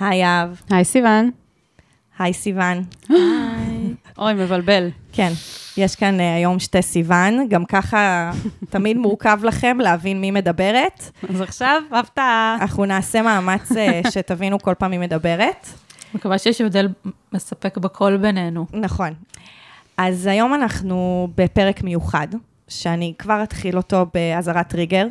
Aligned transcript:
היי 0.00 0.18
יהב. 0.18 0.48
היי 0.70 0.84
סיוון. 0.84 1.30
היי 2.18 2.32
סיוון. 2.32 2.82
אוי, 4.18 4.34
מבלבל. 4.34 4.88
כן, 5.12 5.32
יש 5.76 5.96
כאן 5.96 6.20
uh, 6.20 6.22
היום 6.22 6.58
שתי 6.58 6.82
סיוון, 6.82 7.48
גם 7.48 7.64
ככה 7.64 8.30
תמיד 8.70 8.96
מורכב 8.96 9.38
לכם 9.42 9.78
להבין 9.80 10.20
מי 10.20 10.30
מדברת. 10.30 11.10
אז 11.30 11.40
עכשיו, 11.40 11.82
הפתעה. 11.92 12.56
אנחנו 12.60 12.84
נעשה 12.84 13.22
מאמץ 13.22 13.72
uh, 13.72 14.10
שתבינו 14.10 14.58
כל 14.58 14.74
פעם 14.78 14.90
מי 14.90 14.98
מדברת. 14.98 15.66
מקווה 16.14 16.38
שיש 16.38 16.60
הבדל 16.60 16.88
מספק 17.32 17.78
בקול 17.78 18.16
בינינו. 18.16 18.66
נכון. 18.72 19.10
אז 19.96 20.26
היום 20.26 20.54
אנחנו 20.54 21.28
בפרק 21.34 21.82
מיוחד, 21.82 22.28
שאני 22.68 23.14
כבר 23.18 23.42
אתחיל 23.42 23.76
אותו 23.76 24.06
באזהרת 24.14 24.68
טריגר, 24.68 25.06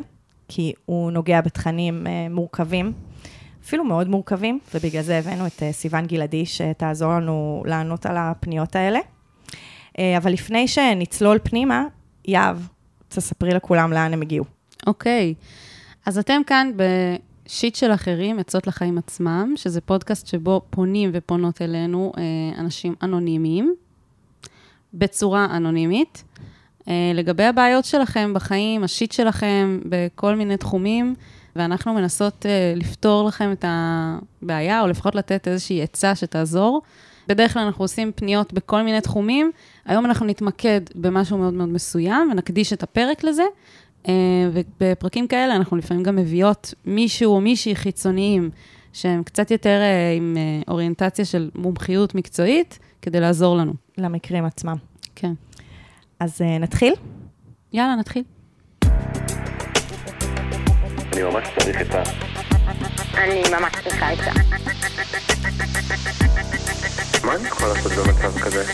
כי 0.48 0.72
הוא 0.86 1.10
נוגע 1.10 1.40
בתכנים 1.40 2.06
uh, 2.06 2.32
מורכבים, 2.32 2.92
אפילו 3.64 3.84
מאוד 3.84 4.08
מורכבים, 4.08 4.58
ובגלל 4.74 5.02
זה 5.02 5.18
הבאנו 5.18 5.46
את 5.46 5.62
uh, 5.62 5.72
סיוון 5.72 6.06
גלעדי, 6.06 6.46
שתעזור 6.46 7.12
לנו 7.12 7.62
לענות 7.66 8.06
על 8.06 8.16
הפניות 8.18 8.76
האלה. 8.76 8.98
Uh, 8.98 10.00
אבל 10.16 10.32
לפני 10.32 10.68
שנצלול 10.68 11.38
פנימה, 11.42 11.84
יהב, 12.24 12.56
תספרי 13.08 13.50
לכולם 13.50 13.92
לאן 13.92 14.12
הם 14.12 14.22
הגיעו. 14.22 14.44
אוקיי, 14.86 15.34
אז 16.06 16.18
אתם 16.18 16.40
כאן 16.46 16.70
בשיט 16.76 17.74
של 17.74 17.92
אחרים, 17.92 18.38
עצות 18.38 18.66
לחיים 18.66 18.98
עצמם, 18.98 19.52
שזה 19.56 19.80
פודקאסט 19.80 20.26
שבו 20.26 20.60
פונים 20.70 21.10
ופונות 21.12 21.62
אלינו 21.62 22.12
אה, 22.18 22.22
אנשים 22.60 22.94
אנונימיים, 23.02 23.74
בצורה 24.94 25.44
אנונימית, 25.56 26.24
אה, 26.88 27.12
לגבי 27.14 27.44
הבעיות 27.44 27.84
שלכם 27.84 28.34
בחיים, 28.34 28.84
השיט 28.84 29.12
שלכם, 29.12 29.80
בכל 29.84 30.34
מיני 30.34 30.56
תחומים, 30.56 31.14
ואנחנו 31.56 31.94
מנסות 31.94 32.46
אה, 32.46 32.72
לפתור 32.76 33.28
לכם 33.28 33.52
את 33.52 33.64
הבעיה, 33.68 34.80
או 34.80 34.86
לפחות 34.86 35.14
לתת 35.14 35.48
איזושהי 35.48 35.82
עצה 35.82 36.14
שתעזור. 36.14 36.82
בדרך 37.28 37.52
כלל 37.52 37.62
אנחנו 37.62 37.84
עושים 37.84 38.12
פניות 38.14 38.52
בכל 38.52 38.82
מיני 38.82 39.00
תחומים, 39.00 39.50
היום 39.84 40.06
אנחנו 40.06 40.26
נתמקד 40.26 40.80
במשהו 40.94 41.38
מאוד 41.38 41.54
מאוד 41.54 41.68
מסוים 41.68 42.28
ונקדיש 42.32 42.72
את 42.72 42.82
הפרק 42.82 43.24
לזה, 43.24 43.42
אה, 44.08 44.12
ובפרקים 44.52 45.26
כאלה 45.26 45.56
אנחנו 45.56 45.76
לפעמים 45.76 46.02
גם 46.02 46.16
מביאות 46.16 46.74
מישהו 46.86 47.34
או 47.34 47.40
מישהי 47.40 47.76
חיצוניים, 47.76 48.50
שהם 48.92 49.22
קצת 49.22 49.50
יותר 49.50 49.80
אה, 49.80 50.12
עם 50.16 50.36
אה, 50.36 50.72
אוריינטציה 50.72 51.24
של 51.24 51.50
מומחיות 51.54 52.14
מקצועית, 52.14 52.78
כדי 53.02 53.20
לעזור 53.20 53.56
לנו. 53.56 53.72
למקרים 53.98 54.44
עצמם. 54.44 54.76
כן. 55.14 55.32
אז 56.20 56.40
uh, 56.40 56.44
נתחיל? 56.62 56.94
יאללה, 57.72 57.96
נתחיל. 57.96 58.22
אני 61.14 61.22
ממש 61.22 61.48
צריך 61.58 61.80
את 61.80 61.94
ה... 61.94 62.02
אני 63.14 63.42
ממש 63.50 63.72
צריכה 63.84 64.12
את 64.12 64.18
זה. 64.18 64.30
מה 67.24 67.34
אני 67.34 67.48
יכול 67.48 67.68
לעשות 67.68 67.92
במצב 67.92 68.38
כזה? 68.40 68.64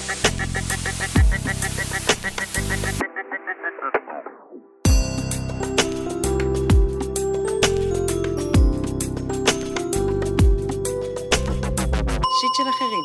שיט 12.40 12.54
של 12.56 12.68
אחרים. 12.70 13.04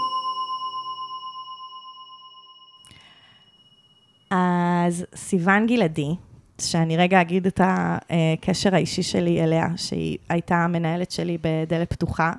אז 4.32 5.06
סיוון 5.16 5.68
גלעדי, 5.68 6.16
שאני 6.62 6.98
רגע 6.98 7.22
אגיד 7.22 7.46
את 7.48 7.62
הקשר 7.64 8.76
האישי 8.76 9.04
שלי 9.04 9.44
אליה, 9.44 9.68
שהיא 9.76 10.18
הייתה 10.30 10.56
המנהלת 10.56 11.12
שלי 11.12 11.38
בדלת 11.42 11.94
פתוחה 11.94 12.34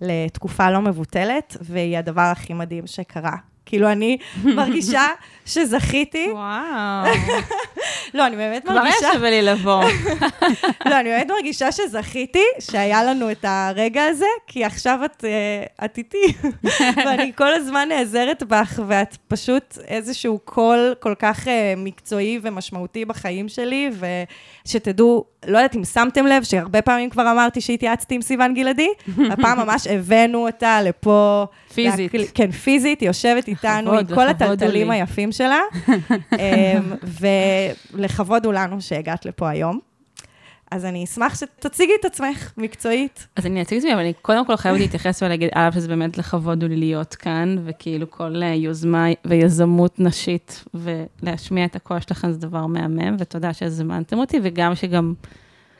לתקופה 0.00 0.70
לא 0.70 0.80
מבוטלת, 0.80 1.56
והיא 1.60 1.98
הדבר 1.98 2.20
הכי 2.20 2.54
מדהים 2.54 2.86
שקרה. 2.86 3.36
כאילו, 3.66 3.92
אני 3.92 4.18
מרגישה 4.44 5.06
שזכיתי. 5.46 6.28
וואו. 6.32 7.12
לא, 8.14 8.26
אני 8.26 8.36
באמת 8.36 8.64
כבר 8.64 8.74
מרגישה... 8.74 8.96
היה 9.02 9.12
שווה 9.12 9.30
לי 9.30 9.42
לבוא. 9.42 9.84
לא, 10.90 11.00
אני 11.00 11.08
באמת 11.08 11.30
מרגישה 11.30 11.72
שזכיתי, 11.72 12.44
שהיה 12.60 13.04
לנו 13.04 13.30
את 13.30 13.44
הרגע 13.48 14.04
הזה, 14.04 14.26
כי 14.46 14.64
עכשיו 14.64 15.00
את, 15.04 15.24
uh, 15.24 15.84
את 15.84 15.98
איתי, 15.98 16.32
ואני 17.06 17.32
כל 17.36 17.54
הזמן 17.54 17.88
נעזרת 17.88 18.42
בך, 18.42 18.80
ואת 18.86 19.16
פשוט 19.28 19.78
איזשהו 19.88 20.38
קול 20.44 20.94
כל 21.00 21.14
כך 21.18 21.46
uh, 21.46 21.50
מקצועי 21.76 22.38
ומשמעותי 22.42 23.04
בחיים 23.04 23.48
שלי, 23.48 23.90
ושתדעו, 24.64 25.24
לא 25.46 25.58
יודעת 25.58 25.76
אם 25.76 25.84
שמתם 25.84 26.26
לב, 26.26 26.42
שהרבה 26.42 26.82
פעמים 26.82 27.10
כבר 27.10 27.32
אמרתי 27.32 27.60
שהתייעצתי 27.60 28.14
עם 28.14 28.22
סיוון 28.22 28.54
גלעדי, 28.54 28.88
הפעם 29.32 29.58
ממש 29.58 29.86
הבאנו 29.86 30.46
אותה 30.46 30.82
לפה. 30.82 31.46
פיזית. 31.74 32.14
להקל... 32.14 32.26
כן, 32.34 32.50
פיזית, 32.50 33.00
היא 33.00 33.08
יושבת 33.08 33.48
איתנו 33.56 33.92
עם 33.92 33.98
לכבוד, 33.98 34.18
כל 34.18 34.24
לכבוד 34.24 34.52
הטלטלים 34.52 34.90
לי. 34.90 34.96
היפים 34.96 35.32
שלה, 35.32 35.60
אמ, 36.38 36.92
ולכבוד 37.92 38.44
הוא 38.44 38.52
לנו 38.52 38.80
שהגעת 38.80 39.26
לפה 39.26 39.48
היום. 39.48 39.80
אז 40.70 40.84
אני 40.84 41.04
אשמח 41.04 41.34
שתציגי 41.34 41.92
את 42.00 42.04
עצמך 42.04 42.52
מקצועית. 42.56 43.26
אז 43.36 43.46
אני 43.46 43.62
אציג 43.62 43.78
את 43.78 43.82
עצמי, 43.84 43.94
אבל 43.94 44.00
אני 44.00 44.12
קודם 44.22 44.46
כל 44.46 44.56
חייבת 44.56 44.78
להתייחס 44.80 45.22
ולהגיד, 45.22 45.48
א', 45.54 45.68
שזה 45.74 45.88
באמת 45.88 46.18
לכבוד 46.18 46.62
הוא 46.62 46.70
לי 46.70 46.76
להיות 46.76 47.14
כאן, 47.14 47.56
וכאילו 47.64 48.10
כל 48.10 48.42
אה, 48.42 48.54
יוזמה 48.54 49.06
ויזמות 49.24 50.00
נשית, 50.00 50.64
ולהשמיע 50.74 51.64
את 51.64 51.76
הקול 51.76 52.00
שלכם 52.00 52.32
זה 52.32 52.38
דבר 52.38 52.66
מהמם, 52.66 53.16
ותודה 53.18 53.52
שהזמנתם 53.52 54.18
אותי, 54.18 54.38
וגם 54.42 54.74
שגם, 54.74 55.14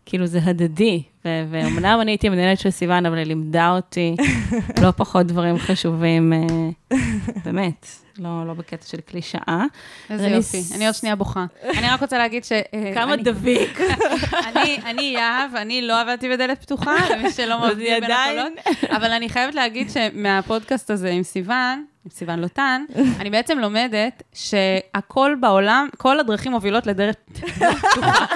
כאילו 0.06 0.27
זה 0.27 0.41
הדדי, 0.44 1.03
ו- 1.25 1.44
ואומנם 1.50 1.99
אני 2.03 2.11
הייתי 2.11 2.27
המנהלת 2.27 2.59
של 2.61 2.71
סיוון, 2.71 3.06
אבל 3.06 3.17
היא 3.19 3.27
לימדה 3.27 3.71
אותי 3.71 4.17
לא 4.83 4.91
פחות 4.91 5.27
דברים 5.27 5.59
חשובים, 5.59 6.33
אה, 6.33 6.97
באמת, 7.44 7.87
לא, 8.19 8.47
לא 8.47 8.55
בקטע 8.55 8.87
של 8.87 9.00
קלישאה. 9.00 9.65
איזה 10.11 10.28
יופי. 10.28 10.62
ס- 10.62 10.72
אני 10.77 10.87
עוד 10.87 10.94
שנייה 10.94 11.17
בוכה. 11.17 11.44
אני 11.65 11.87
רק 11.91 12.00
רוצה 12.03 12.19
להגיד 12.19 12.44
ש... 12.44 12.53
אה, 12.53 12.62
כמה 12.94 13.15
אני- 13.15 13.22
דביק. 13.22 13.81
אני, 14.49 14.78
אני 14.84 15.03
יהב, 15.03 15.55
אני 15.56 15.83
לא 15.83 16.00
עבדתי 16.00 16.28
בדלת 16.28 16.61
פתוחה, 16.62 16.94
למי 17.11 17.31
שלא 17.31 17.67
מבדיל 17.69 18.00
בין 18.00 18.11
הקולות. 18.11 18.53
אבל 18.91 19.12
אני 19.12 19.28
חייבת 19.28 19.55
להגיד 19.55 19.88
שמהפודקאסט 19.91 20.91
הזה 20.91 21.11
עם 21.11 21.23
סיוון, 21.23 21.84
עם 22.06 22.11
סיוון 22.11 22.39
לוטן, 22.39 22.84
אני 23.21 23.31
בעצם 23.31 23.59
לומדת 23.59 24.22
שהכל 24.33 25.33
בעולם, 25.41 25.89
כל 25.97 26.21
הדרכים 26.21 26.53
מובילות 26.53 26.87
לדלת 26.87 27.17
פתוחה. 27.33 28.27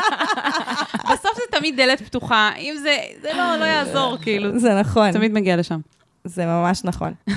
בסוף 1.12 1.36
זה 1.36 1.58
תמיד 1.58 1.76
דלת 1.76 2.03
פתוחה. 2.03 2.50
אם 2.56 2.75
זה, 2.82 2.97
זה 3.22 3.28
לא, 3.36 3.56
לא 3.56 3.64
יעזור, 3.64 4.16
כאילו. 4.22 4.58
זה 4.58 4.81
נכון, 4.81 5.12
תמיד 5.12 5.32
מגיע 5.32 5.56
לשם. 5.56 5.81
זה 6.25 6.47
ממש 6.47 6.84
נכון. 6.84 7.14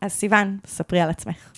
אז 0.00 0.12
סיוון, 0.12 0.58
ספרי 0.66 1.00
על 1.00 1.10
עצמך. 1.10 1.52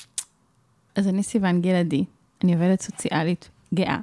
אז 0.94 1.08
אני 1.08 1.22
סיוון 1.22 1.60
גלעדי, 1.60 2.04
אני 2.44 2.54
עובדת 2.54 2.80
סוציאלית 2.80 3.50
גאה, 3.74 3.98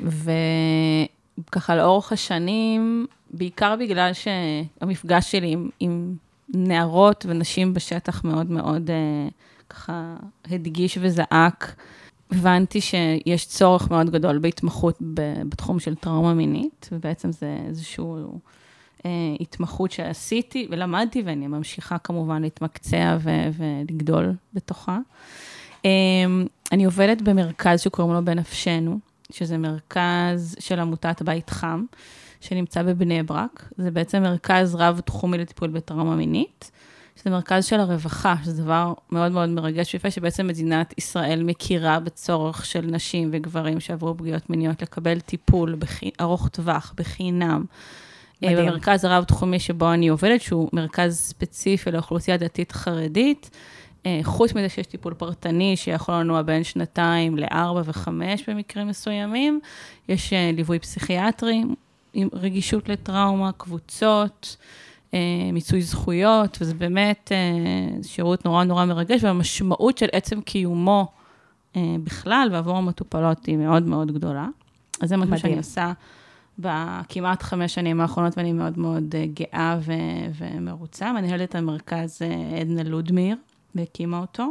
וככה 0.00 1.76
לאורך 1.76 2.12
השנים, 2.12 3.06
בעיקר 3.30 3.76
בגלל 3.76 4.10
שהמפגש 4.12 5.32
שלי 5.32 5.52
עם, 5.52 5.68
עם 5.80 6.14
נערות 6.54 7.26
ונשים 7.28 7.74
בשטח 7.74 8.24
מאוד 8.24 8.50
מאוד 8.50 8.90
אה, 8.90 9.28
ככה 9.70 10.16
הדגיש 10.50 10.98
וזעק, 11.00 11.74
הבנתי 12.32 12.80
שיש 12.80 13.46
צורך 13.46 13.90
מאוד 13.90 14.10
גדול 14.10 14.38
בהתמחות 14.38 14.98
בתחום 15.48 15.80
של 15.80 15.94
טראומה 15.94 16.34
מינית, 16.34 16.88
ובעצם 16.92 17.32
זה 17.32 17.58
איזשהו 17.68 18.38
אה, 19.06 19.10
התמחות 19.40 19.92
שעשיתי 19.92 20.68
ולמדתי, 20.70 21.22
ואני 21.22 21.46
ממשיכה 21.46 21.98
כמובן 21.98 22.42
להתמקצע 22.42 23.16
ו- 23.20 23.48
ולגדול 23.56 24.32
בתוכה. 24.54 24.98
אה, 25.84 25.90
אני 26.72 26.84
עובדת 26.84 27.22
במרכז 27.22 27.80
שקוראים 27.80 28.14
לו 28.14 28.24
בנפשנו, 28.24 28.98
שזה 29.30 29.58
מרכז 29.58 30.56
של 30.58 30.80
עמותת 30.80 31.22
בית 31.22 31.50
חם, 31.50 31.84
שנמצא 32.40 32.82
בבני 32.82 33.22
ברק. 33.22 33.72
זה 33.76 33.90
בעצם 33.90 34.22
מרכז 34.22 34.74
רב-תחומי 34.74 35.38
לטיפול 35.38 35.70
בטראומה 35.70 36.16
מינית. 36.16 36.70
שזה 37.16 37.30
מרכז 37.30 37.64
של 37.64 37.80
הרווחה, 37.80 38.34
שזה 38.44 38.62
דבר 38.62 38.92
מאוד 39.12 39.32
מאוד 39.32 39.48
מרגש 39.48 39.94
ויפה, 39.94 40.10
שבעצם 40.10 40.46
מדינת 40.46 40.94
ישראל 40.98 41.42
מכירה 41.42 42.00
בצורך 42.00 42.64
של 42.64 42.80
נשים 42.80 43.28
וגברים 43.32 43.80
שעברו 43.80 44.16
פגיעות 44.16 44.50
מיניות 44.50 44.82
לקבל 44.82 45.20
טיפול 45.20 45.74
בחי... 45.78 46.10
ארוך 46.20 46.48
טווח, 46.48 46.94
בחינם. 46.96 47.64
מדהים. 48.42 48.56
מדהים. 48.56 48.68
במרכז 48.68 49.04
הרב-תחומי 49.04 49.58
שבו 49.58 49.92
אני 49.92 50.08
עובדת, 50.08 50.40
שהוא 50.40 50.68
מרכז 50.72 51.16
ספציפי 51.16 51.90
לאוכלוסייה 51.90 52.36
דתית 52.36 52.72
חרדית. 52.72 53.50
אה, 54.06 54.20
חוץ 54.22 54.54
מזה 54.54 54.68
שיש 54.68 54.86
טיפול 54.86 55.14
פרטני 55.14 55.76
שיכול 55.76 56.14
לנוע 56.14 56.42
בין 56.42 56.64
שנתיים 56.64 57.38
לארבע 57.38 57.82
וחמש 57.84 58.48
במקרים 58.48 58.88
מסוימים, 58.88 59.60
יש 60.08 60.32
אה, 60.32 60.50
ליווי 60.54 60.78
פסיכיאטרי 60.78 61.64
רגישות 62.32 62.88
לטראומה, 62.88 63.52
קבוצות, 63.52 64.56
אה, 65.14 65.18
מיצוי 65.52 65.82
זכויות, 65.82 66.58
וזה 66.60 66.74
באמת 66.74 67.32
אה, 67.32 68.02
שירות 68.02 68.44
נורא 68.44 68.64
נורא 68.64 68.84
מרגש, 68.84 69.24
והמשמעות 69.24 69.98
של 69.98 70.06
עצם 70.12 70.40
קיומו 70.40 71.06
אה, 71.76 71.96
בכלל 72.04 72.48
ועבור 72.52 72.76
המטופלות 72.76 73.46
היא 73.46 73.56
מאוד 73.56 73.82
מאוד 73.82 74.12
גדולה. 74.12 74.46
אז 75.00 75.08
זה 75.08 75.16
משהו 75.16 75.26
מדהים. 75.30 75.40
שאני 75.40 75.56
עושה 75.56 75.92
בכמעט 76.58 77.42
חמש 77.42 77.74
שנים 77.74 78.00
האחרונות, 78.00 78.38
ואני 78.38 78.52
מאוד 78.52 78.78
מאוד 78.78 79.14
אה, 79.14 79.24
גאה 79.34 79.78
ו- 79.80 80.32
ומרוצה. 80.38 81.12
מנהלת 81.12 81.54
המרכז 81.54 82.22
עדנה 82.60 82.82
לודמיר, 82.82 83.36
והקימה 83.74 84.18
אותו. 84.18 84.50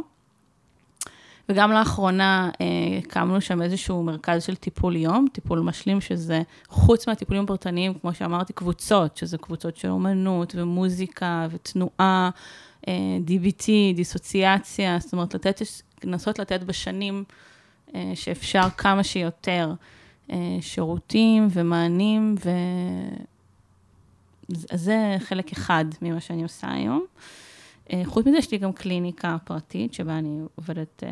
וגם 1.50 1.72
לאחרונה 1.72 2.50
אה, 2.60 2.66
הקמנו 2.98 3.40
שם 3.40 3.62
איזשהו 3.62 4.02
מרכז 4.02 4.42
של 4.44 4.56
טיפול 4.56 4.96
יום, 4.96 5.26
טיפול 5.32 5.60
משלים, 5.60 6.00
שזה 6.00 6.42
חוץ 6.68 7.08
מהטיפולים 7.08 7.44
הפרטניים, 7.44 7.94
כמו 7.94 8.14
שאמרתי, 8.14 8.52
קבוצות, 8.52 9.16
שזה 9.16 9.38
קבוצות 9.38 9.76
של 9.76 9.88
אומנות 9.88 10.54
ומוזיקה 10.56 11.46
ותנועה, 11.50 12.30
אה, 12.88 12.92
DBT, 13.26 13.66
דיסוציאציה, 13.94 14.98
זאת 15.00 15.12
אומרת, 15.12 15.34
לתת, 15.34 15.62
לנסות 16.04 16.38
לתת 16.38 16.62
בשנים 16.62 17.24
אה, 17.94 18.12
שאפשר 18.14 18.70
כמה 18.76 19.02
שיותר 19.02 19.72
שירותים 20.60 21.48
ומענים, 21.50 22.34
ו... 22.44 22.50
אז 24.70 24.80
זה 24.80 25.16
חלק 25.18 25.52
אחד 25.52 25.84
ממה 26.02 26.20
שאני 26.20 26.42
עושה 26.42 26.72
היום. 26.72 27.04
אה, 27.92 28.02
חוץ 28.04 28.26
מזה, 28.26 28.38
יש 28.38 28.52
לי 28.52 28.58
גם 28.58 28.72
קליניקה 28.72 29.36
פרטית, 29.44 29.94
שבה 29.94 30.18
אני 30.18 30.40
עובדת 30.54 31.02
אה, 31.06 31.10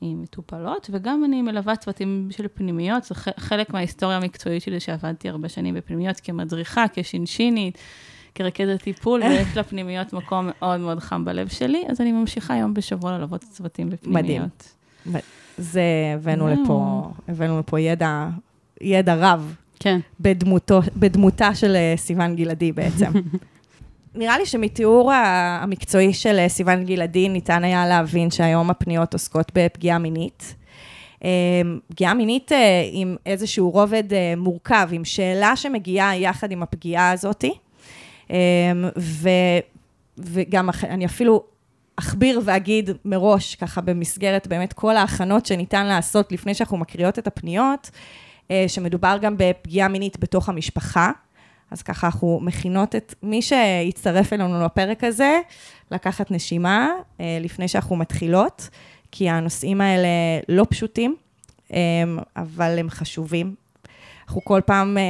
עם 0.00 0.22
מטופלות, 0.22 0.90
וגם 0.92 1.24
אני 1.24 1.42
מלווה 1.42 1.76
צוותים 1.76 2.28
של 2.30 2.46
פנימיות, 2.54 3.04
זה 3.04 3.14
חלק 3.14 3.70
מההיסטוריה 3.70 4.16
המקצועית 4.16 4.62
שלי, 4.62 4.80
שעבדתי 4.80 5.28
הרבה 5.28 5.48
שנים 5.48 5.74
בפנימיות 5.74 6.20
כמדריכה, 6.20 6.84
כשינשינית, 6.92 7.78
כרכזת 8.34 8.82
טיפול, 8.82 9.22
ויש 9.24 9.56
לפנימיות 9.56 10.12
מקום 10.12 10.48
מאוד 10.58 10.80
מאוד 10.80 10.98
חם 10.98 11.24
בלב 11.24 11.48
שלי, 11.48 11.84
אז 11.88 12.00
אני 12.00 12.12
ממשיכה 12.12 12.56
יום 12.56 12.74
בשבוע 12.74 13.18
ללוות 13.18 13.40
צוותים 13.40 13.90
בפנימיות. 13.90 14.74
מדהים. 15.06 15.22
זה, 15.58 15.82
הבאנו. 16.14 16.48
לפה, 16.48 17.02
הבאנו 17.28 17.58
לפה 17.58 17.80
ידע, 17.80 18.28
ידע 18.80 19.14
רב 19.14 19.54
כן. 19.80 20.00
בדמותו, 20.20 20.80
בדמותה 20.96 21.54
של 21.54 21.76
אה, 21.76 21.94
סיון 21.96 22.36
גלעדי 22.36 22.72
בעצם. 22.72 23.12
נראה 24.14 24.38
לי 24.38 24.46
שמתיאור 24.46 25.12
המקצועי 25.12 26.12
של 26.12 26.38
אה, 26.38 26.48
סיון 26.48 26.84
גלעדי 26.84 27.28
ניתן 27.28 27.64
היה 27.64 27.86
להבין 27.86 28.30
שהיום 28.30 28.70
הפניות 28.70 29.12
עוסקות 29.12 29.52
בפגיעה 29.54 29.98
מינית. 29.98 30.54
אה, 31.24 31.62
פגיעה 31.88 32.14
מינית 32.14 32.52
אה, 32.52 32.88
עם 32.92 33.16
איזשהו 33.26 33.70
רובד 33.70 34.12
אה, 34.12 34.34
מורכב, 34.36 34.88
עם 34.92 35.04
שאלה 35.04 35.56
שמגיעה 35.56 36.16
יחד 36.16 36.50
עם 36.50 36.62
הפגיעה 36.62 37.12
הזאתי. 37.12 37.52
אה, 38.30 38.36
ו, 38.98 39.28
וגם 40.18 40.68
אני 40.82 41.06
אפילו 41.06 41.44
אכביר 41.96 42.40
ואגיד 42.44 42.90
מראש, 43.04 43.54
ככה 43.54 43.80
במסגרת 43.80 44.46
באמת 44.46 44.72
כל 44.72 44.96
ההכנות 44.96 45.46
שניתן 45.46 45.86
לעשות 45.86 46.32
לפני 46.32 46.54
שאנחנו 46.54 46.76
מקריאות 46.76 47.18
את 47.18 47.26
הפניות, 47.26 47.90
שמדובר 48.66 49.16
גם 49.20 49.34
בפגיעה 49.38 49.88
מינית 49.88 50.20
בתוך 50.20 50.48
המשפחה. 50.48 51.10
אז 51.70 51.82
ככה 51.82 52.06
אנחנו 52.06 52.38
מכינות 52.42 52.96
את 52.96 53.14
מי 53.22 53.42
שיצטרף 53.42 54.32
אלינו 54.32 54.64
לפרק 54.64 55.04
הזה, 55.04 55.40
לקחת 55.90 56.30
נשימה 56.30 56.88
אה, 57.20 57.38
לפני 57.40 57.68
שאנחנו 57.68 57.96
מתחילות, 57.96 58.68
כי 59.12 59.30
הנושאים 59.30 59.80
האלה 59.80 60.08
לא 60.48 60.66
פשוטים, 60.70 61.16
אה, 61.72 61.78
אבל 62.36 62.78
הם 62.78 62.90
חשובים. 62.90 63.54
אנחנו 64.26 64.44
כל 64.44 64.60
פעם, 64.66 64.98
אה, 64.98 65.02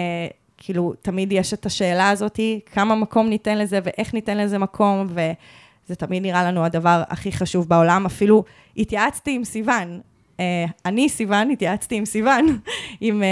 כאילו, 0.56 0.94
תמיד 1.02 1.32
יש 1.32 1.54
את 1.54 1.66
השאלה 1.66 2.10
הזאת, 2.10 2.40
כמה 2.72 2.94
מקום 2.94 3.28
ניתן 3.28 3.58
לזה 3.58 3.78
ואיך 3.84 4.14
ניתן 4.14 4.38
לזה 4.38 4.58
מקום, 4.58 5.06
וזה 5.08 5.94
תמיד 5.96 6.22
נראה 6.22 6.44
לנו 6.44 6.64
הדבר 6.64 7.02
הכי 7.08 7.32
חשוב 7.32 7.68
בעולם. 7.68 8.06
אפילו 8.06 8.44
התייעצתי 8.76 9.34
עם 9.34 9.44
סיוון, 9.44 10.00
אה, 10.40 10.64
אני, 10.86 11.08
סיוון, 11.08 11.50
התייעצתי 11.50 11.94
עם 11.94 12.04
סיוון, 12.04 12.46
עם, 13.00 13.22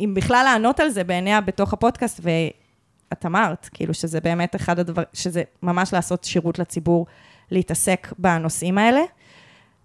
אם 0.00 0.14
בכלל 0.14 0.42
לענות 0.44 0.80
על 0.80 0.88
זה 0.88 1.04
בעיניה 1.04 1.40
בתוך 1.40 1.72
הפודקאסט, 1.72 2.20
ואת 2.22 3.26
אמרת, 3.26 3.68
כאילו, 3.72 3.94
שזה 3.94 4.20
באמת 4.20 4.56
אחד 4.56 4.78
הדברים, 4.78 5.06
שזה 5.12 5.42
ממש 5.62 5.92
לעשות 5.92 6.24
שירות 6.24 6.58
לציבור, 6.58 7.06
להתעסק 7.50 8.12
בנושאים 8.18 8.78
האלה. 8.78 9.00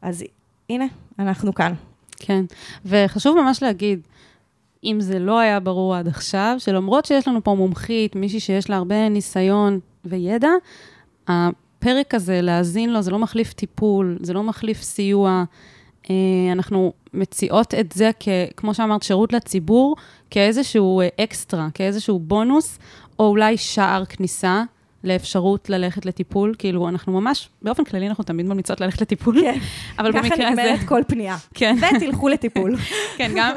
אז 0.02 0.24
הנה, 0.70 0.86
אנחנו 1.20 1.54
כאן. 1.54 1.74
כן, 2.20 2.46
וחשוב 2.86 3.42
ממש 3.42 3.64
להגיד, 3.64 4.00
אם 4.84 4.98
זה 5.00 5.20
לא 5.20 5.40
היה 5.40 5.60
ברור 5.60 5.96
עד 5.96 6.08
עכשיו, 6.08 6.56
שלמרות 6.58 7.06
שיש 7.06 7.28
לנו 7.28 7.44
פה 7.44 7.56
מומחית, 7.56 8.16
מישהי 8.16 8.40
שיש 8.40 8.70
לה 8.70 8.76
הרבה 8.76 9.10
ניסיון 9.10 9.80
וידע, 10.06 10.50
הפרק 11.28 12.14
הזה, 12.14 12.42
להאזין 12.42 12.94
לו, 12.94 13.02
זה 13.02 13.12
לא 13.12 13.20
מחליף 13.20 13.54
טיפול, 13.54 14.18
זה 14.22 14.34
לא 14.34 14.44
מחליף 14.44 14.82
סיוע. 14.82 15.44
אה, 16.10 16.16
אנחנו 16.52 16.94
מציעות 17.14 17.74
את 17.74 17.92
זה, 17.92 18.12
כ, 18.20 18.28
כמו 18.58 18.74
שאמרת, 18.74 19.04
שירות 19.04 19.34
לציבור, 19.34 19.96
כאיזשהו 20.30 21.02
אה, 21.02 21.08
אקסטרה, 21.24 21.68
כאיזשהו 21.74 22.20
בונוס, 22.20 22.80
או 23.20 23.28
אולי 23.28 23.58
שער 23.58 24.06
כניסה 24.06 24.64
לאפשרות 25.06 25.70
ללכת 25.70 26.06
לטיפול. 26.06 26.56
כאילו, 26.58 26.90
אנחנו 26.90 27.22
ממש, 27.22 27.50
באופן 27.62 27.84
כללי, 27.84 28.08
אנחנו 28.08 28.24
תמיד 28.24 28.46
ממליצות 28.46 28.82
ללכת 28.82 29.02
לטיפול, 29.02 29.42
כן. 29.42 29.58
אבל 30.00 30.12
ככה 30.12 30.22
במקרה 30.22 30.50
הזה... 30.50 30.64
נגמרת 30.64 30.88
כל 30.88 31.02
פנייה. 31.08 31.38
כן. 31.54 31.76
ותלכו 31.96 32.30
לטיפול. 32.30 32.76
כן, 33.18 33.32
גם, 33.36 33.52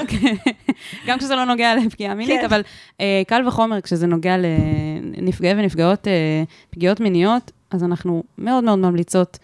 גם 1.06 1.18
כשזה 1.18 1.36
לא 1.36 1.44
נוגע 1.44 1.74
לפגיעה 1.74 2.14
מינית, 2.14 2.40
כן. 2.40 2.46
אבל 2.46 2.62
אה, 3.00 3.22
קל 3.26 3.48
וחומר 3.48 3.80
כשזה 3.80 4.06
נוגע 4.06 4.36
לנפגעי 5.16 5.52
ונפגעות 5.52 6.08
אה, 6.08 6.42
פגיעות 6.70 7.00
מיניות, 7.00 7.50
אז 7.70 7.84
אנחנו 7.84 8.22
מאוד 8.38 8.64
מאוד 8.64 8.78
ממליצות, 8.78 9.38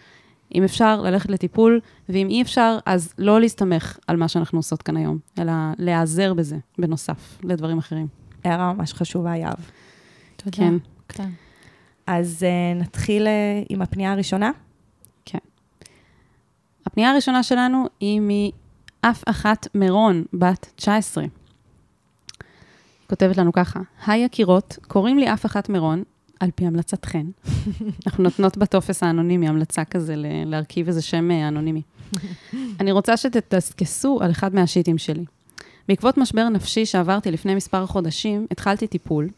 אם 0.55 0.63
אפשר, 0.63 1.01
ללכת 1.01 1.29
לטיפול, 1.29 1.79
ואם 2.09 2.27
אי 2.29 2.41
אפשר, 2.41 2.77
אז 2.85 3.13
לא 3.17 3.39
להסתמך 3.39 3.97
על 4.07 4.17
מה 4.17 4.27
שאנחנו 4.27 4.59
עושות 4.59 4.81
כאן 4.81 4.97
היום, 4.97 5.17
אלא 5.39 5.53
להיעזר 5.77 6.33
בזה, 6.33 6.57
בנוסף 6.77 7.37
לדברים 7.43 7.77
אחרים. 7.77 8.07
הערה 8.43 8.73
ממש 8.73 8.93
חשובה, 8.93 9.35
יהב. 9.35 9.59
תודה. 10.35 10.57
כן. 10.57 10.73
כן. 11.07 11.29
אז 12.07 12.45
uh, 12.45 12.81
נתחיל 12.81 13.27
uh, 13.27 13.65
עם 13.69 13.81
הפנייה 13.81 14.11
הראשונה. 14.11 14.51
הפנייה 16.85 17.11
הראשונה 17.11 17.43
שלנו 17.43 17.85
היא 17.99 18.21
מאף 18.21 19.23
אחת 19.25 19.67
מירון, 19.75 20.23
בת 20.33 20.71
19. 20.75 21.23
היא 21.23 21.29
כותבת 23.09 23.37
לנו 23.37 23.53
ככה, 23.53 23.79
היי 24.05 24.25
יקירות, 24.25 24.77
קוראים 24.87 25.17
לי 25.17 25.33
אף 25.33 25.45
אחת 25.45 25.69
מירון, 25.69 26.03
על 26.39 26.49
פי 26.55 26.65
המלצתכן. 26.65 27.25
אנחנו 28.05 28.23
נותנות 28.23 28.57
בטופס 28.57 29.03
האנונימי 29.03 29.47
המלצה 29.47 29.85
כזה 29.85 30.13
להרכיב 30.45 30.87
איזה 30.87 31.01
שם 31.01 31.31
אה, 31.31 31.47
אנונימי. 31.47 31.81
אני 32.79 32.91
רוצה 32.91 33.17
שתתסכסו 33.17 34.19
על 34.21 34.31
אחד 34.31 34.55
מהשיטים 34.55 34.97
שלי. 34.97 35.25
בעקבות 35.87 36.17
משבר 36.17 36.49
נפשי 36.49 36.85
שעברתי 36.85 37.31
לפני 37.31 37.55
מספר 37.55 37.85
חודשים, 37.85 38.47
התחלתי 38.51 38.87
טיפול. 38.87 39.29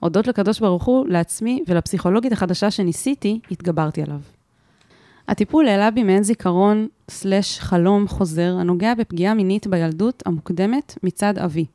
הודות 0.00 0.26
לקדוש 0.26 0.60
ברוך 0.60 0.84
הוא, 0.84 1.06
לעצמי 1.08 1.64
ולפסיכולוגית 1.68 2.32
החדשה 2.32 2.70
שניסיתי, 2.70 3.40
התגברתי 3.50 4.02
עליו. 4.02 4.20
הטיפול 5.28 5.68
העלה 5.68 5.90
בי 5.90 6.02
מעין 6.02 6.22
זיכרון 6.22 6.88
סלש 7.10 7.58
חלום 7.58 8.08
חוזר 8.08 8.56
הנוגע 8.60 8.94
בפגיעה 8.94 9.34
מינית 9.34 9.66
בילדות 9.66 10.22
המוקדמת 10.26 10.98
מצד 11.02 11.38
אבי. 11.38 11.66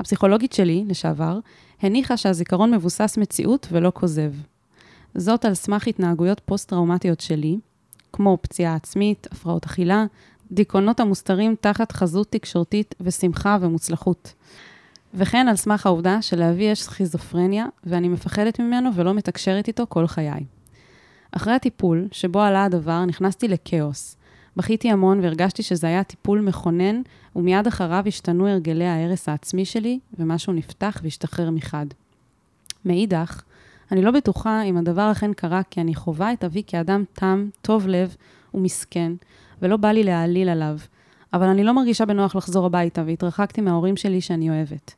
הפסיכולוגית 0.00 0.52
שלי, 0.52 0.84
לשעבר, 0.88 1.38
הניחה 1.82 2.16
שהזיכרון 2.16 2.74
מבוסס 2.74 3.18
מציאות 3.18 3.66
ולא 3.70 3.92
כוזב. 3.94 4.32
זאת 5.14 5.44
על 5.44 5.54
סמך 5.54 5.86
התנהגויות 5.86 6.40
פוסט-טראומטיות 6.44 7.20
שלי, 7.20 7.58
כמו 8.12 8.38
פציעה 8.42 8.74
עצמית, 8.74 9.26
הפרעות 9.32 9.64
אכילה, 9.64 10.04
דיכאונות 10.52 11.00
המוסתרים 11.00 11.54
תחת 11.60 11.92
חזות 11.92 12.26
תקשורתית 12.30 12.94
ושמחה 13.00 13.58
ומוצלחות. 13.60 14.34
וכן 15.14 15.48
על 15.48 15.56
סמך 15.56 15.86
העובדה 15.86 16.22
שלאבי 16.22 16.64
יש 16.64 16.82
סכיזופרניה, 16.82 17.66
ואני 17.84 18.08
מפחדת 18.08 18.60
ממנו 18.60 18.90
ולא 18.94 19.14
מתקשרת 19.14 19.68
איתו 19.68 19.86
כל 19.88 20.06
חיי. 20.06 20.44
אחרי 21.32 21.52
הטיפול, 21.52 22.08
שבו 22.12 22.40
עלה 22.40 22.64
הדבר, 22.64 23.04
נכנסתי 23.04 23.48
לכאוס. 23.48 24.16
בכיתי 24.56 24.90
המון 24.90 25.20
והרגשתי 25.20 25.62
שזה 25.62 25.86
היה 25.86 26.04
טיפול 26.04 26.40
מכונן, 26.40 27.02
ומיד 27.36 27.66
אחריו 27.66 28.04
השתנו 28.06 28.48
הרגלי 28.48 28.86
ההרס 28.86 29.28
העצמי 29.28 29.64
שלי, 29.64 29.98
ומשהו 30.18 30.52
נפתח 30.52 31.00
והשתחרר 31.02 31.50
מחד. 31.50 31.86
מאידך, 32.84 33.42
אני 33.92 34.02
לא 34.02 34.10
בטוחה 34.10 34.62
אם 34.62 34.76
הדבר 34.76 35.12
אכן 35.12 35.32
קרה 35.32 35.62
כי 35.70 35.80
אני 35.80 35.94
חווה 35.94 36.32
את 36.32 36.44
אבי 36.44 36.62
כאדם 36.66 37.04
תם, 37.12 37.48
טוב 37.62 37.88
לב 37.88 38.16
ומסכן, 38.54 39.12
ולא 39.62 39.76
בא 39.76 39.88
לי 39.88 40.04
להעליל 40.04 40.48
עליו. 40.48 40.78
אבל 41.32 41.46
אני 41.46 41.64
לא 41.64 41.72
מרגישה 41.72 42.06
בנוח 42.06 42.36
לחזור 42.36 42.66
הביתה, 42.66 43.02
והתרחקתי 43.06 43.60
מההורים 43.60 43.96
שלי 43.96 44.20
שאני 44.20 44.50
אוהבת. 44.50 44.94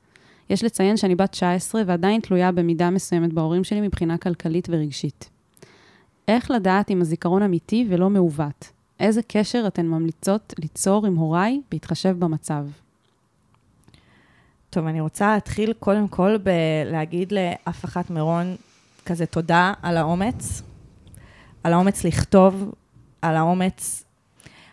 יש 0.50 0.64
לציין 0.64 0.96
שאני 0.96 1.14
בת 1.14 1.30
19 1.30 1.82
ועדיין 1.86 2.20
תלויה 2.20 2.52
במידה 2.52 2.90
מסוימת 2.90 3.32
בהורים 3.32 3.64
שלי 3.64 3.80
מבחינה 3.80 4.18
כלכלית 4.18 4.68
ורגשית. 4.70 5.30
איך 6.28 6.50
לדעת 6.50 6.90
אם 6.90 7.00
הזיכרון 7.00 7.42
אמיתי 7.42 7.86
ולא 7.88 8.10
מעוות? 8.10 8.73
איזה 9.04 9.22
קשר 9.22 9.64
אתן 9.66 9.86
ממליצות 9.86 10.54
ליצור 10.58 11.06
עם 11.06 11.16
הוריי 11.16 11.60
בהתחשב 11.70 12.16
במצב? 12.18 12.66
טוב, 14.70 14.86
אני 14.86 15.00
רוצה 15.00 15.34
להתחיל 15.34 15.72
קודם 15.72 16.08
כל 16.08 16.36
בלהגיד 16.38 17.32
לאף 17.32 17.84
אחת 17.84 18.10
מירון 18.10 18.56
כזה 19.06 19.26
תודה 19.26 19.72
על 19.82 19.96
האומץ, 19.96 20.62
על 21.64 21.72
האומץ 21.72 22.04
לכתוב, 22.04 22.74
על 23.22 23.36
האומץ... 23.36 24.04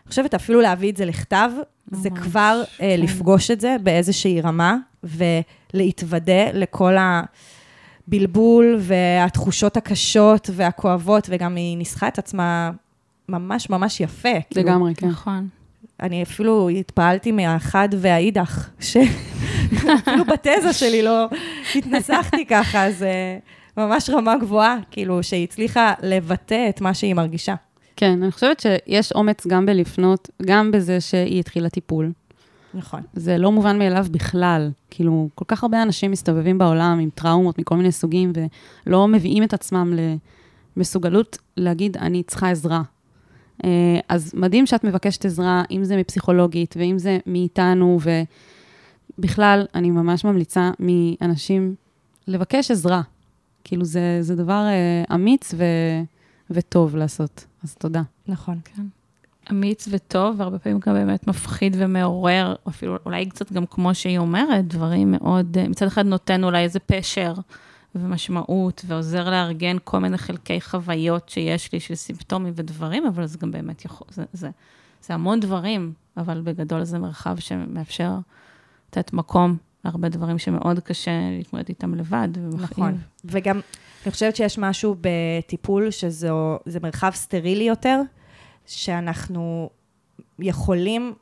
אני 0.05 0.09
חושבת 0.09 0.33
אפילו 0.33 0.61
להביא 0.61 0.91
את 0.91 0.97
זה 0.97 1.05
לכתב, 1.05 1.49
זה 1.91 2.09
ממש, 2.09 2.19
כבר 2.19 2.61
אה, 2.65 2.75
כן. 2.77 3.01
לפגוש 3.01 3.51
את 3.51 3.61
זה 3.61 3.75
באיזושהי 3.83 4.41
רמה, 4.41 4.77
ולהתוודה 5.03 6.51
לכל 6.53 6.95
הבלבול 8.07 8.77
והתחושות 8.79 9.77
הקשות 9.77 10.49
והכואבות, 10.53 11.27
וגם 11.31 11.55
היא 11.55 11.77
ניסחה 11.77 12.07
את 12.07 12.19
עצמה 12.19 12.71
ממש 13.29 13.69
ממש 13.69 13.99
יפה. 13.99 14.41
כאילו, 14.49 14.67
לגמרי, 14.67 14.95
כן. 14.95 15.07
נכון. 15.07 15.47
אני 16.01 16.23
אפילו 16.23 16.69
התפעלתי 16.69 17.31
מהאחד 17.31 17.89
והאידך, 17.97 18.69
שאפילו 18.79 20.25
בתזה 20.27 20.73
שלי 20.73 21.01
לא 21.03 21.27
התנסחתי 21.75 22.45
ככה, 22.45 22.91
זה 22.91 23.39
ממש 23.77 24.09
רמה 24.09 24.37
גבוהה, 24.37 24.77
כאילו, 24.91 25.23
שהיא 25.23 25.43
הצליחה 25.43 25.93
לבטא 26.03 26.69
את 26.69 26.81
מה 26.81 26.93
שהיא 26.93 27.13
מרגישה. 27.13 27.55
כן, 27.95 28.23
אני 28.23 28.31
חושבת 28.31 28.59
שיש 28.59 29.11
אומץ 29.11 29.47
גם 29.47 29.65
בלפנות, 29.65 30.29
גם 30.45 30.71
בזה 30.71 31.01
שהיא 31.01 31.39
התחילה 31.39 31.69
טיפול. 31.69 32.11
נכון. 32.73 33.01
זה 33.13 33.37
לא 33.37 33.51
מובן 33.51 33.79
מאליו 33.79 34.05
בכלל. 34.11 34.71
כאילו, 34.89 35.29
כל 35.35 35.45
כך 35.47 35.63
הרבה 35.63 35.81
אנשים 35.81 36.11
מסתובבים 36.11 36.57
בעולם 36.57 36.99
עם 36.99 37.09
טראומות 37.15 37.59
מכל 37.59 37.75
מיני 37.75 37.91
סוגים, 37.91 38.33
ולא 38.85 39.07
מביאים 39.07 39.43
את 39.43 39.53
עצמם 39.53 39.93
למסוגלות 40.77 41.37
להגיד, 41.57 41.97
אני 41.97 42.23
צריכה 42.23 42.49
עזרה. 42.49 42.81
אה, 43.63 43.99
אז 44.09 44.33
מדהים 44.33 44.65
שאת 44.65 44.83
מבקשת 44.83 45.25
עזרה, 45.25 45.63
אם 45.71 45.83
זה 45.83 45.97
מפסיכולוגית, 45.97 46.75
ואם 46.77 46.99
זה 46.99 47.17
מאיתנו, 47.25 47.99
ובכלל, 49.17 49.65
אני 49.75 49.91
ממש 49.91 50.25
ממליצה 50.25 50.71
מאנשים 50.79 51.75
לבקש 52.27 52.71
עזרה. 52.71 53.01
כאילו, 53.63 53.85
זה, 53.85 54.17
זה 54.21 54.35
דבר 54.35 54.65
אה, 54.67 55.15
אמיץ 55.15 55.53
ו, 55.57 55.63
וטוב 56.49 56.95
לעשות. 56.95 57.45
אז 57.63 57.75
תודה. 57.75 58.01
נכון. 58.27 58.59
אמיץ 59.51 59.87
וטוב, 59.91 60.35
והרבה 60.39 60.59
פעמים 60.59 60.79
גם 60.87 60.93
באמת 60.93 61.27
מפחיד 61.27 61.75
ומעורר, 61.79 62.55
אפילו 62.67 62.97
אולי 63.05 63.25
קצת 63.25 63.51
גם 63.51 63.65
כמו 63.65 63.95
שהיא 63.95 64.17
אומרת, 64.17 64.67
דברים 64.67 65.11
מאוד, 65.11 65.57
אה, 65.57 65.67
מצד 65.67 65.87
אחד 65.87 66.05
נותן 66.05 66.43
אולי 66.43 66.63
איזה 66.63 66.79
פשר 66.79 67.33
ומשמעות, 67.95 68.81
ועוזר 68.87 69.29
לארגן 69.29 69.77
כל 69.83 69.99
מיני 69.99 70.17
חלקי 70.17 70.61
חוויות 70.61 71.29
שיש 71.29 71.71
לי 71.73 71.79
של 71.79 71.95
סימפטומים 71.95 72.53
ודברים, 72.55 73.05
אבל 73.05 73.25
זה 73.25 73.37
גם 73.37 73.51
באמת 73.51 73.85
יכול, 73.85 74.07
זה, 74.11 74.23
זה, 74.33 74.49
זה 75.03 75.13
המון 75.13 75.39
דברים, 75.39 75.93
אבל 76.17 76.41
בגדול 76.41 76.83
זה 76.83 76.99
מרחב 76.99 77.39
שמאפשר 77.39 78.11
לתת 78.89 79.13
מקום 79.13 79.57
להרבה 79.85 80.09
דברים 80.09 80.37
שמאוד 80.37 80.79
קשה 80.79 81.11
להתמודד 81.37 81.69
איתם 81.69 81.95
לבד. 81.95 82.29
ומכאיב. 82.35 82.63
נכון. 82.63 82.97
וגם, 83.25 83.59
אני 84.05 84.11
חושבת 84.11 84.35
שיש 84.35 84.57
משהו 84.57 84.95
בטיפול 85.01 85.91
שזו 85.91 86.59
זה 86.65 86.79
מרחב 86.79 87.11
סטרילי 87.13 87.63
יותר, 87.63 88.01
שאנחנו 88.65 89.69
יכולים 90.39 91.13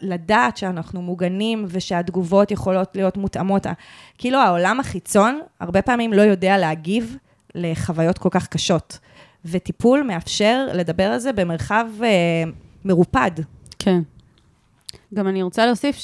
לדעת 0.00 0.56
שאנחנו 0.56 1.02
מוגנים 1.02 1.64
ושהתגובות 1.68 2.50
יכולות 2.50 2.96
להיות 2.96 3.16
מותאמות. 3.16 3.66
כאילו 4.18 4.38
העולם 4.38 4.80
החיצון 4.80 5.40
הרבה 5.60 5.82
פעמים 5.82 6.12
לא 6.12 6.22
יודע 6.22 6.58
להגיב 6.58 7.16
לחוויות 7.54 8.18
כל 8.18 8.28
כך 8.32 8.46
קשות. 8.46 8.98
וטיפול 9.44 10.02
מאפשר 10.02 10.66
לדבר 10.74 11.04
על 11.04 11.18
זה 11.18 11.32
במרחב 11.32 11.86
אה, 12.02 12.08
מרופד. 12.84 13.30
כן. 13.78 14.00
גם 15.14 15.28
אני 15.28 15.42
רוצה 15.42 15.66
להוסיף 15.66 15.96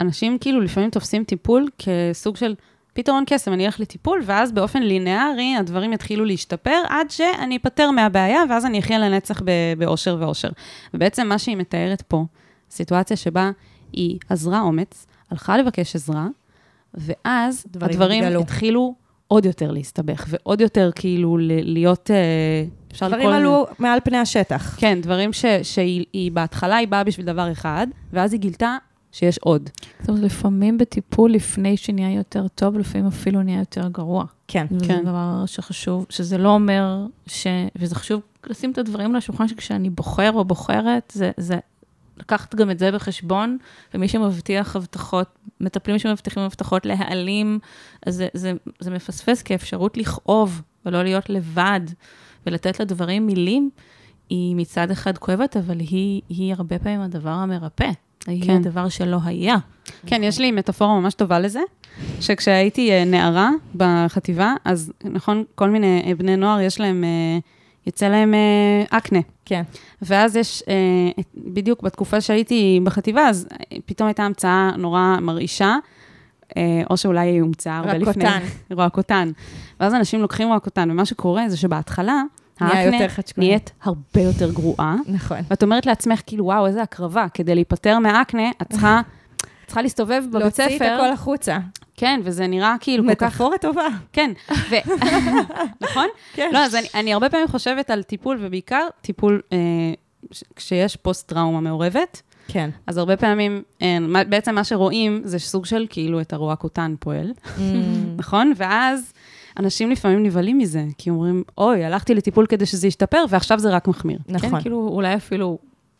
שאנשים 0.00 0.38
כאילו 0.38 0.60
לפעמים 0.60 0.90
תופסים 0.90 1.24
טיפול 1.24 1.68
כסוג 1.78 2.36
של 2.36 2.54
פתרון 2.92 3.24
קסם, 3.26 3.52
אני 3.52 3.66
אלך 3.66 3.80
לטיפול, 3.80 4.22
ואז 4.24 4.52
באופן 4.52 4.82
לינארי 4.82 5.56
הדברים 5.56 5.92
יתחילו 5.92 6.24
להשתפר 6.24 6.82
עד 6.88 7.10
שאני 7.10 7.56
אפטר 7.56 7.90
מהבעיה, 7.90 8.42
ואז 8.50 8.66
אני 8.66 8.78
אחיה 8.78 8.98
לנצח 8.98 9.42
באושר 9.78 10.16
ואושר. 10.20 10.48
ובעצם 10.94 11.28
מה 11.28 11.38
שהיא 11.38 11.56
מתארת 11.56 12.02
פה, 12.02 12.24
סיטואציה 12.74 13.16
שבה 13.16 13.50
היא 13.92 14.18
אזרה 14.30 14.60
אומץ, 14.60 15.06
הלכה 15.30 15.58
לבקש 15.58 15.96
עזרה, 15.96 16.26
ואז 16.94 17.64
דברים 17.70 17.90
הדברים 17.90 18.24
התגלו. 18.24 18.40
התחילו 18.40 18.94
עוד 19.28 19.44
יותר 19.46 19.70
להסתבך, 19.70 20.24
ועוד 20.28 20.60
יותר 20.60 20.90
כאילו 20.94 21.38
ל- 21.38 21.72
להיות, 21.72 22.10
אה, 22.10 22.16
אפשר 22.92 23.08
דברים 23.08 23.28
לזה- 23.28 23.36
עלו 23.36 23.66
מעל 23.78 23.98
פני 24.04 24.16
השטח. 24.16 24.76
כן, 24.80 24.98
דברים 25.02 25.32
ש, 25.32 25.44
שהיא 25.62 26.04
היא, 26.12 26.32
בהתחלה 26.32 26.76
היא 26.76 26.88
באה 26.88 27.04
בשביל 27.04 27.26
דבר 27.26 27.52
אחד, 27.52 27.86
ואז 28.12 28.32
היא 28.32 28.40
גילתה 28.40 28.76
שיש 29.12 29.38
עוד. 29.38 29.70
זאת 30.00 30.08
אומרת, 30.08 30.22
לפעמים 30.22 30.78
בטיפול, 30.78 31.32
לפני 31.32 31.76
שנהיה 31.76 32.12
יותר 32.12 32.48
טוב, 32.48 32.78
לפעמים 32.78 33.06
אפילו 33.06 33.42
נהיה 33.42 33.58
יותר 33.58 33.88
גרוע. 33.88 34.24
כן. 34.48 34.66
וזה 34.70 34.86
כן. 34.86 35.02
דבר 35.04 35.42
שחשוב, 35.46 36.06
שזה 36.10 36.38
לא 36.38 36.48
אומר 36.48 37.06
ש... 37.26 37.46
וזה 37.76 37.94
חשוב 37.94 38.20
לשים 38.46 38.70
את 38.72 38.78
הדברים 38.78 39.10
על 39.10 39.16
השולחן, 39.16 39.48
שכשאני 39.48 39.90
בוחר 39.90 40.32
או 40.32 40.44
בוחרת, 40.44 41.12
זה, 41.16 41.30
זה 41.36 41.58
לקחת 42.18 42.54
גם 42.54 42.70
את 42.70 42.78
זה 42.78 42.92
בחשבון, 42.92 43.58
ומי 43.94 44.08
שמבטיח 44.08 44.76
הבטחות, 44.76 45.38
מטפלים 45.60 45.98
שמבטיחים 45.98 46.42
הבטחות 46.42 46.86
להעלים, 46.86 47.58
אז 48.06 48.14
זה, 48.14 48.28
זה, 48.34 48.52
זה 48.80 48.90
מפספס 48.90 49.42
כאפשרות 49.42 49.96
לכאוב, 49.96 50.62
ולא 50.86 51.02
להיות 51.02 51.30
לבד, 51.30 51.80
ולתת 52.46 52.80
לדברים 52.80 53.26
מילים, 53.26 53.70
היא 54.30 54.56
מצד 54.56 54.90
אחד 54.90 55.18
כואבת, 55.18 55.56
אבל 55.56 55.80
היא, 55.80 56.22
היא 56.28 56.54
הרבה 56.54 56.78
פעמים 56.78 57.00
הדבר 57.00 57.30
המרפא. 57.30 57.90
היא 58.26 58.42
כן. 58.42 58.56
הדבר 58.56 58.88
שלא 58.88 59.18
היה. 59.24 59.56
כן, 60.06 60.22
יש 60.22 60.38
לי 60.38 60.50
מטאפורה 60.50 61.00
ממש 61.00 61.14
טובה 61.14 61.40
לזה, 61.40 61.60
שכשהייתי 62.20 62.92
אה, 62.92 63.04
נערה 63.04 63.50
בחטיבה, 63.74 64.54
אז 64.64 64.92
נכון, 65.04 65.44
כל 65.54 65.70
מיני 65.70 66.02
אה, 66.06 66.14
בני 66.14 66.36
נוער, 66.36 66.60
יש 66.60 66.80
להם, 66.80 67.04
אה, 67.04 67.38
יוצא 67.86 68.08
להם 68.08 68.34
אה, 68.34 68.98
אקנה. 68.98 69.18
כן. 69.44 69.62
ואז 70.02 70.36
יש, 70.36 70.62
אה, 70.68 71.22
בדיוק 71.36 71.82
בתקופה 71.82 72.20
שהייתי 72.20 72.80
בחטיבה, 72.84 73.28
אז 73.28 73.48
אה, 73.52 73.76
פתאום 73.86 74.06
הייתה 74.06 74.22
המצאה 74.22 74.70
נורא 74.78 75.16
מרעישה, 75.20 75.76
אה, 76.56 76.82
או 76.90 76.96
שאולי 76.96 77.28
היא 77.28 77.40
הומצאה 77.40 77.76
הרבה 77.76 77.98
לפני. 77.98 78.24
רקוטן. 78.24 78.42
רועקותן. 78.70 79.30
ואז 79.80 79.94
אנשים 79.94 80.20
לוקחים 80.20 80.48
רועקותן, 80.48 80.90
ומה 80.90 81.04
שקורה 81.04 81.48
זה 81.48 81.56
שבהתחלה, 81.56 82.22
האקנה. 82.60 82.98
נהיית 83.38 83.72
הרבה 83.82 84.20
יותר 84.20 84.52
גרועה. 84.52 84.96
נכון. 85.06 85.38
ואת 85.50 85.62
אומרת 85.62 85.86
לעצמך, 85.86 86.20
כאילו, 86.26 86.44
וואו, 86.44 86.66
איזה 86.66 86.82
הקרבה, 86.82 87.26
כדי 87.34 87.54
להיפטר 87.54 87.98
מהאקנה, 87.98 88.50
את 88.62 88.70
צריכה, 88.70 89.00
צריכה 89.74 89.82
להסתובב 89.82 90.22
בבית 90.30 90.42
להוציא 90.42 90.64
את 90.66 90.70
ספר. 90.70 90.84
הכל 90.98 91.10
החוצה. 91.12 91.58
כן, 91.96 92.20
וזה 92.24 92.46
נראה 92.46 92.74
כאילו 92.80 93.04
כל 93.04 93.14
כך... 93.14 93.22
מטאפורה 93.26 93.58
טובה. 93.58 93.86
כן, 94.12 94.30
ו... 94.70 94.74
נכון? 95.84 96.06
כן. 96.34 96.50
לא, 96.52 96.58
אז 96.58 96.74
אני, 96.74 96.86
אני 96.94 97.12
הרבה 97.12 97.30
פעמים 97.30 97.48
חושבת 97.48 97.90
על 97.90 98.02
טיפול, 98.02 98.38
ובעיקר 98.40 98.86
טיפול 99.00 99.40
אה, 99.52 99.58
כשיש 100.56 100.96
פוסט-טראומה 100.96 101.60
מעורבת, 101.60 102.22
כן. 102.48 102.70
אז 102.86 102.96
הרבה 102.98 103.16
פעמים, 103.16 103.62
אה, 103.82 103.98
מה- 104.00 104.24
בעצם 104.24 104.54
מה 104.54 104.64
שרואים 104.64 105.20
זה 105.24 105.38
סוג 105.38 105.66
של 105.66 105.86
כאילו 105.90 106.20
את 106.20 106.32
הרועקותן 106.32 106.94
פועל, 107.00 107.32
נכון? 108.18 108.52
ואז 108.56 109.12
אנשים 109.58 109.90
לפעמים 109.90 110.22
נבהלים 110.22 110.58
מזה, 110.58 110.84
כי 110.98 111.10
אומרים, 111.10 111.42
אוי, 111.58 111.84
הלכתי 111.84 112.14
לטיפול 112.14 112.46
כדי 112.46 112.66
שזה 112.66 112.86
ישתפר, 112.86 113.24
ועכשיו 113.28 113.58
זה 113.58 113.70
רק 113.70 113.88
מחמיר. 113.88 114.18
נכון. 114.28 114.50
כן, 114.50 114.60
כאילו, 114.60 114.88
אולי 114.92 115.14
אפילו, 115.14 115.58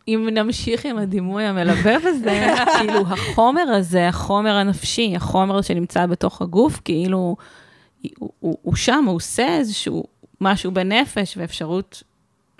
אם 0.09 0.29
נמשיך 0.33 0.87
עם 0.87 0.99
הדימוי 0.99 1.45
המלווה 1.45 1.99
בזה, 1.99 2.55
כאילו, 2.79 3.01
החומר 3.01 3.63
הזה, 3.63 4.09
החומר 4.09 4.55
הנפשי, 4.55 5.17
החומר 5.17 5.63
שנמצא 5.63 6.07
בתוך 6.07 6.43
הגוף, 6.43 6.81
כאילו, 6.85 7.37
הוא, 8.19 8.31
הוא, 8.41 8.59
הוא 8.63 8.77
שם, 8.77 9.05
הוא 9.07 9.17
עושה 9.17 9.57
איזשהו 9.57 10.05
משהו 10.41 10.71
בנפש, 10.73 11.37
ואפשרות 11.37 12.03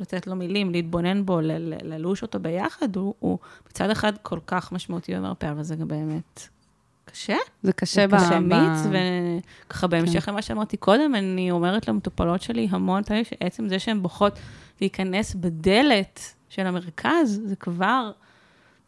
לתת 0.01 0.27
לו 0.27 0.37
מילים, 0.37 0.71
להתבונן 0.73 1.27
בו, 1.27 1.41
ל- 1.41 1.53
ל- 1.53 1.95
ללוש 1.95 2.23
אותו 2.23 2.39
ביחד, 2.41 2.97
הוא, 2.97 3.15
הוא 3.19 3.39
מצד 3.71 3.91
אחד 3.91 4.13
כל 4.23 4.39
כך 4.47 4.73
משמעותי 4.73 5.17
ומרפא, 5.17 5.51
אבל 5.51 5.63
זה 5.63 5.77
גם 5.77 5.89
באמת 5.89 6.49
קשה. 7.05 7.37
זה 7.63 7.73
קשה 7.73 8.07
ב... 8.07 8.17
קשה 8.17 8.29
ב- 8.31 8.53
אמיץ, 8.53 8.99
וככה 9.69 9.87
בהמשך 9.87 10.29
למה 10.29 10.43
שאמרתי 10.43 10.77
קודם, 10.77 11.15
אני 11.15 11.51
אומרת 11.51 11.89
למטופלות 11.89 12.43
שלי 12.43 12.69
המון 12.71 13.03
פעמים, 13.03 13.25
שעצם 13.25 13.69
זה 13.69 13.79
שהן 13.79 14.03
בוחרות 14.03 14.39
להיכנס 14.81 15.35
בדלת 15.35 16.34
של 16.55 16.67
המרכז, 16.67 17.41
זה 17.45 17.57
כבר 17.57 18.11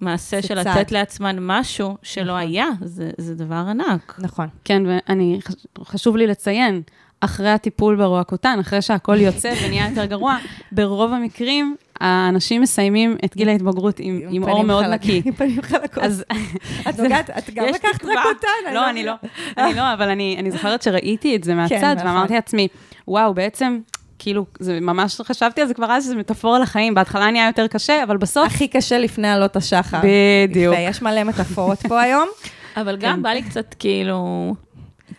מעשה 0.01 0.43
של 0.43 0.63
צעד. 0.63 0.79
לתת 0.79 0.93
לעצמן 0.93 1.37
משהו 1.41 1.97
שלא 2.03 2.33
היה, 2.33 2.69
זה, 2.83 3.11
זה 3.19 3.35
דבר 3.35 3.55
ענק. 3.71 4.15
נכון. 4.19 4.49
כן, 4.65 4.83
ואני, 4.87 5.39
חש- 5.45 5.67
חשוב 5.85 6.17
לי 6.17 6.27
לציין, 6.27 6.83
אחרי 7.21 7.51
הטיפול 7.51 7.97
ברועקותן, 7.97 8.59
אחרי 8.61 8.83
שהכל 8.83 9.21
יוצא 9.21 9.53
ונהיה 9.65 9.89
יותר 9.89 10.05
גרוע, 10.05 10.37
ברוב 10.73 11.13
המקרים, 11.13 11.77
האנשים 12.01 12.63
מסיימים 12.63 13.17
את 13.25 13.37
גיל 13.37 13.49
ההתבגרות 13.49 13.97
עם, 13.99 14.21
עם 14.31 14.43
אור 14.43 14.53
פנים 14.53 14.67
מאוד 14.67 14.85
נקי. 14.85 15.23
עם 15.27 15.33
פנים 15.33 15.63
חלקות. 15.63 16.03
אז 16.05 16.25
את 16.89 16.99
נוגעת, 17.01 17.31
את 17.31 17.51
גם 17.55 17.65
לקחת. 17.67 18.05
רקוטן. 18.05 18.75
לא, 18.75 18.91
אני 18.91 19.05
לא, 19.05 19.13
אני 19.59 19.75
לא, 19.75 19.93
אבל 19.93 20.09
אני, 20.09 20.37
אני 20.39 20.51
זוכרת 20.51 20.83
שראיתי 20.83 21.37
את 21.37 21.45
זה 21.45 21.55
מהצד, 21.55 21.95
נכון. 21.97 22.07
ואמרתי 22.09 22.35
לעצמי, 22.35 22.69
וואו, 23.09 23.35
בעצם, 23.35 23.79
כאילו, 24.19 24.47
זה 24.59 24.81
ממש 24.81 25.21
חשבתי 25.21 25.61
על 25.61 25.69
זה 25.69 25.75
כבר 25.75 25.87
אז, 25.93 26.05
שזה 26.05 26.17
מטאפורה 26.17 26.59
לחיים, 26.59 26.95
בהתחלה 26.95 27.31
נהיה 27.31 27.47
יותר 27.47 27.67
קשה, 27.67 28.03
אבל 28.05 28.17
בסוף... 28.17 28.47
הכי 28.47 28.69
קשה 28.69 28.99
לפני 28.99 29.29
עלות 29.29 29.57
השחר. 29.57 30.01
בדיוק. 30.49 30.75
ויש 30.77 31.03
מלא 31.03 31.25
מטאפורות 31.25 31.79
פה 31.89 32.01
היום. 32.01 32.29
אבל 32.81 32.97
גם 32.97 33.23
בא 33.23 33.29
לי 33.31 33.43
קצת 33.43 33.75
כאילו, 33.79 34.55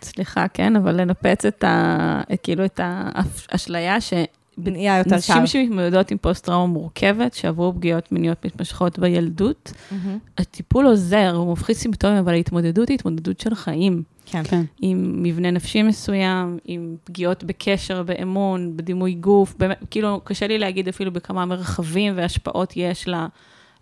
סליחה, 0.02 0.48
כן, 0.48 0.76
אבל 0.76 1.02
לנפץ 1.02 1.46
את 1.46 1.64
ה... 1.64 2.22
את- 2.34 2.40
כאילו 2.44 2.66
את 2.66 2.80
האשליה 2.84 4.02
ש... 4.02 4.14
נהיה 4.58 4.98
יותר 4.98 5.10
קל. 5.10 5.16
נשים 5.18 5.48
שמתמודדות 5.48 6.12
עם 6.12 6.18
פוסט-טראומה 6.18 6.74
מורכבת, 6.74 7.34
שעברו 7.34 7.74
פגיעות 7.74 8.12
מיניות 8.12 8.46
מתמשכות 8.46 9.00
בילדות, 9.00 9.72
מהמם. 9.92 10.18
הטיפול 10.38 10.86
עוזר, 10.86 11.32
הוא 11.36 11.52
מפחית 11.54 11.78
סימפטומים, 11.78 12.18
אבל 12.18 12.34
ההתמודדות 12.34 12.90
היא 12.90 12.96
התמודדות 12.96 13.40
של 13.40 13.56
חיים. 13.56 14.04
כן. 14.32 14.44
כן. 14.44 14.62
עם 14.82 15.24
מבנה 15.24 15.52
נפשי 15.52 15.84
מסוים, 15.84 16.58
עם 16.66 16.96
פגיעות 17.04 17.44
בקשר, 17.44 18.04
באמון, 18.04 18.78
בדימוי 18.78 19.14
גוף, 19.14 19.56
באמת, 19.58 19.78
כאילו, 19.90 20.22
קשה 20.24 20.48
לי 20.48 20.58
להגיד 20.58 20.88
אפילו 20.88 21.12
בכמה 21.12 21.46
מרחבים 21.46 22.14
והשפעות 22.16 22.74
יש 22.76 23.08
לה, 23.08 23.28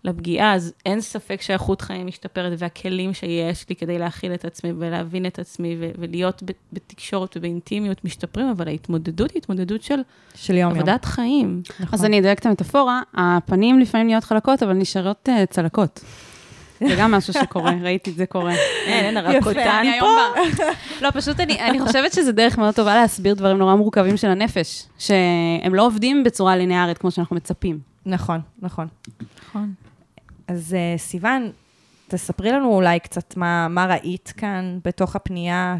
לפגיעה, 0.06 0.54
אז 0.54 0.72
אין 0.86 1.00
ספק 1.00 1.42
שהאיכות 1.42 1.80
חיים 1.80 2.06
משתפרת, 2.06 2.52
והכלים 2.58 3.14
שיש 3.14 3.68
לי 3.68 3.76
כדי 3.76 3.98
להכיל 3.98 4.34
את 4.34 4.44
עצמי 4.44 4.72
ולהבין 4.78 5.26
את 5.26 5.38
עצמי 5.38 5.76
ו- 5.80 5.90
ולהיות 5.98 6.42
ב- 6.42 6.50
בתקשורת 6.72 7.36
ובאינטימיות 7.36 8.04
משתפרים, 8.04 8.48
אבל 8.48 8.68
ההתמודדות 8.68 9.30
היא 9.30 9.38
התמודדות 9.40 9.82
של 9.82 10.00
של 10.34 10.54
יום 10.54 10.70
יום. 10.70 10.78
עבודת 10.78 11.04
חיים. 11.04 11.62
נכון. 11.80 11.88
אז 11.92 12.04
אני 12.04 12.20
אדייק 12.20 12.38
את 12.38 12.46
המטאפורה, 12.46 13.02
הפנים 13.14 13.78
לפעמים 13.78 14.06
נהיות 14.06 14.24
חלקות, 14.24 14.62
אבל 14.62 14.72
נשארות 14.72 15.28
אה, 15.28 15.46
צלקות. 15.46 16.00
זה 16.80 16.94
גם 16.98 17.10
משהו 17.10 17.32
שקורה, 17.32 17.72
ראיתי 17.84 18.10
את 18.10 18.16
זה 18.16 18.26
קורה. 18.26 18.54
אין, 18.86 19.04
אין, 19.04 19.16
אני 19.16 20.00
פה. 20.00 20.06
לא, 21.02 21.10
פשוט 21.10 21.40
אני, 21.40 21.60
אני 21.60 21.80
חושבת 21.80 22.12
שזה 22.12 22.32
דרך 22.32 22.58
מאוד 22.58 22.74
טובה 22.74 22.94
להסביר 22.94 23.34
דברים 23.34 23.58
נורא 23.58 23.74
מורכבים 23.74 24.16
של 24.16 24.28
הנפש, 24.28 24.86
שהם 24.98 25.74
לא 25.74 25.86
עובדים 25.86 26.24
בצורה 26.24 26.56
ליניארית 26.56 26.98
כמו 26.98 27.10
שאנחנו 27.10 27.36
מצפים. 27.36 27.78
נכון, 28.06 28.40
נכון. 28.62 28.86
נכון. 29.48 29.72
אז 30.48 30.76
uh, 30.76 31.00
סיוון, 31.00 31.50
תספרי 32.08 32.52
לנו 32.52 32.74
אולי 32.74 33.00
קצת 33.00 33.36
מה, 33.36 33.68
מה 33.68 33.86
ראית 33.86 34.32
כאן 34.36 34.78
בתוך 34.84 35.16
הפנייה. 35.16 35.76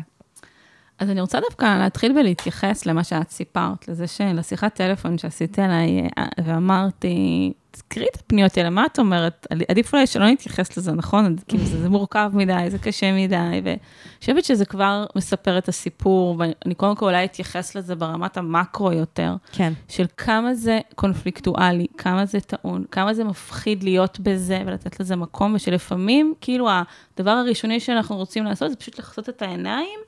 אז 0.99 1.11
אני 1.11 1.21
רוצה 1.21 1.41
דווקא 1.41 1.79
להתחיל 1.79 2.19
ולהתייחס 2.19 2.87
למה 2.87 3.05
שאת 3.05 3.31
סיפרת, 3.31 3.89
לזה 3.89 4.07
שלשיחת 4.07 4.75
טלפון 4.75 5.19
שעשיתי 5.19 5.63
עליי, 5.63 6.09
אה, 6.19 6.25
ואמרתי, 6.45 7.53
תזכרי 7.77 8.07
את 8.15 8.21
הפניות 8.21 8.59
האלה, 8.59 8.71
מה 8.71 8.87
את 8.87 8.99
אומרת? 8.99 9.47
עדיף 9.69 9.95
אולי 9.95 10.07
שלא 10.07 10.27
נתייחס 10.27 10.77
לזה, 10.77 10.93
נכון? 10.93 11.37
כאילו, 11.49 11.65
זה, 11.65 11.81
זה 11.81 11.89
מורכב 11.89 12.31
מדי, 12.35 12.67
זה 12.69 12.79
קשה 12.79 13.13
מדי, 13.13 13.61
ואני 13.65 13.79
חושבת 14.21 14.45
שזה 14.45 14.65
כבר 14.65 15.07
מספר 15.17 15.59
את 15.59 15.69
הסיפור, 15.69 16.37
ואני 16.39 16.75
קודם 16.75 16.97
כל 16.97 17.07
אולי 17.07 17.25
אתייחס 17.25 17.75
לזה 17.75 17.95
ברמת 17.95 18.37
המקרו 18.37 18.93
יותר, 18.93 19.35
כן. 19.53 19.73
של 19.89 20.05
כמה 20.17 20.55
זה 20.55 20.81
קונפליקטואלי, 20.95 21.87
כמה 21.99 22.27
זה 22.27 22.41
טעון, 22.41 22.85
כמה 22.91 23.15
זה 23.15 23.25
מפחיד 23.25 23.83
להיות 23.83 24.21
בזה 24.21 24.63
ולתת 24.67 25.01
לזה 25.01 25.17
מקום, 25.17 25.55
ושלפעמים, 25.55 26.35
כאילו, 26.41 26.69
הדבר 27.17 27.31
הראשוני 27.31 27.81
שאנחנו 27.81 28.17
רוצים 28.17 28.45
לעשות 28.45 28.71
זה 28.71 28.77
פשוט 28.77 28.99
לחסות 28.99 29.29
את 29.29 29.43
העיניים 29.43 29.99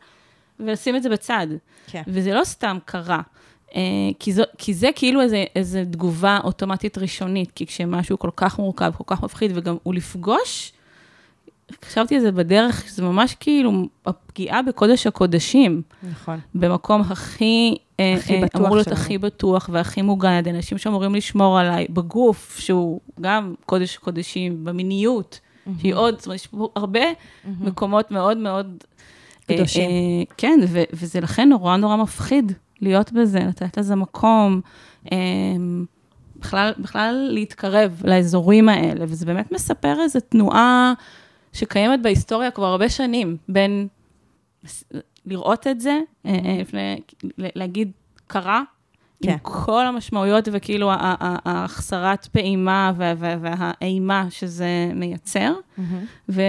ולשים 0.61 0.97
את 0.97 1.03
זה 1.03 1.09
בצד. 1.09 1.47
כן. 1.87 2.03
וזה 2.07 2.35
לא 2.35 2.45
סתם 2.45 2.79
קרה. 2.85 3.21
אה, 3.77 3.81
כי, 4.19 4.33
זו, 4.33 4.43
כי 4.59 4.75
זה 4.75 4.91
כאילו 4.95 5.21
איזה, 5.21 5.45
איזה 5.57 5.85
תגובה 5.85 6.39
אוטומטית 6.45 6.99
ראשונית, 6.99 7.51
כי 7.55 7.67
כשמשהו 7.67 8.19
כל 8.19 8.31
כך 8.37 8.59
מורכב, 8.59 8.93
כל 8.99 9.05
כך 9.07 9.23
מפחיד, 9.23 9.51
וגם 9.55 9.77
הוא 9.83 9.95
לפגוש, 9.95 10.73
חשבתי 11.85 12.15
על 12.15 12.21
זה 12.21 12.33
בדרך, 12.33 12.85
זה 12.89 13.03
ממש 13.03 13.37
כאילו 13.41 13.73
הפגיעה 14.07 14.63
בקודש 14.63 15.07
הקודשים, 15.07 15.83
נכון. 16.11 16.41
במקום 16.55 17.01
הכי, 17.01 17.77
אה, 18.01 18.15
הכי 18.15 18.35
אה, 18.35 18.41
בטוח 18.43 18.61
אמור 18.61 18.77
להיות 18.77 18.85
שלנו. 18.85 19.01
הכי 19.01 19.19
בטוח 19.19 19.71
והכי 19.73 20.03
מוגן, 20.03 20.29
על 20.29 20.49
אנשים 20.49 20.79
שאמורים 20.79 21.15
לשמור 21.15 21.59
עליי, 21.59 21.87
בגוף, 21.91 22.59
שהוא 22.59 23.01
גם 23.21 23.55
קודש 23.67 23.97
קודשים, 23.97 24.65
במיניות, 24.65 25.41
שהיא 25.81 25.95
עוד, 25.95 26.19
זאת 26.19 26.27
אומרת, 26.27 26.41
יש 26.41 26.47
פה 26.47 26.69
הרבה 26.77 27.01
מקומות 27.61 28.11
מאוד 28.11 28.37
מאוד... 28.37 28.85
אה, 29.51 29.57
קדושים. 29.57 29.91
אה, 29.91 30.35
כן, 30.37 30.61
ו- 30.69 30.83
וזה 30.93 31.21
לכן 31.21 31.49
נורא 31.49 31.77
נורא 31.77 31.97
מפחיד 31.97 32.53
להיות 32.81 33.13
בזה, 33.13 33.39
לתת 33.39 33.79
לזה 33.79 33.95
מקום, 33.95 34.61
אה, 35.13 35.19
בכלל, 36.37 36.73
בכלל 36.79 37.29
להתקרב 37.33 38.03
לאזורים 38.05 38.69
האלה, 38.69 39.05
וזה 39.09 39.27
באמת 39.27 39.53
מספר 39.53 40.01
איזו 40.01 40.21
תנועה 40.21 40.93
שקיימת 41.53 42.03
בהיסטוריה 42.03 42.51
כבר 42.51 42.67
הרבה 42.67 42.89
שנים, 42.89 43.37
בין 43.49 43.89
לראות 45.27 45.67
את 45.67 45.81
זה, 45.81 45.99
אה, 46.27 46.31
אה, 46.45 46.57
לפני, 46.61 47.01
להגיד, 47.39 47.91
קרה, 48.27 48.63
כן. 49.23 49.31
עם 49.33 49.39
כל 49.43 49.87
המשמעויות 49.87 50.49
וכאילו 50.53 50.91
ההחסרת 51.45 52.27
פעימה 52.27 52.93
וה- 52.97 53.15
וה- 53.19 53.37
והאימה 53.41 54.27
שזה 54.31 54.67
מייצר, 54.95 55.53
ו- 56.29 56.43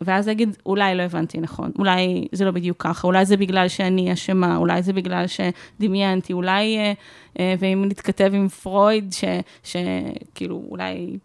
ואז 0.00 0.28
להגיד, 0.28 0.56
אולי 0.66 0.94
לא 0.94 1.02
הבנתי 1.02 1.40
נכון, 1.40 1.70
אולי 1.78 2.26
זה 2.32 2.44
לא 2.44 2.50
בדיוק 2.50 2.82
ככה, 2.82 3.06
אולי 3.06 3.24
זה 3.26 3.36
בגלל 3.36 3.68
שאני 3.68 4.12
אשמה, 4.12 4.56
אולי 4.56 4.82
זה 4.82 4.92
בגלל 4.92 5.24
שדמיינתי, 5.26 6.32
אולי, 6.32 6.78
אה, 6.78 6.92
אה, 7.40 7.54
ואם 7.58 7.84
נתכתב 7.88 8.30
עם 8.34 8.48
פרויד, 8.48 9.14
שכאילו, 9.62 10.62
אולי 10.70 11.18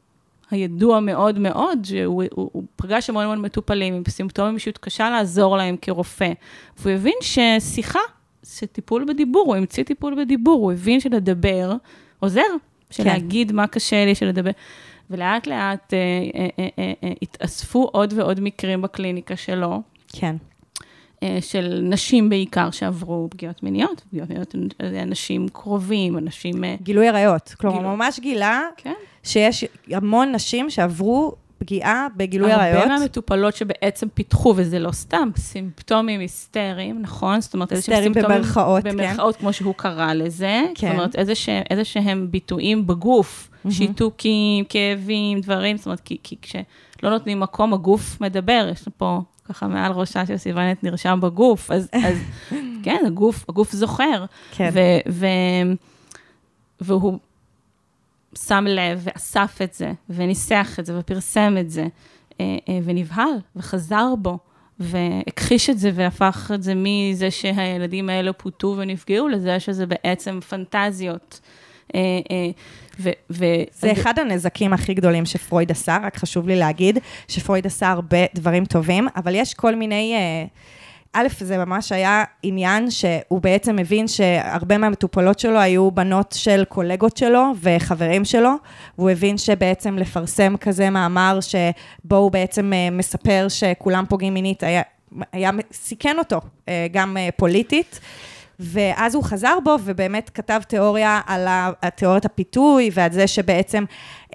הידוע 0.52 1.00
מאוד 1.00 1.40
מאוד, 1.40 1.80
שהוא 1.84 2.24
הוא, 2.32 2.50
הוא 2.54 2.64
פגש 2.76 3.10
המון 3.10 3.24
המון 3.24 3.42
מטופלים 3.42 3.94
עם 3.94 4.04
סימפטומים 4.08 4.56
אישיות 4.56 4.78
קשה 4.78 5.10
לעזור 5.10 5.58
להם 5.58 5.76
כרופא, 5.82 6.32
והוא 6.80 6.92
הבין 6.94 7.14
ששיחה, 7.22 8.00
שטיפול 8.56 9.06
בדיבור, 9.08 9.44
הוא 9.48 9.56
המציא 9.56 9.84
טיפול 9.84 10.24
בדיבור, 10.24 10.62
הוא 10.62 10.72
הבין 10.72 11.00
שלדבר 11.00 11.74
עוזר, 12.20 12.42
כן. 12.90 13.04
להגיד 13.04 13.52
מה 13.52 13.68
קשה 13.68 14.06
לי, 14.06 14.16
של 14.16 14.26
לדבר. 14.26 14.52
ולאט 15.10 15.48
לאט 15.48 15.94
אה, 15.94 15.98
אה, 16.36 16.48
אה, 16.60 16.68
אה, 16.80 16.94
אה, 17.04 17.14
התאספו 17.22 17.90
עוד 17.94 18.14
ועוד 18.18 18.40
מקרים 18.40 18.82
בקליניקה 18.82 19.36
שלו, 19.36 19.82
כן. 20.14 20.36
אה, 21.24 21.38
של 21.42 21.80
נשים 21.84 22.30
בעיקר 22.30 22.72
שעברו 22.72 23.28
פגיעות 23.32 23.64
מיניות, 23.64 24.04
פגיעות 24.10 24.30
מיניות 24.30 24.56
על 24.80 24.96
אנשים 24.96 25.48
קרובים, 25.50 26.18
אנשים... 26.18 26.64
אה, 26.64 26.76
גילוי 26.84 27.08
עריות. 27.08 27.56
כלומר, 27.60 27.78
גילוי. 27.78 27.96
ממש 27.96 28.20
גילה 28.20 28.62
כן. 28.78 28.94
שיש 29.24 29.66
המון 29.92 30.32
נשים 30.32 30.70
שעברו 30.70 31.36
פגיעה 31.58 32.08
בגילוי 32.18 32.52
עריות. 32.52 32.84
הרבה 32.84 32.98
מהמטופלות 32.98 33.56
שבעצם 33.56 34.08
פיתחו, 34.14 34.54
וזה 34.58 34.80
לא 34.80 34.92
סתם, 34.92 35.30
סימפטומים 35.38 36.20
היסטריים, 36.20 37.02
נכון? 37.02 37.42
זאת 37.42 37.54
אומרת, 37.54 37.72
איזה 37.72 37.82
שהם 37.82 37.94
היסטריים 37.94 38.14
סימפטומים... 38.14 38.42
במרכאות, 38.42 38.84
כן. 38.84 38.98
במרכאות, 38.98 39.36
כמו 39.36 39.54
שהוא 39.54 39.74
קרא 39.78 40.14
לזה. 40.14 40.62
כן. 40.76 40.88
זאת 40.88 40.96
אומרת, 40.96 41.16
איזה, 41.16 41.36
ש... 41.36 41.50
איזה 41.70 41.84
שהם 41.84 42.28
ביטויים 42.32 42.88
בגוף, 42.88 43.50
שיתוקים, 43.70 44.66
כאבים, 44.70 45.42
דברים, 45.42 45.78
זאת 45.78 45.86
אומרת, 45.86 46.00
כי, 46.00 46.18
כי 46.24 46.36
כשלא 46.42 47.10
נותנים 47.10 47.40
מקום, 47.40 47.74
הגוף 47.74 48.22
מדבר, 48.22 48.70
יש 48.72 48.86
פה 48.98 49.22
ככה 49.46 49.68
מעל 49.68 49.92
ראשה 49.92 50.26
של 50.26 50.38
סיוונת 50.38 50.84
נרשם 50.84 51.20
בגוף, 51.22 51.72
אז, 51.72 51.90
אז 51.94 52.18
כן, 52.84 53.04
הגוף, 53.08 53.46
הגוף 53.50 53.72
זוכר. 53.72 54.26
כן. 54.52 54.70
ו, 54.74 54.80
ו, 55.10 55.26
והוא 56.82 57.20
שם 58.36 58.66
לב 58.68 59.02
ואסף 59.04 59.60
את 59.64 59.74
זה, 59.74 59.92
וניסח 60.10 60.78
את 60.80 60.86
זה, 60.86 61.00
ופרסם 61.00 61.56
את 61.60 61.70
זה, 61.70 61.88
אה, 62.42 62.58
אה, 62.70 62.80
ונבהל, 62.84 63.38
וחזר 63.56 64.14
בו, 64.20 64.38
והכחיש 64.80 65.70
את 65.70 65.80
זה, 65.80 65.92
והפך 65.94 66.52
את 66.56 66.64
זה 66.64 66.74
מזה 66.76 67.32
שהילדים 67.32 68.10
האלה 68.10 68.34
פוטו 68.34 68.76
ונפגעו, 68.78 69.28
לזה 69.28 69.60
שזה 69.60 69.86
בעצם 69.86 70.40
פנטזיות. 70.50 71.40
אה, 71.96 72.00
ו- 73.00 73.10
ו- 73.30 73.64
זה 73.72 73.92
אחד 73.92 74.20
הנזקים 74.20 74.74
הכי 74.74 74.94
גדולים 74.94 75.26
שפרויד 75.26 75.72
עשה, 75.72 75.98
רק 76.04 76.18
חשוב 76.18 76.48
לי 76.48 76.56
להגיד 76.56 77.00
שפרויד 77.28 77.66
עשה 77.66 77.90
הרבה 77.90 78.18
דברים 78.36 78.66
טובים, 78.66 79.08
אבל 79.16 79.36
יש 79.36 79.54
כל 79.54 79.76
מיני... 79.76 80.16
א', 81.20 81.28
זה 81.40 81.58
ממש 81.58 81.92
היה 81.92 82.24
עניין 82.44 82.92
שהוא 82.92 83.42
בעצם 83.42 83.80
הבין 83.80 84.08
שהרבה 84.08 84.78
מהמטופלות 84.78 85.40
שלו 85.40 85.60
היו 85.60 85.92
בנות 85.92 86.36
של 86.38 86.64
קולגות 86.70 87.18
שלו 87.18 87.52
וחברים 87.62 88.26
שלו, 88.26 88.52
והוא 88.98 89.10
הבין 89.10 89.38
שבעצם 89.38 89.98
לפרסם 89.98 90.58
כזה 90.58 90.90
מאמר 90.90 91.40
שבו 91.42 92.16
הוא 92.16 92.32
בעצם 92.32 92.74
אה, 92.74 92.90
מספר 92.92 93.46
שכולם 93.50 94.06
פוגעים 94.10 94.34
מינית, 94.34 94.64
היה, 94.64 94.82
היה 95.32 95.52
סיכן 95.74 96.20
אותו, 96.20 96.42
אה, 96.70 96.88
גם 96.92 97.18
אה, 97.18 97.30
פוליטית. 97.38 98.00
ואז 98.60 99.16
הוא 99.16 99.24
חזר 99.24 99.58
בו 99.64 99.78
ובאמת 99.84 100.30
כתב 100.30 100.62
תיאוריה 100.68 101.22
על 101.26 101.48
תיאוריית 101.96 102.26
הפיתוי 102.26 102.90
ועל 102.94 103.12
זה 103.12 103.28
שבעצם 103.28 103.84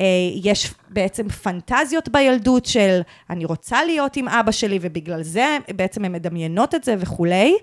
אה, 0.01 0.05
יש 0.43 0.75
בעצם 0.91 1.29
פנטזיות 1.29 2.09
בילדות 2.09 2.67
של 2.67 3.01
אני 3.31 3.45
רוצה 3.45 3.85
להיות 3.85 4.17
עם 4.17 4.29
אבא 4.29 4.53
שלי 4.53 4.79
ובגלל 4.83 5.23
זה 5.23 5.57
בעצם 5.77 6.05
הן 6.05 6.13
מדמיינות 6.13 6.75
את 6.75 6.85
זה 6.85 6.95
וכולי. 6.99 7.57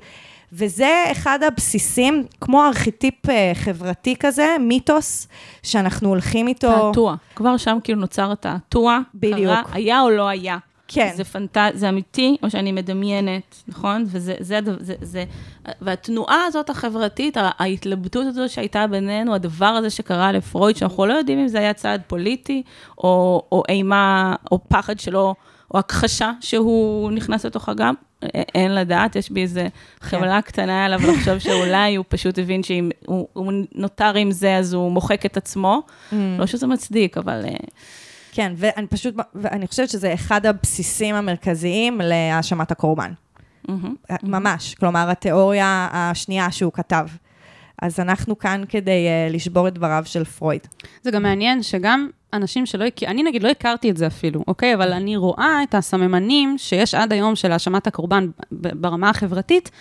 וזה 0.54 1.04
אחד 1.12 1.40
הבסיסים, 1.44 2.24
כמו 2.42 2.66
ארכיטיפ 2.66 3.30
אה, 3.30 3.52
חברתי 3.56 4.16
כזה, 4.20 4.56
מיתוס, 4.60 5.28
שאנחנו 5.64 6.10
הולכים 6.10 6.48
איתו... 6.48 6.88
תעתוע. 6.88 7.16
כבר 7.36 7.58
שם 7.58 7.78
כאילו 7.84 8.00
נוצר 8.00 8.32
התעתוע. 8.32 9.00
בדיוק. 9.16 9.38
קרה, 9.38 9.62
היה 9.72 10.02
או 10.02 10.10
לא 10.10 10.28
היה. 10.28 10.58
כן. 10.88 11.12
זה 11.16 11.24
פנט... 11.24 11.58
זה 11.74 11.90
אמיתי, 11.90 12.38
או 12.44 12.50
שאני 12.50 12.72
מדמיינת, 12.72 13.56
נכון? 13.68 14.04
וזה, 14.08 14.36
זה, 14.40 14.60
זה, 14.80 14.94
זה, 15.02 15.24
והתנועה 15.82 16.46
הזאת 16.46 16.70
החברתית, 16.70 17.38
ההתלבטות 17.60 18.26
הזאת 18.28 18.50
שהייתה 18.50 18.88
בינינו, 18.88 19.36
הדבר 19.36 19.66
הזה 19.66 19.90
שקרה 19.90 20.32
לפרויד, 20.32 20.76
שאנחנו 20.76 21.06
לא 21.06 21.14
יודעים 21.14 21.40
אם 21.40 21.48
זה 21.48 21.60
היה 21.60 21.74
צעד 21.74 22.02
פוליטי, 22.08 22.64
או, 22.98 23.44
או 23.52 23.64
אימה, 23.70 24.36
או 24.52 24.60
פחד 24.68 25.00
שלא 25.00 25.36
או 25.74 25.80
הכחשה 25.80 26.32
שהוא 26.42 27.12
נכנס 27.12 27.46
לתוך 27.46 27.70
אגם, 27.70 27.94
א- 28.24 28.28
אין 28.56 28.76
לדעת, 28.76 29.16
יש 29.16 29.32
בי 29.32 29.42
איזה 29.42 29.68
חמלה 30.02 30.42
קטנה 30.42 30.86
עליו 30.86 31.00
לחשוב 31.00 31.40
שאולי 31.50 31.96
הוא 31.96 32.06
פשוט 32.08 32.40
הבין 32.40 32.64
שאם 32.64 32.92
הוא, 33.06 33.28
הוא 33.34 33.54
נותר 33.76 34.16
עם 34.16 34.32
זה, 34.32 34.56
אז 34.56 34.74
הוא 34.74 34.92
מוחק 34.92 35.26
את 35.26 35.38
עצמו. 35.38 35.82
לא 36.40 36.46
שזה 36.46 36.68
מצדיק, 36.68 37.18
אבל... 37.18 37.46
אה, 37.46 37.54
כן, 38.32 38.54
ואני 38.56 38.88
פשוט, 38.88 39.16
ואני 39.36 39.68
חושבת 39.68 39.90
שזה 39.90 40.14
אחד 40.14 40.46
הבסיסים 40.46 41.16
המרכזיים 41.16 42.02
להאשמת 42.04 42.72
הקורבן. 42.72 43.12
מהמם. 43.70 43.96
ממש, 44.24 44.76
כלומר, 44.76 45.10
התיאוריה 45.10 45.88
השנייה 45.92 46.52
שהוא 46.52 46.74
כתב. 46.74 47.08
אז 47.82 48.00
אנחנו 48.00 48.38
כאן 48.38 48.64
כדי 48.70 49.08
uh, 49.08 49.34
לשבור 49.34 49.68
את 49.68 49.74
דבריו 49.74 50.04
של 50.06 50.24
פרויד. 50.24 50.68
זה 51.04 51.12
גם 51.12 51.24
מעניין 51.24 51.64
שגם 51.64 52.08
אנשים 52.34 52.66
שלא 52.66 52.86
אני 53.08 53.24
נגיד 53.24 53.44
לא 53.44 53.50
הכרתי 53.50 53.90
את 53.90 53.98
זה 53.98 54.08
אפילו, 54.08 54.44
אוקיי? 54.48 54.76
אבל 54.76 54.94
אני 54.94 55.18
רואה 55.18 55.64
את 55.64 55.76
הסממנים 55.76 56.58
שיש 56.58 56.96
עד 56.96 57.14
היום 57.14 57.36
של 57.36 57.52
האשמת 57.52 57.88
הקורבן 57.88 58.28
ברמה 58.52 59.10
החברתית, 59.10 59.72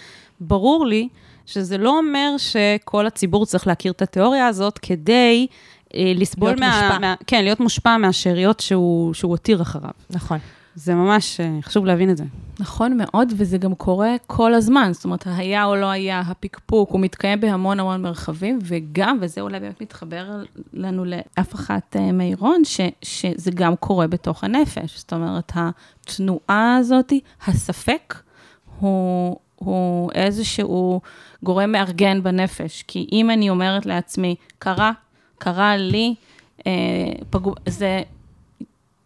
ברור 0.41 0.87
לי 0.87 1.09
שזה 1.47 1.79
לא 1.79 1.99
אומר 1.99 2.35
שכל 2.39 3.07
הציבור 3.07 3.47
צריך 3.47 3.67
להכיר 3.67 3.93
את 3.93 4.03
התיאוריה 4.03 4.47
הזאת 4.47 4.79
כדי 4.79 5.47
אה, 5.95 6.13
לסבול 6.17 6.49
להיות 6.49 6.61
מה, 6.61 6.81
מושפע. 6.83 6.99
מה... 6.99 7.15
כן, 7.27 7.45
להיות 7.45 7.61
מושפע 7.61 7.97
מהשאריות 7.97 8.61
שהוא, 8.61 9.15
שהוא 9.15 9.31
הותיר 9.31 9.63
אחריו. 9.63 9.91
נכון. 10.11 10.39
זה 10.79 10.95
ממש 10.95 11.41
אה, 11.41 11.59
חשוב 11.63 11.87
להבין 11.87 12.11
את 12.11 12.17
זה. 12.17 12.25
נכון 12.61 12.97
מאוד, 12.97 13.33
וזה 13.37 13.59
גם 13.59 13.75
קורה 13.75 14.15
כל 14.27 14.55
הזמן. 14.55 14.91
זאת 14.93 15.05
אומרת, 15.05 15.25
היה 15.27 15.65
או 15.65 15.77
לא 15.77 15.87
היה, 15.87 16.21
הפקפוק, 16.21 16.91
הוא 16.91 17.01
מתקיים 17.01 17.41
בהמון 17.41 17.81
המון 17.81 18.03
מרחבים, 18.03 18.59
וגם, 18.63 19.19
וזה 19.21 19.41
אולי 19.41 19.61
באמת 19.61 19.81
מתחבר 19.81 20.43
לנו 20.73 21.05
לאף 21.05 21.55
אחת 21.55 21.97
אה, 21.97 22.13
מירון, 22.13 22.65
ש, 22.65 22.81
שזה 23.03 23.51
גם 23.51 23.77
קורה 23.77 24.07
בתוך 24.07 24.45
הנפש. 24.45 24.99
זאת 24.99 25.13
אומרת, 25.13 25.53
התנועה 25.55 26.77
הזאת, 26.77 27.13
הספק, 27.47 28.15
הוא, 28.81 29.37
הוא 29.57 30.11
איזשהו 30.15 31.01
גורם 31.43 31.73
מארגן 31.73 32.23
בנפש. 32.23 32.85
כי 32.87 33.07
אם 33.13 33.31
אני 33.31 33.51
אומרת 33.51 33.87
לעצמי, 33.87 34.35
קרה, 34.59 34.93
קרה 35.39 35.77
לי, 35.77 36.15
אה, 36.67 36.73
פגעו, 37.31 37.55
זה 37.67 38.03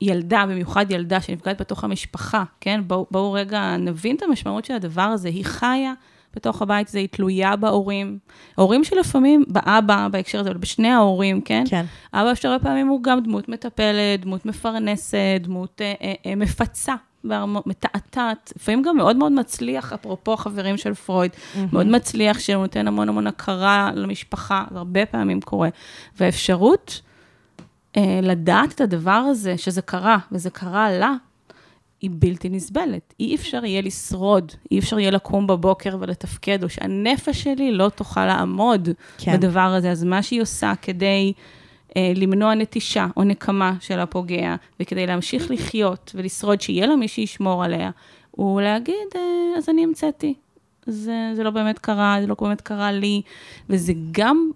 ילדה, 0.02 0.44
במיוחד 0.48 0.90
ילדה 0.90 1.20
שנפגעת 1.20 1.60
בתוך 1.60 1.84
המשפחה, 1.84 2.44
כן? 2.60 2.80
בואו 2.86 3.06
בוא 3.10 3.38
רגע 3.38 3.76
נבין 3.76 4.16
את 4.16 4.22
המשמעות 4.22 4.64
של 4.64 4.74
הדבר 4.74 5.02
הזה. 5.02 5.28
היא 5.28 5.44
חיה 5.44 5.92
בתוך 6.36 6.62
הבית 6.62 6.88
הזה, 6.88 6.98
היא 6.98 7.08
תלויה 7.08 7.56
בהורים. 7.56 8.18
הורים 8.54 8.84
שלפעמים, 8.84 9.44
באבא, 9.48 10.08
בהקשר 10.12 10.40
הזה, 10.40 10.50
אבל 10.50 10.58
בשני 10.58 10.88
ההורים, 10.88 11.40
כן? 11.40 11.64
כן. 11.68 11.84
אבא 12.14 12.34
שהרבה 12.34 12.64
פעמים 12.64 12.88
הוא 12.88 13.02
גם 13.02 13.20
דמות 13.20 13.48
מטפלת, 13.48 14.20
דמות 14.20 14.46
מפרנסת, 14.46 15.40
דמות 15.40 15.80
אה, 15.80 15.94
אה, 16.02 16.14
אה, 16.26 16.34
מפצה. 16.34 16.94
מתעתעת, 17.66 18.52
לפעמים 18.56 18.82
גם 18.82 18.96
מאוד 18.96 19.16
מאוד 19.16 19.32
מצליח, 19.32 19.92
אפרופו 19.92 20.36
חברים 20.36 20.76
של 20.76 20.94
פרויד, 20.94 21.30
מאוד 21.72 21.86
מצליח 21.86 22.38
שהוא 22.38 22.62
נותן 22.62 22.88
המון 22.88 23.08
המון 23.08 23.26
הכרה 23.26 23.90
למשפחה, 23.94 24.64
זה 24.70 24.78
הרבה 24.78 25.06
פעמים 25.06 25.40
קורה. 25.40 25.68
והאפשרות 26.20 27.00
לדעת 28.22 28.72
את 28.72 28.80
הדבר 28.80 29.10
הזה, 29.10 29.58
שזה 29.58 29.82
קרה, 29.82 30.18
וזה 30.32 30.50
קרה 30.50 30.90
לה, 30.90 31.14
היא 32.00 32.10
בלתי 32.12 32.48
נסבלת. 32.48 33.14
אי 33.20 33.34
אפשר 33.34 33.64
יהיה 33.64 33.80
לשרוד, 33.80 34.52
אי 34.70 34.78
אפשר 34.78 34.98
יהיה 34.98 35.10
לקום 35.10 35.46
בבוקר 35.46 35.96
ולתפקד, 36.00 36.62
או 36.62 36.68
שהנפש 36.68 37.42
שלי 37.42 37.72
לא 37.72 37.88
תוכל 37.88 38.26
לעמוד 38.26 38.88
כן. 39.18 39.24
כן. 39.24 39.36
בדבר 39.36 39.60
הזה. 39.60 39.90
אז 39.90 40.04
מה 40.04 40.22
שהיא 40.22 40.42
עושה 40.42 40.72
כדי 40.82 41.32
אה, 41.96 42.12
למנוע 42.16 42.54
נטישה 42.54 43.06
או 43.16 43.24
נקמה 43.24 43.74
של 43.80 44.00
הפוגע, 44.00 44.54
וכדי 44.80 45.06
להמשיך 45.06 45.50
לחיות 45.50 46.12
ולשרוד, 46.14 46.60
שיהיה 46.60 46.86
לה 46.86 46.96
מי 46.96 47.08
שישמור 47.08 47.64
עליה, 47.64 47.90
הוא 48.30 48.60
להגיד, 48.60 49.08
אה, 49.14 49.20
אז 49.58 49.68
אני 49.68 49.84
המצאתי. 49.84 50.34
זה, 50.86 51.32
זה 51.34 51.42
לא 51.42 51.50
באמת 51.50 51.78
קרה, 51.78 52.16
זה 52.20 52.26
לא 52.26 52.36
באמת 52.40 52.60
קרה 52.60 52.92
לי, 52.92 53.22
וזה 53.70 53.92
גם 54.10 54.50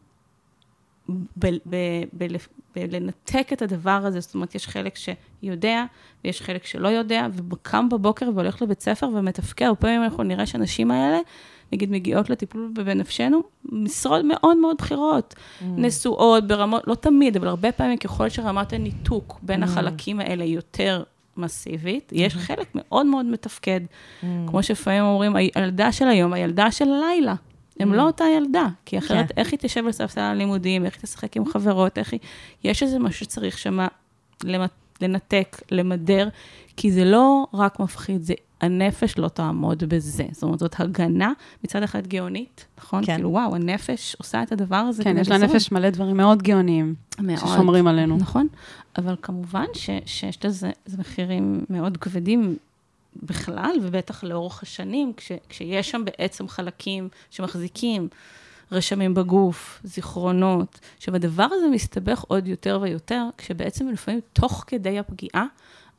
ב- 1.09 1.47
ב- 1.47 2.05
ב- 2.19 2.37
בלנתק 2.77 3.49
את 3.53 3.63
הדבר 3.63 3.91
הזה, 3.91 4.21
זאת 4.21 4.35
אומרת, 4.35 4.55
יש 4.55 4.69
חלק 4.69 4.95
שיודע, 4.97 5.85
ויש 6.25 6.43
חלק 6.43 6.67
שלא 6.67 6.89
יודע, 6.89 7.27
וקם 7.51 7.89
בבוקר 7.89 8.29
והולך 8.35 8.63
לבית 8.63 8.81
ספר 8.81 9.09
ומתפקד. 9.15 9.65
הרבה 9.65 9.81
פעמים 9.81 10.03
אנחנו 10.03 10.23
נראה 10.23 10.47
שהנשים 10.47 10.91
האלה, 10.91 11.19
נגיד, 11.73 11.91
מגיעות 11.91 12.31
לטיפול 12.31 12.71
בנפשנו, 12.75 13.43
משרות 13.65 14.25
מאוד 14.25 14.57
מאוד 14.57 14.77
בכירות, 14.79 15.35
mm. 15.35 15.65
נשואות 15.65 16.47
ברמות, 16.47 16.83
לא 16.87 16.95
תמיד, 16.95 17.37
אבל 17.37 17.49
הרבה 17.49 17.73
פעמים 17.73 17.99
ככל 17.99 18.29
שרמת 18.29 18.73
הניתוק 18.73 19.39
בין 19.43 19.63
mm. 19.63 19.67
החלקים 19.67 20.21
האלה 20.21 20.45
יותר 20.45 21.03
מסיבית, 21.37 22.13
יש 22.13 22.35
חלק 22.37 22.69
מאוד 22.75 23.07
מאוד 23.07 23.27
מתפקד. 23.27 23.81
Mm. 23.81 24.25
כמו 24.47 24.63
שלפעמים 24.63 25.03
אומרים, 25.03 25.37
הילדה 25.37 25.93
של 25.93 26.09
היום, 26.09 26.33
הילדה 26.33 26.71
של 26.71 26.89
הלילה. 26.89 27.35
הם 27.81 27.95
לא 27.95 28.03
אותה 28.03 28.25
ילדה, 28.37 28.67
כי 28.85 28.99
אחרת, 28.99 29.33
כן. 29.33 29.41
איך 29.41 29.53
היא 29.53 29.59
תשב 29.59 29.85
בספסל 29.89 30.21
הלימודים, 30.21 30.85
איך 30.85 30.95
היא 30.95 31.03
תשחק 31.03 31.37
עם 31.37 31.47
חברות, 31.47 31.99
איך 31.99 32.13
היא... 32.13 32.21
יש 32.65 32.83
איזה 32.83 32.99
משהו 32.99 33.25
שצריך 33.25 33.59
שמה 33.59 33.89
לנתק, 35.01 35.63
למדר, 35.71 36.29
כי 36.77 36.93
זה 36.93 37.05
לא 37.05 37.47
רק 37.55 37.81
מפחיד, 37.81 38.23
זה 38.23 38.35
הנפש 38.61 39.19
לא 39.19 39.29
תעמוד 39.29 39.85
בזה. 39.85 40.25
זאת 40.33 40.43
אומרת, 40.43 40.59
זאת 40.59 40.81
הגנה 40.81 41.33
מצד 41.65 41.83
אחד 41.83 42.07
גאונית, 42.07 42.67
נכון? 42.79 43.07
כן. 43.07 43.15
כאילו, 43.15 43.31
וואו, 43.31 43.55
הנפש 43.55 44.17
עושה 44.19 44.43
את 44.43 44.53
הדבר 44.53 44.77
הזה. 44.77 45.05
כן, 45.05 45.19
יש 45.19 45.29
לה 45.29 45.37
לשרוד. 45.37 45.51
נפש 45.55 45.73
מלא 45.73 45.91
דברים 45.91 46.17
מאוד 46.17 46.43
גאוניים, 46.43 46.95
מאוד. 47.21 47.39
ששומרים 47.39 47.87
עלינו. 47.87 48.17
נכון, 48.17 48.47
אבל 48.99 49.17
כמובן 49.23 49.65
ש, 49.75 49.91
שיש 50.07 50.45
לזה 50.45 50.71
זה 50.87 50.99
מחירים 50.99 51.65
מאוד 51.71 51.97
כבדים 51.97 52.57
בכלל, 53.23 53.77
ובטח 53.83 54.25
לאורך 54.25 54.63
השנים, 54.63 55.13
כש, 55.17 55.33
כשיש 55.49 55.91
שם 55.91 56.05
בעצם 56.05 56.49
חלקים 56.49 57.09
שמחזיקים 57.31 58.09
רשמים 58.73 59.15
בגוף, 59.15 59.81
זיכרונות, 59.85 60.81
שהדבר 60.99 61.47
הזה 61.53 61.67
מסתבך 61.69 62.25
עוד 62.29 62.49
יותר 62.49 62.79
ויותר, 62.83 63.25
כשבעצם 63.39 63.89
לפעמים 63.89 64.21
תוך 64.33 64.65
כדי 64.67 64.99
הפגיעה, 64.99 65.47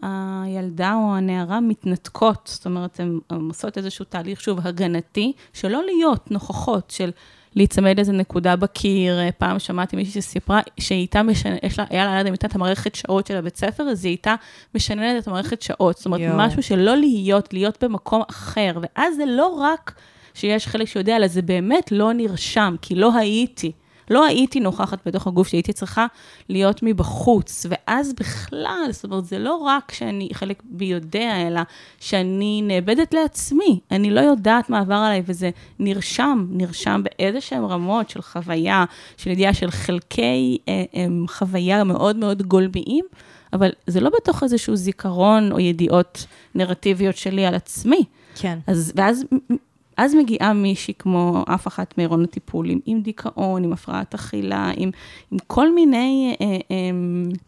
הילדה 0.02 0.96
או 0.96 1.16
הנערה 1.16 1.60
מתנתקות, 1.60 2.50
זאת 2.54 2.66
אומרת, 2.66 3.00
הן 3.00 3.20
עושות 3.30 3.78
איזשהו 3.78 4.06
תהליך, 4.06 4.42
שוב, 4.42 4.68
הגנתי, 4.68 5.34
שלא 5.54 5.84
להיות 5.86 6.32
נוכחות, 6.32 6.92
של 6.92 7.12
להיצמד 7.58 7.98
לאיזה 7.98 8.12
נקודה 8.12 8.56
בקיר. 8.56 9.20
אה, 9.20 9.30
פעם 9.38 9.60
שמעתי 9.60 9.96
מישהי 9.96 10.22
שסיפרה 10.22 10.62
שהיא 10.80 10.98
הייתה 10.98 11.24
משנה, 11.24 11.56
יש 11.64 11.80
לה, 11.80 11.86
היה 11.90 12.06
לה 12.06 12.18
ליד 12.18 12.28
המיטה 12.28 12.48
את 12.48 12.56
המערכת 12.56 12.96
שעות 12.96 13.28
של 13.28 13.36
הבית 13.36 13.58
ספר, 13.58 13.84
אז 13.84 14.06
היא 14.06 14.12
הייתה 14.12 14.36
משננת 14.76 15.24
את 15.24 15.28
המערכת 15.28 15.62
שעות. 15.62 15.98
זאת 15.98 16.06
אומרת, 16.06 16.22
יואו. 16.22 16.38
משהו 16.38 16.64
שלא 16.64 16.98
להיות, 16.98 17.54
להיות 17.54 17.84
במקום 17.84 18.22
אחר. 18.30 18.72
ואז 18.82 19.16
זה 19.16 19.26
לא 19.26 19.46
רק 19.48 19.94
שיש 20.34 20.68
חלק 20.68 20.88
שיודע, 20.88 21.16
אלא 21.16 21.28
זה 21.28 21.42
באמת 21.42 21.92
לא 21.92 22.14
נרשם, 22.14 22.76
כי 22.82 22.96
לא 22.96 23.16
הייתי. 23.16 23.72
לא 24.10 24.26
הייתי 24.26 24.60
נוכחת 24.60 25.08
בתוך 25.08 25.28
הגוף 25.28 25.48
שהייתי 25.48 25.74
צריכה 25.74 26.06
להיות 26.50 26.80
מבחוץ, 26.84 27.66
ואז 27.70 28.14
בכלל, 28.14 28.88
זאת 28.92 29.04
אומרת, 29.04 29.26
זה 29.26 29.40
לא 29.40 29.56
רק 29.56 29.92
שאני, 29.92 30.30
חלק 30.34 30.64
בי 30.66 30.86
יודע, 30.86 31.48
אלא 31.48 31.62
שאני 32.00 32.62
נאבדת 32.64 33.14
לעצמי. 33.14 33.80
אני 33.92 34.10
לא 34.10 34.20
יודעת 34.20 34.70
מה 34.70 34.80
עבר 34.80 34.96
עליי, 34.96 35.22
וזה 35.26 35.50
נרשם, 35.80 36.48
נרשם 36.50 37.02
באיזה 37.04 37.42
שהן 37.42 37.64
רמות 37.64 38.10
של 38.10 38.22
חוויה, 38.22 38.86
של 39.18 39.30
ידיעה 39.30 39.54
של 39.54 39.72
חלקי 39.72 40.58
אה, 40.68 40.84
אה, 40.96 41.06
חוויה 41.28 41.84
מאוד 41.84 42.16
מאוד 42.16 42.42
גולמיים, 42.42 43.06
אבל 43.54 43.70
זה 43.88 44.00
לא 44.00 44.10
בתוך 44.16 44.44
איזשהו 44.44 44.76
זיכרון 44.76 45.52
או 45.52 45.60
ידיעות 45.60 46.26
נרטיביות 46.56 47.18
שלי 47.18 47.46
על 47.46 47.56
עצמי. 47.56 48.04
כן. 48.36 48.60
אז, 48.68 48.94
ואז 48.96 49.24
אז 49.98 50.16
מגיעה 50.16 50.54
מישהי 50.54 50.94
כמו 51.00 51.44
אף 51.48 51.68
אחת 51.68 51.98
מהירון 51.98 52.24
הטיפול, 52.24 52.70
עם, 52.86 53.02
דיכאון, 53.02 53.64
עם 53.64 53.74
הפרעת 53.74 54.14
אכילה, 54.14 54.72
עם, 54.78 54.92
עם 55.32 55.38
כל 55.48 55.74
מיני 55.74 56.36
אה, 56.42 56.46
אה, 56.46 56.58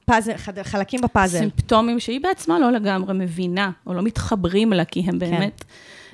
פאזל, 0.05 0.37
חד- 0.37 0.61
חלקים 0.63 1.01
בפאזל. 1.01 1.39
סימפטומים 1.39 1.99
שהיא 1.99 2.21
בעצמה 2.21 2.59
לא 2.59 2.71
לגמרי 2.71 3.13
מבינה, 3.13 3.71
או 3.87 3.93
לא 3.93 4.01
מתחברים 4.01 4.73
לה, 4.73 4.85
כי 4.85 4.99
הם 5.07 5.19
באמת... 5.19 5.63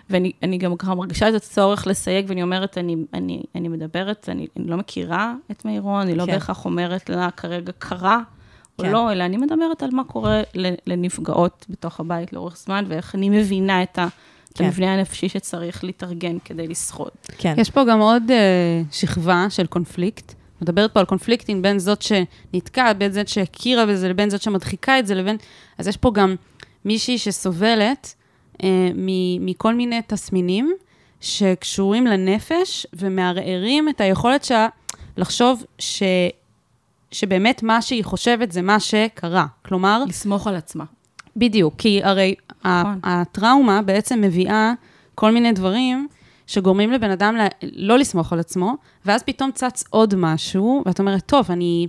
ואני 0.09 0.31
אני 0.43 0.57
גם 0.57 0.75
ככה 0.77 0.95
מרגישה 0.95 1.29
את 1.29 1.33
הצורך 1.33 1.87
לסייג, 1.87 2.25
ואני 2.27 2.43
אומרת, 2.43 2.77
אני, 2.77 2.95
אני, 3.13 3.43
אני 3.55 3.67
מדברת, 3.67 4.29
אני, 4.31 4.47
אני 4.57 4.67
לא 4.67 4.77
מכירה 4.77 5.33
את 5.51 5.65
מירון, 5.65 6.01
אני 6.01 6.15
לא 6.15 6.25
כן. 6.25 6.31
בהכרח 6.31 6.65
אומרת 6.65 7.09
לה 7.09 7.31
כרגע 7.31 7.71
קרה, 7.79 8.19
או 8.79 8.83
כן. 8.83 8.91
לא, 8.91 9.11
אלא 9.11 9.23
אני 9.23 9.37
מדברת 9.37 9.83
על 9.83 9.89
מה 9.91 10.03
קורה 10.03 10.41
לנפגעות 10.87 11.65
בתוך 11.69 11.99
הבית 11.99 12.33
לאורך 12.33 12.57
זמן, 12.57 12.85
ואיך 12.87 13.15
אני 13.15 13.29
מבינה 13.29 13.83
את 13.83 13.99
ה... 13.99 14.07
את 14.55 14.59
כן. 14.59 14.65
המבנה 14.65 14.93
הנפשי 14.93 15.29
שצריך 15.29 15.83
להתארגן 15.83 16.37
כדי 16.45 16.67
לשרוד. 16.67 17.11
כן. 17.37 17.53
יש 17.57 17.69
פה 17.69 17.83
גם 17.89 17.99
עוד 17.99 18.23
uh, 18.27 18.33
שכבה 18.91 19.45
של 19.49 19.65
קונפליקט. 19.65 20.33
מדברת 20.61 20.93
פה 20.93 20.99
על 20.99 21.05
קונפליקטים 21.05 21.61
בין 21.61 21.79
זאת 21.79 22.01
שנתקעה, 22.01 22.93
בין 22.93 23.11
זאת 23.11 23.27
שהכירה 23.27 23.85
בזה, 23.85 24.09
לבין 24.09 24.29
זאת 24.29 24.41
שמדחיקה 24.41 24.99
את 24.99 25.07
זה, 25.07 25.15
לבין... 25.15 25.37
אז 25.77 25.87
יש 25.87 25.97
פה 25.97 26.11
גם 26.11 26.35
מישהי 26.85 27.17
שסובלת 27.17 28.15
uh, 28.53 28.65
מ- 28.95 29.45
מכל 29.45 29.73
מיני 29.73 30.01
תסמינים 30.07 30.73
שקשורים 31.21 32.07
לנפש 32.07 32.87
ומערערים 32.93 33.89
את 33.89 34.01
היכולת 34.01 34.43
שלה 34.43 34.67
לחשוב 35.17 35.63
ש... 35.79 36.03
שבאמת 37.11 37.63
מה 37.63 37.81
שהיא 37.81 38.03
חושבת 38.03 38.51
זה 38.51 38.61
מה 38.61 38.79
שקרה. 38.79 39.45
כלומר, 39.65 40.03
לסמוך 40.07 40.47
על 40.47 40.55
עצמה. 40.55 40.83
בדיוק, 41.35 41.73
כי 41.77 42.01
הרי 42.03 42.35
נכון. 42.65 42.99
הטראומה 43.03 43.81
בעצם 43.81 44.21
מביאה 44.21 44.73
כל 45.15 45.31
מיני 45.31 45.51
דברים 45.51 46.07
שגורמים 46.47 46.91
לבן 46.91 47.11
אדם 47.11 47.35
לא 47.75 47.97
לסמוך 47.97 48.33
על 48.33 48.39
עצמו, 48.39 48.75
ואז 49.05 49.23
פתאום 49.23 49.51
צץ 49.51 49.83
עוד 49.89 50.13
משהו, 50.17 50.83
ואת 50.85 50.99
אומרת, 50.99 51.23
טוב, 51.25 51.51
אני, 51.51 51.87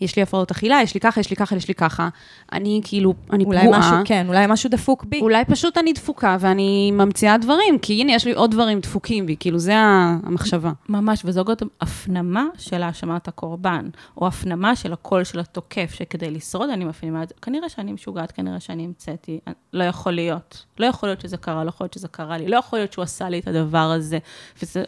יש 0.00 0.16
לי 0.16 0.22
הפרעות 0.22 0.50
אכילה, 0.50 0.80
יש 0.82 0.94
לי 0.94 1.00
ככה, 1.00 1.20
יש 1.20 1.30
לי 1.30 1.36
ככה, 1.36 1.56
יש 1.56 1.68
לי 1.68 1.74
ככה. 1.74 2.08
אני 2.52 2.80
כאילו, 2.84 3.14
אני 3.32 3.44
אולי 3.44 3.60
פגועה. 3.60 3.78
משהו, 3.78 3.96
כן, 4.04 4.28
אולי 4.28 4.46
משהו 4.48 4.70
דפוק 4.70 5.04
בי. 5.04 5.20
אולי 5.20 5.44
פשוט 5.44 5.78
אני 5.78 5.92
דפוקה 5.92 6.36
ואני 6.40 6.90
ממציאה 6.90 7.38
דברים, 7.38 7.78
כי 7.78 8.00
הנה, 8.00 8.12
יש 8.12 8.24
לי 8.24 8.32
עוד 8.32 8.50
דברים 8.50 8.80
דפוקים 8.80 9.26
בי, 9.26 9.36
כאילו, 9.40 9.58
זה 9.58 9.74
המחשבה. 9.76 10.72
ממש, 10.88 11.22
וזו 11.24 11.44
גם 11.44 11.54
הפנמה 11.80 12.46
של 12.58 12.82
האשמת 12.82 13.28
הקורבן, 13.28 13.88
או 14.16 14.26
הפנמה 14.26 14.76
של 14.76 14.92
הקול 14.92 15.24
של 15.24 15.40
התוקף, 15.40 15.92
שכדי 15.94 16.30
לשרוד 16.30 16.70
אני 16.70 16.84
מפנימה 16.84 17.22
את 17.22 17.28
זה. 17.28 17.34
כנראה 17.42 17.68
שאני 17.68 17.92
משוגעת, 17.92 18.32
כנראה 18.32 18.60
שאני 18.60 18.84
המצאתי, 18.84 19.40
לא 19.72 19.84
יכול 19.84 20.12
להיות. 20.12 20.64
לא 20.78 20.86
יכול 20.86 21.08
להיות 21.08 21.20
שזה 21.20 21.36
קרה, 21.36 21.64
לא 21.64 21.68
יכול 21.68 21.84
להיות 21.84 21.94
שזה 21.94 22.08
קרה 22.08 22.38
לי, 22.38 22.48
לא 22.48 22.56
יכול 22.56 22.78
להיות 22.78 22.92
שהוא 22.92 23.02
עשה 23.02 23.28
לי 23.28 23.38
את 23.38 23.48
הדבר 23.48 23.78
הזה, 23.78 24.18
וזה 24.62 24.84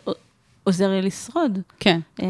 עוזר 0.64 0.90
לי 0.90 1.03
לשרוד. 1.03 1.59
כן. 1.81 2.01
אה, 2.22 2.27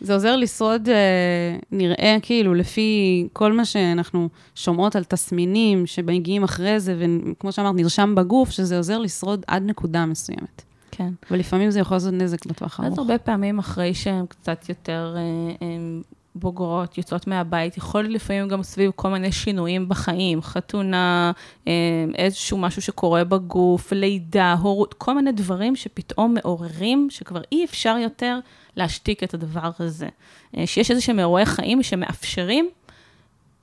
זה 0.00 0.14
עוזר 0.14 0.36
לשרוד, 0.36 0.88
אה, 0.88 1.58
נראה 1.72 2.16
כאילו, 2.22 2.54
לפי 2.54 3.28
כל 3.32 3.52
מה 3.52 3.64
שאנחנו 3.64 4.28
שומעות 4.54 4.96
על 4.96 5.04
תסמינים 5.04 5.86
שמגיעים 5.86 6.44
אחרי 6.44 6.80
זה, 6.80 6.96
וכמו 7.30 7.52
שאמרת, 7.52 7.74
נרשם 7.74 8.14
בגוף, 8.14 8.50
שזה 8.50 8.76
עוזר 8.76 8.98
לשרוד 8.98 9.44
עד 9.46 9.62
נקודה 9.66 10.06
מסוימת. 10.06 10.62
כן. 10.90 11.12
ולפעמים 11.30 11.70
זה 11.70 11.80
יכול 11.80 11.94
לעשות 11.94 12.12
נזק 12.12 12.46
בטווח 12.46 12.80
אז 12.80 12.84
הארוך. 12.84 12.98
הרבה 12.98 13.18
פעמים 13.18 13.58
אחרי 13.58 13.94
שהן 13.94 14.26
קצת 14.26 14.68
יותר 14.68 15.14
אה, 15.16 15.22
אה, 15.62 16.00
בוגרות, 16.40 16.98
יוצאות 16.98 17.26
מהבית, 17.26 17.76
יכול 17.76 18.02
להיות 18.02 18.14
לפעמים 18.14 18.48
גם 18.48 18.62
סביב 18.62 18.90
כל 18.96 19.08
מיני 19.08 19.32
שינויים 19.32 19.88
בחיים, 19.88 20.42
חתונה, 20.42 21.32
אה, 21.68 21.72
איזשהו 22.14 22.58
משהו 22.58 22.82
שקורה 22.82 23.24
בגוף, 23.24 23.92
לידה, 23.92 24.56
הורות, 24.60 24.94
כל 24.94 25.14
מיני 25.14 25.32
דברים 25.32 25.76
שפתאום 25.76 26.34
מעוררים, 26.34 27.08
שכבר 27.10 27.40
אי 27.52 27.64
אפשר 27.64 27.96
יותר 28.02 28.38
להשתיק 28.76 29.22
את 29.24 29.34
הדבר 29.34 29.70
הזה. 29.78 30.08
אה, 30.56 30.66
שיש 30.66 30.90
איזה 30.90 31.02
שהם 31.02 31.18
אירועי 31.18 31.46
חיים 31.46 31.82
שמאפשרים, 31.82 32.68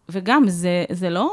וגם 0.09 0.43
זה, 0.47 0.85
זה 0.91 1.09
לא... 1.09 1.29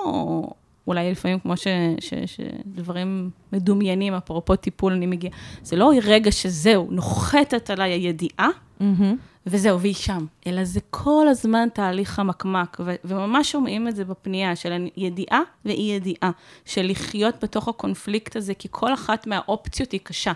אולי 0.86 1.10
לפעמים 1.10 1.38
כמו 1.38 1.56
ש, 1.56 1.66
ש, 2.00 2.14
שדברים 2.26 3.30
מדומיינים, 3.52 4.14
אפרופו 4.14 4.56
טיפול, 4.56 4.92
אני 4.92 5.06
מגיעה, 5.06 5.34
זה 5.62 5.76
לא 5.76 5.90
רגע 6.04 6.32
שזהו, 6.32 6.88
נוחתת 6.90 7.70
עליי 7.70 7.92
הידיעה, 7.92 8.48
מהמם. 8.82 9.16
וזהו, 9.46 9.80
והיא 9.80 9.94
שם. 9.94 10.26
אלא 10.46 10.64
זה 10.64 10.80
כל 10.90 11.28
הזמן 11.28 11.68
תהליך 11.74 12.10
חמקמק, 12.10 12.76
ו- 12.80 12.94
וממש 13.04 13.52
שומעים 13.52 13.88
את 13.88 13.96
זה 13.96 14.04
בפנייה 14.04 14.56
של 14.56 14.88
ידיעה 14.96 15.40
ואי 15.64 15.92
ידיעה, 15.96 16.30
של 16.64 16.86
לחיות 16.90 17.34
בתוך 17.44 17.68
הקונפליקט 17.68 18.36
הזה, 18.36 18.54
כי 18.54 18.68
כל 18.70 18.94
אחת 18.94 19.26
מהאופציות 19.26 19.92
היא 19.92 20.00
קשה. 20.02 20.32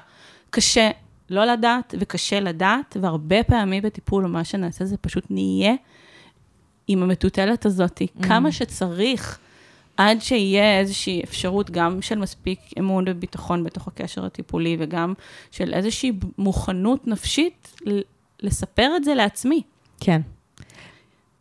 קשה 0.50 0.90
לא 1.30 1.44
לדעת 1.44 1.94
וקשה 2.00 2.40
לדעת, 2.40 2.96
והרבה 3.00 3.42
פעמים 3.42 3.82
בטיפול, 3.82 4.26
מה 4.26 4.44
שנעשה 4.44 4.85
זה 4.85 4.96
פשוט 4.96 5.24
נהיה 5.30 5.74
עם 6.88 7.02
המטוטלת 7.02 7.66
הזאת, 7.66 8.02
כמה 8.22 8.52
שצריך. 8.52 9.38
עד 9.96 10.20
שיהיה 10.20 10.78
איזושהי 10.78 11.22
אפשרות 11.24 11.70
גם 11.70 12.02
של 12.02 12.18
מספיק 12.18 12.61
אמון 12.78 13.04
וביטחון 13.09 13.64
בתוך 13.64 13.88
הקשר 13.88 14.24
הטיפולי, 14.24 14.76
וגם 14.80 15.14
של 15.50 15.74
איזושהי 15.74 16.12
מוכנות 16.38 17.06
נפשית 17.06 17.74
לספר 18.42 18.92
את 18.96 19.05
זה 19.05 19.14
לעצמי. 19.14 19.62
כן. 20.01 20.20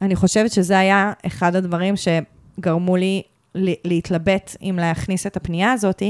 אני 0.02 0.16
חושבת 0.16 0.52
שזה 0.52 0.80
היה 0.80 1.14
אחד 1.26 1.56
הדברים 1.56 1.94
שגרמו 1.98 2.96
לי 2.96 3.22
להתלבט 3.56 4.56
אם 4.62 4.76
להכניס 4.82 5.28
את 5.28 5.38
הפנייה 5.38 5.72
הזאת, 5.72 6.04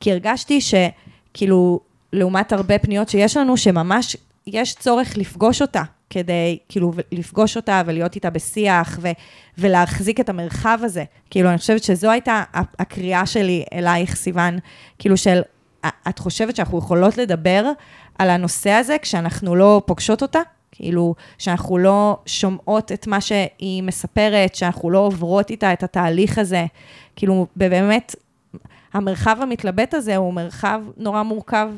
כי 0.00 0.12
הרגשתי 0.12 0.60
שכאילו, 0.60 1.80
לעומת 2.12 2.52
הרבה 2.52 2.78
פניות 2.78 3.08
שיש 3.08 3.36
לנו, 3.36 3.56
שממש 3.56 4.16
יש 4.46 4.74
צורך 4.74 5.16
לפגוש 5.16 5.62
אותה, 5.62 5.82
כדי 6.10 6.58
כאילו 6.68 6.92
לפגוש 7.12 7.56
אותה 7.56 7.82
ולהיות 7.86 8.14
איתה 8.14 8.30
בשיח 8.30 8.98
ו- 9.02 9.08
ולהחזיק 9.58 10.20
את 10.20 10.28
המרחב 10.28 10.78
הזה. 10.82 11.04
כאילו, 11.30 11.48
אני 11.48 11.58
חושבת 11.58 11.82
שזו 11.82 12.10
הייתה 12.10 12.42
הקריאה 12.54 13.26
שלי 13.26 13.64
אלייך, 13.72 14.16
סיוון, 14.16 14.58
כאילו 14.98 15.16
של, 15.16 15.40
את 16.08 16.18
חושבת 16.18 16.56
שאנחנו 16.56 16.78
יכולות 16.78 17.18
לדבר 17.18 17.70
על 18.18 18.30
הנושא 18.30 18.70
הזה 18.70 18.96
כשאנחנו 19.02 19.56
לא 19.56 19.82
פוגשות 19.86 20.22
אותה? 20.22 20.40
כאילו, 20.72 21.14
שאנחנו 21.38 21.78
לא 21.78 22.18
שומעות 22.26 22.92
את 22.92 23.06
מה 23.06 23.20
שהיא 23.20 23.82
מספרת, 23.82 24.54
שאנחנו 24.54 24.90
לא 24.90 24.98
עוברות 24.98 25.50
איתה 25.50 25.72
את 25.72 25.82
התהליך 25.82 26.38
הזה. 26.38 26.66
כאילו, 27.16 27.46
באמת, 27.56 28.14
המרחב 28.92 29.36
המתלבט 29.40 29.94
הזה 29.94 30.16
הוא 30.16 30.34
מרחב 30.34 30.80
נורא 30.96 31.22
מורכב 31.22 31.68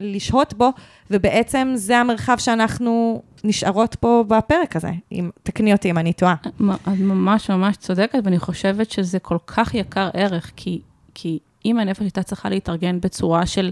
לשהות 0.00 0.54
בו, 0.54 0.70
ובעצם 1.10 1.72
זה 1.74 1.98
המרחב 1.98 2.36
שאנחנו 2.38 3.22
נשארות 3.44 3.94
פה 3.94 4.24
בפרק 4.28 4.76
הזה. 4.76 4.90
אם, 5.12 5.30
תקני 5.42 5.72
אותי 5.72 5.90
אם 5.90 5.98
אני 5.98 6.12
טועה. 6.12 6.34
את 6.44 6.60
ממש 6.98 7.50
ממש 7.50 7.76
צודקת, 7.76 8.18
ואני 8.24 8.38
חושבת 8.38 8.90
שזה 8.90 9.18
כל 9.18 9.38
כך 9.46 9.74
יקר 9.74 10.08
ערך, 10.14 10.52
כי, 10.56 10.80
כי 11.14 11.38
אם 11.64 11.78
הנפש 11.78 12.00
הייתה 12.00 12.22
צריכה 12.22 12.48
להתארגן 12.48 13.00
בצורה 13.00 13.46
של 13.46 13.70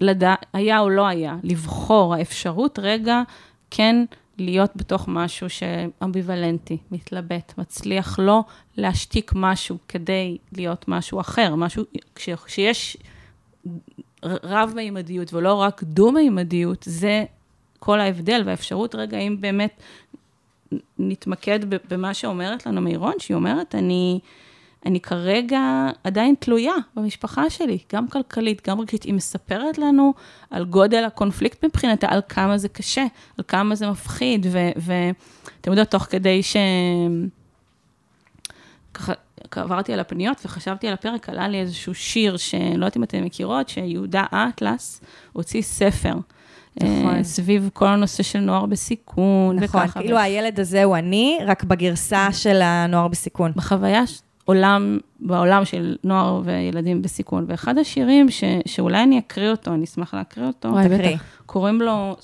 לדע, 0.00 0.34
היה 0.52 0.80
או 0.80 0.90
לא 0.90 1.06
היה, 1.06 1.36
לבחור, 1.42 2.14
האפשרות 2.14 2.78
רגע 2.82 3.22
כן 3.70 4.04
להיות 4.38 4.70
בתוך 4.76 5.04
משהו 5.08 5.50
שאמביוולנטי, 5.50 6.78
מתלבט, 6.90 7.52
מצליח 7.58 8.18
לא 8.18 8.44
להשתיק 8.76 9.32
משהו 9.34 9.78
כדי 9.88 10.38
להיות 10.52 10.84
משהו 10.88 11.20
אחר, 11.20 11.54
משהו, 11.54 11.84
כש, 12.14 12.28
כשיש 12.30 12.96
רב-מימדיות 14.22 15.34
ולא 15.34 15.54
רק 15.54 15.82
דו-מימדיות, 15.82 16.82
זה 16.88 17.24
כל 17.78 18.00
ההבדל 18.00 18.42
והאפשרות 18.46 18.94
רגע, 18.94 19.18
אם 19.18 19.36
באמת 19.40 19.82
נתמקד 20.98 21.60
במה 21.90 22.14
שאומרת 22.14 22.66
לנו 22.66 22.80
מירון, 22.80 23.14
שהיא 23.18 23.34
אומרת, 23.34 23.74
אני, 23.74 24.20
אני 24.86 25.00
כרגע 25.00 25.60
עדיין 26.04 26.34
תלויה 26.38 26.72
במשפחה 26.96 27.50
שלי, 27.50 27.78
גם 27.92 28.08
כלכלית, 28.08 28.68
גם 28.68 28.80
רגשית. 28.80 29.02
היא 29.02 29.14
מספרת 29.14 29.78
לנו 29.78 30.14
על 30.50 30.64
גודל 30.64 31.04
הקונפליקט 31.04 31.64
מבחינתה, 31.64 32.06
על 32.10 32.20
כמה 32.28 32.58
זה 32.58 32.68
קשה, 32.68 33.04
על 33.38 33.44
כמה 33.48 33.74
זה 33.74 33.90
מפחיד, 33.90 34.46
ואתם 34.76 35.70
יודעות, 35.70 35.88
תוך 35.88 36.02
כדי 36.02 36.42
ש... 36.42 36.56
ככה, 38.94 39.12
עברתי 39.50 39.92
על 39.92 40.00
הפניות 40.00 40.40
וחשבתי 40.44 40.88
על 40.88 40.94
הפרק, 40.94 41.28
עלה 41.28 41.48
לי 41.48 41.60
איזשהו 41.60 41.94
שיר, 41.94 42.36
שלא 42.36 42.60
יודעת 42.74 42.96
אם 42.96 43.02
אתן 43.02 43.24
מכירות, 43.24 43.68
שיהודה 43.68 44.24
אטלס 44.32 45.00
הוציא 45.32 45.62
ספר. 45.62 46.14
נכון. 46.76 47.16
אה, 47.16 47.24
סביב 47.24 47.70
כל 47.72 47.86
הנושא 47.86 48.22
של 48.22 48.38
נוער 48.38 48.66
בסיכון 48.66 49.56
נכון, 49.56 49.80
וככה. 49.80 50.00
כאילו 50.00 50.18
הילד 50.18 50.60
הזה 50.60 50.84
הוא 50.84 50.96
אני, 50.96 51.38
רק 51.46 51.64
בגרסה 51.64 52.28
של 52.32 52.62
הנוער 52.62 53.08
בסיכון. 53.08 53.52
בחוויה, 53.56 54.02
עולם, 54.48 54.98
בעולם 55.20 55.64
של 55.64 55.96
נוער 56.04 56.40
וילדים 56.44 57.02
בסיכון. 57.02 57.44
ואחד 57.48 57.78
השירים, 57.78 58.30
ש, 58.30 58.44
שאולי 58.66 59.02
אני 59.02 59.18
אקריא 59.18 59.50
אותו, 59.50 59.74
אני 59.74 59.84
אשמח 59.84 60.14
להקריא 60.14 60.46
אותו, 60.46 60.68
וואי. 60.68 61.16
קוראים 61.46 61.80
לו 61.80 62.16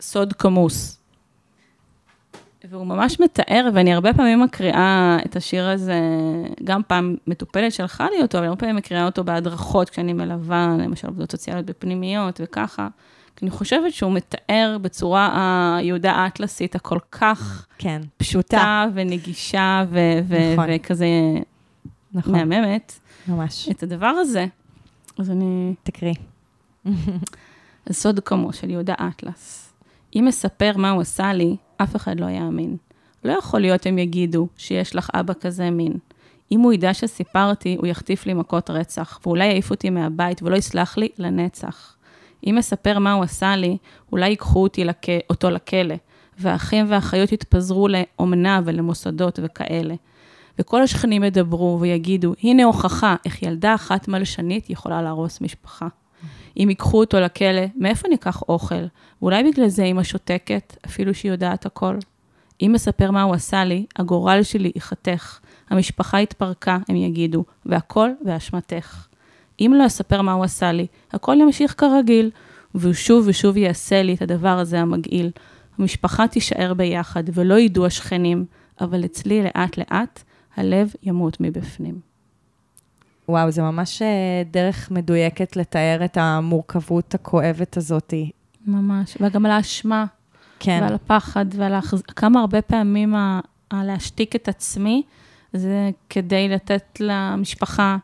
סוד 0.00 0.32
כמוס. 0.32 0.98
והוא 2.70 2.86
ממש 2.86 3.20
מתאר, 3.20 3.68
ואני 3.74 3.94
הרבה 3.94 4.14
פעמים 4.14 4.42
מקריאה 4.42 5.18
את 5.26 5.36
השיר 5.36 5.68
הזה, 5.68 6.00
גם 6.64 6.80
פעם 6.86 7.16
מטופלת 7.26 7.72
שלחה 7.72 8.06
לי 8.16 8.22
אותו, 8.22 8.38
אבל 8.38 8.46
הרבה 8.46 8.60
פעמים 8.60 8.76
מקריאה 8.76 9.06
אותו 9.06 9.24
בהדרכות, 9.24 9.90
כשאני 9.90 10.12
מלווה, 10.12 10.76
למשל 10.78 11.08
עובדות 11.08 11.30
סוציאליות 11.30 11.66
בפנימיות 11.66 12.40
וככה. 12.44 12.88
כי 13.36 13.44
אני 13.44 13.50
חושבת 13.50 13.92
שהוא 13.92 14.12
מתאר 14.12 14.76
בצורה 14.82 15.76
היהודה 15.78 16.12
האטלסית 16.12 16.74
הכל 16.74 16.98
כך 17.12 17.66
כן, 17.78 18.00
פשוטה 18.16 18.86
ונגישה 18.94 19.84
ו- 19.90 20.18
ו- 20.28 20.52
נכון. 20.52 20.66
וכזה 20.68 21.06
נכון, 22.14 22.32
מהממת, 22.32 22.98
ממש. 23.28 23.68
את 23.68 23.82
הדבר 23.82 24.06
הזה. 24.06 24.46
אז 25.18 25.30
אני... 25.30 25.74
תקריא. 25.82 26.14
סוד 27.92 28.20
כמו 28.20 28.52
של 28.52 28.70
יהודה 28.70 28.94
אטלס. 28.94 29.72
אם 30.16 30.28
אספר 30.28 30.72
מה 30.76 30.90
הוא 30.90 31.00
עשה 31.00 31.32
לי, 31.32 31.56
אף 31.76 31.96
אחד 31.96 32.20
לא 32.20 32.26
יאמין. 32.26 32.76
לא 33.24 33.32
יכול 33.32 33.60
להיות 33.60 33.86
הם 33.86 33.98
יגידו 33.98 34.48
שיש 34.56 34.96
לך 34.96 35.10
אבא 35.14 35.34
כזה 35.40 35.70
מין. 35.70 35.92
אם 36.52 36.60
הוא 36.60 36.72
ידע 36.72 36.94
שסיפרתי, 36.94 37.76
הוא 37.78 37.86
יחטיף 37.86 38.26
לי 38.26 38.34
מכות 38.34 38.70
רצח, 38.70 39.20
ואולי 39.26 39.46
יעיף 39.46 39.70
אותי 39.70 39.90
מהבית 39.90 40.42
ולא 40.42 40.56
יסלח 40.56 40.96
לי 40.96 41.08
לנצח. 41.18 41.96
אם 42.46 42.58
אספר 42.58 42.98
מה 42.98 43.12
הוא 43.12 43.24
עשה 43.24 43.56
לי, 43.56 43.76
אולי 44.12 44.28
ייקחו 44.28 44.62
אותי 44.62 44.84
לכ... 44.84 44.96
אותו 45.30 45.50
לכלא, 45.50 45.94
והאחים 46.38 46.86
והאחיות 46.88 47.32
יתפזרו 47.32 47.88
לאומנה 47.88 48.60
ולמוסדות 48.64 49.38
וכאלה. 49.42 49.94
וכל 50.58 50.82
השכנים 50.82 51.24
ידברו 51.24 51.78
ויגידו, 51.80 52.34
הנה 52.42 52.64
הוכחה 52.64 53.16
איך 53.24 53.42
ילדה 53.42 53.74
אחת 53.74 54.08
מלשנית 54.08 54.70
יכולה 54.70 55.02
להרוס 55.02 55.40
משפחה. 55.40 55.88
אם 56.56 56.66
ייקחו 56.68 57.00
אותו 57.00 57.20
לכלא, 57.20 57.62
מאיפה 57.76 58.08
ניקח 58.08 58.42
אוכל? 58.48 58.84
ואולי 59.22 59.52
בגלל 59.52 59.68
זה 59.68 59.84
אמא 59.84 60.02
שותקת, 60.02 60.76
אפילו 60.86 61.14
שהיא 61.14 61.32
יודעת 61.32 61.66
הכל. 61.66 61.96
אם 62.62 62.74
אספר 62.74 63.10
מה 63.10 63.22
הוא 63.22 63.34
עשה 63.34 63.64
לי, 63.64 63.86
הגורל 63.96 64.42
שלי 64.42 64.72
ייחתך. 64.74 65.38
המשפחה 65.70 66.18
התפרקה, 66.18 66.78
הם 66.88 66.96
יגידו, 66.96 67.44
והכל 67.66 68.10
באשמתך. 68.20 69.06
אם 69.60 69.74
לא 69.78 69.86
אספר 69.86 70.22
מה 70.22 70.32
הוא 70.32 70.44
עשה 70.44 70.72
לי, 70.72 70.86
הכל 71.12 71.36
ימשיך 71.40 71.74
כרגיל, 71.78 72.30
והוא 72.74 72.92
שוב 72.92 73.24
ושוב 73.28 73.56
יעשה 73.56 74.02
לי 74.02 74.14
את 74.14 74.22
הדבר 74.22 74.58
הזה 74.58 74.80
המגעיל. 74.80 75.30
המשפחה 75.78 76.28
תישאר 76.28 76.74
ביחד, 76.74 77.24
ולא 77.32 77.58
ידעו 77.58 77.86
השכנים, 77.86 78.44
אבל 78.80 79.04
אצלי 79.04 79.42
לאט-לאט 79.42 80.22
הלב 80.56 80.92
ימות 81.02 81.40
מבפנים. 81.40 82.00
וואו, 83.28 83.50
זה 83.50 83.62
ממש 83.62 84.02
אה, 84.02 84.42
דרך 84.50 84.90
מדויקת 84.90 85.56
לתאר 85.56 86.04
את 86.04 86.16
המורכבות 86.16 87.14
הכואבת 87.14 87.76
הזאת. 87.76 88.14
ממש, 88.66 89.16
וגם 89.20 89.46
על 89.46 89.52
האשמה, 89.52 90.04
כן, 90.60 90.78
ועל 90.82 90.94
הפחד, 90.94 91.46
ועל 91.54 91.74
האחז... 91.74 92.02
כמה 92.02 92.40
הרבה 92.40 92.62
פעמים 92.62 93.14
ה... 93.14 93.40
להשתיק 93.72 94.36
את 94.36 94.48
עצמי, 94.48 95.02
זה 95.52 95.90
כדי 96.10 96.48
לתת 96.48 97.00
למשפחה, 97.00 97.96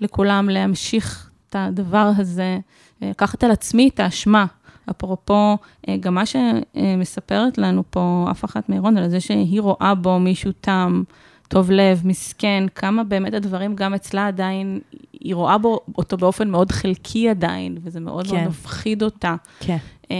לכולם, 0.00 0.48
להמשיך 0.48 1.30
את 1.48 1.56
הדבר 1.58 2.10
הזה, 2.16 2.58
אה, 3.02 3.10
לקחת 3.10 3.44
על 3.44 3.50
עצמי 3.50 3.88
את 3.94 4.00
האשמה. 4.00 4.46
אפרופו, 4.90 5.56
אה, 5.88 5.96
גם 6.00 6.14
מה 6.14 6.22
שמספרת 6.26 7.58
לנו 7.58 7.82
פה 7.90 8.26
אף 8.30 8.44
אחת 8.44 8.68
מאירון, 8.68 8.96
על 8.96 9.08
זה 9.08 9.20
שהיא 9.20 9.60
רואה 9.60 9.94
בו 9.94 10.18
מישהו 10.18 10.52
תם, 10.60 11.02
טוב 11.48 11.70
לב, 11.70 12.00
מסכן, 12.04 12.64
כמה 12.74 13.04
באמת 13.04 13.34
הדברים 13.34 13.76
גם 13.76 13.94
אצלה 13.94 14.26
עדיין, 14.26 14.80
היא 15.12 15.34
רואה 15.34 15.58
בו 15.58 15.80
אותו 15.98 16.16
באופן 16.16 16.50
מאוד 16.50 16.72
חלקי 16.72 17.28
עדיין, 17.28 17.78
וזה 17.82 18.00
מאוד 18.00 18.26
מאוד 18.26 18.38
כן. 18.38 18.48
מפחיד 18.48 19.02
אותה, 19.02 19.34
כן. 19.60 19.76
אה, 20.10 20.16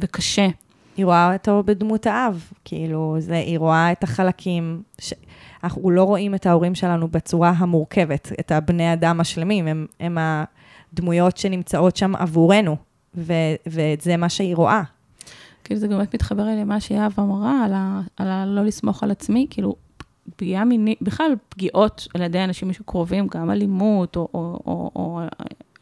וקשה. 0.00 0.48
היא 0.96 1.04
רואה 1.04 1.32
אותו 1.32 1.62
בדמות 1.66 2.06
האב, 2.06 2.48
כאילו, 2.64 3.16
זה, 3.18 3.34
היא 3.34 3.58
רואה 3.58 3.92
את 3.92 4.04
החלקים, 4.04 4.82
ש... 4.98 5.12
אנחנו 5.64 5.90
לא 5.90 6.04
רואים 6.04 6.34
את 6.34 6.46
ההורים 6.46 6.74
שלנו 6.74 7.08
בצורה 7.08 7.50
המורכבת, 7.50 8.32
את 8.40 8.52
הבני 8.52 8.92
אדם 8.92 9.20
השלמים, 9.20 9.66
הם, 9.66 9.86
הם 10.00 10.18
הדמויות 10.92 11.36
שנמצאות 11.36 11.96
שם 11.96 12.16
עבורנו, 12.16 12.76
ו, 13.14 13.32
וזה 13.66 14.16
מה 14.16 14.28
שהיא 14.28 14.56
רואה. 14.56 14.82
כאילו 15.64 15.80
זה 15.80 15.88
באמת 15.88 16.14
מתחבר 16.14 16.42
אלי 16.42 16.60
למה 16.60 16.80
שיהב 16.80 17.12
אמרה, 17.18 17.64
על, 17.64 17.72
ה, 17.74 18.00
על 18.16 18.28
ה 18.28 18.46
לא 18.46 18.64
לסמוך 18.64 19.02
על 19.02 19.10
עצמי, 19.10 19.46
כאילו, 19.50 19.76
פגיעה 20.36 20.64
מינית, 20.64 20.98
בכלל 21.02 21.32
פגיעות 21.48 22.08
על 22.14 22.22
ידי 22.22 22.44
אנשים 22.44 22.72
שקרובים, 22.72 23.26
גם 23.26 23.50
אלימות, 23.50 24.16
או, 24.16 24.28
או, 24.34 24.60
או, 24.66 24.90
או 24.96 25.20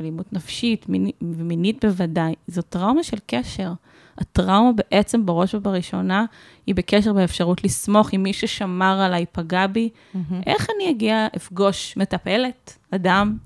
אלימות 0.00 0.33
נפשית, 0.33 0.88
מיני, 0.88 1.12
ומינית 1.22 1.85
בוודאי, 1.85 2.35
זו 2.46 2.62
טראומה 2.62 3.03
של 3.03 3.16
קשר. 3.26 3.72
הטראומה 4.18 4.72
בעצם, 4.72 5.26
בראש 5.26 5.55
ובראשונה, 5.55 6.24
היא 6.66 6.74
בקשר 6.74 7.12
באפשרות 7.12 7.64
לסמוך 7.64 8.14
אם 8.14 8.22
מי 8.22 8.33
ששמר 8.33 9.00
עליי 9.00 9.26
פגע 9.33 9.66
בי. 9.66 9.88
איך 10.46 10.66
אני 10.76 10.90
אגיע, 10.90 11.26
אפגוש 11.37 11.96
מטפלת, 11.96 12.79
אדם, 12.90 13.37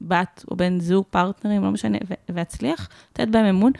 בת 0.00 0.44
או 0.50 0.56
בן 0.56 0.80
זוג, 0.80 1.04
פרטנרים, 1.10 1.64
לא 1.64 1.70
משנה, 1.70 1.98
ו- 2.10 2.14
ואצליח 2.34 2.88
לתת 3.12 3.28
בהם 3.28 3.44
אמון? 3.44 3.72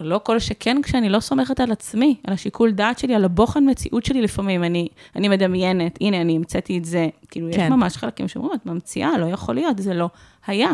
לא 0.00 0.20
כל 0.24 0.38
שכן 0.38 0.82
כשאני 0.82 1.08
לא 1.08 1.20
סומכת 1.20 1.60
על 1.60 1.72
עצמי, 1.72 2.16
על 2.26 2.34
השיקול 2.34 2.72
דעת 2.72 2.98
שלי, 2.98 3.14
על 3.14 3.24
הבוחן 3.24 3.70
מציאות 3.70 4.04
שלי 4.04 4.22
לפעמים. 4.22 4.64
אני, 4.64 4.88
אני 5.16 5.28
מדמיינת, 5.28 5.98
הנה, 6.00 6.20
אני 6.20 6.36
המצאתי 6.36 6.78
את 6.78 6.84
זה. 6.84 7.08
כאילו, 7.30 7.48
כן. 7.52 7.60
יש 7.60 7.70
ממש 7.70 7.96
חלקים 7.96 8.28
שאומרים, 8.28 8.54
את 8.54 8.66
ממציאה, 8.66 9.18
לא 9.18 9.26
יכול 9.26 9.54
להיות, 9.54 9.78
זה 9.78 9.94
לא 9.94 10.08
היה. 10.46 10.70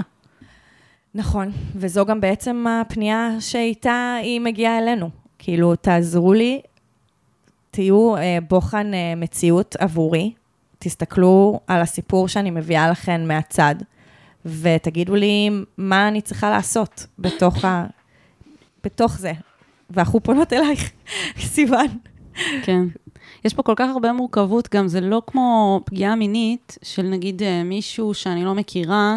נכון, 1.14 1.50
וזו 1.74 2.04
גם 2.04 2.20
בעצם 2.20 2.64
הפנייה 2.68 3.36
שאיתה 3.40 4.16
היא 4.22 4.40
מגיעה 4.40 4.78
אלינו. 4.78 5.10
כאילו, 5.38 5.76
תעזרו 5.76 6.32
לי, 6.32 6.60
תהיו 7.70 8.16
אה, 8.16 8.38
בוחן 8.48 8.94
אה, 8.94 9.14
מציאות 9.16 9.76
עבורי, 9.78 10.32
תסתכלו 10.78 11.60
על 11.66 11.80
הסיפור 11.80 12.28
שאני 12.28 12.50
מביאה 12.50 12.90
לכם 12.90 13.24
מהצד, 13.28 13.74
ותגידו 14.46 15.14
לי 15.14 15.50
מה 15.78 16.08
אני 16.08 16.20
צריכה 16.20 16.50
לעשות 16.50 17.06
בתוך, 17.18 17.64
ה... 17.64 17.86
בתוך 18.84 19.18
זה. 19.18 19.32
ואנחנו 19.90 20.20
פונות 20.20 20.52
אלייך, 20.52 20.90
סיוון. 21.54 21.86
כן. 22.62 22.82
יש 23.44 23.54
פה 23.54 23.62
כל 23.62 23.72
כך 23.76 23.88
הרבה 23.90 24.12
מורכבות, 24.12 24.68
גם 24.74 24.88
זה 24.88 25.00
לא 25.00 25.22
כמו 25.26 25.80
פגיעה 25.84 26.14
מינית 26.14 26.78
של 26.82 27.02
נגיד 27.02 27.42
אה, 27.42 27.62
מישהו 27.64 28.14
שאני 28.14 28.44
לא 28.44 28.54
מכירה, 28.54 29.16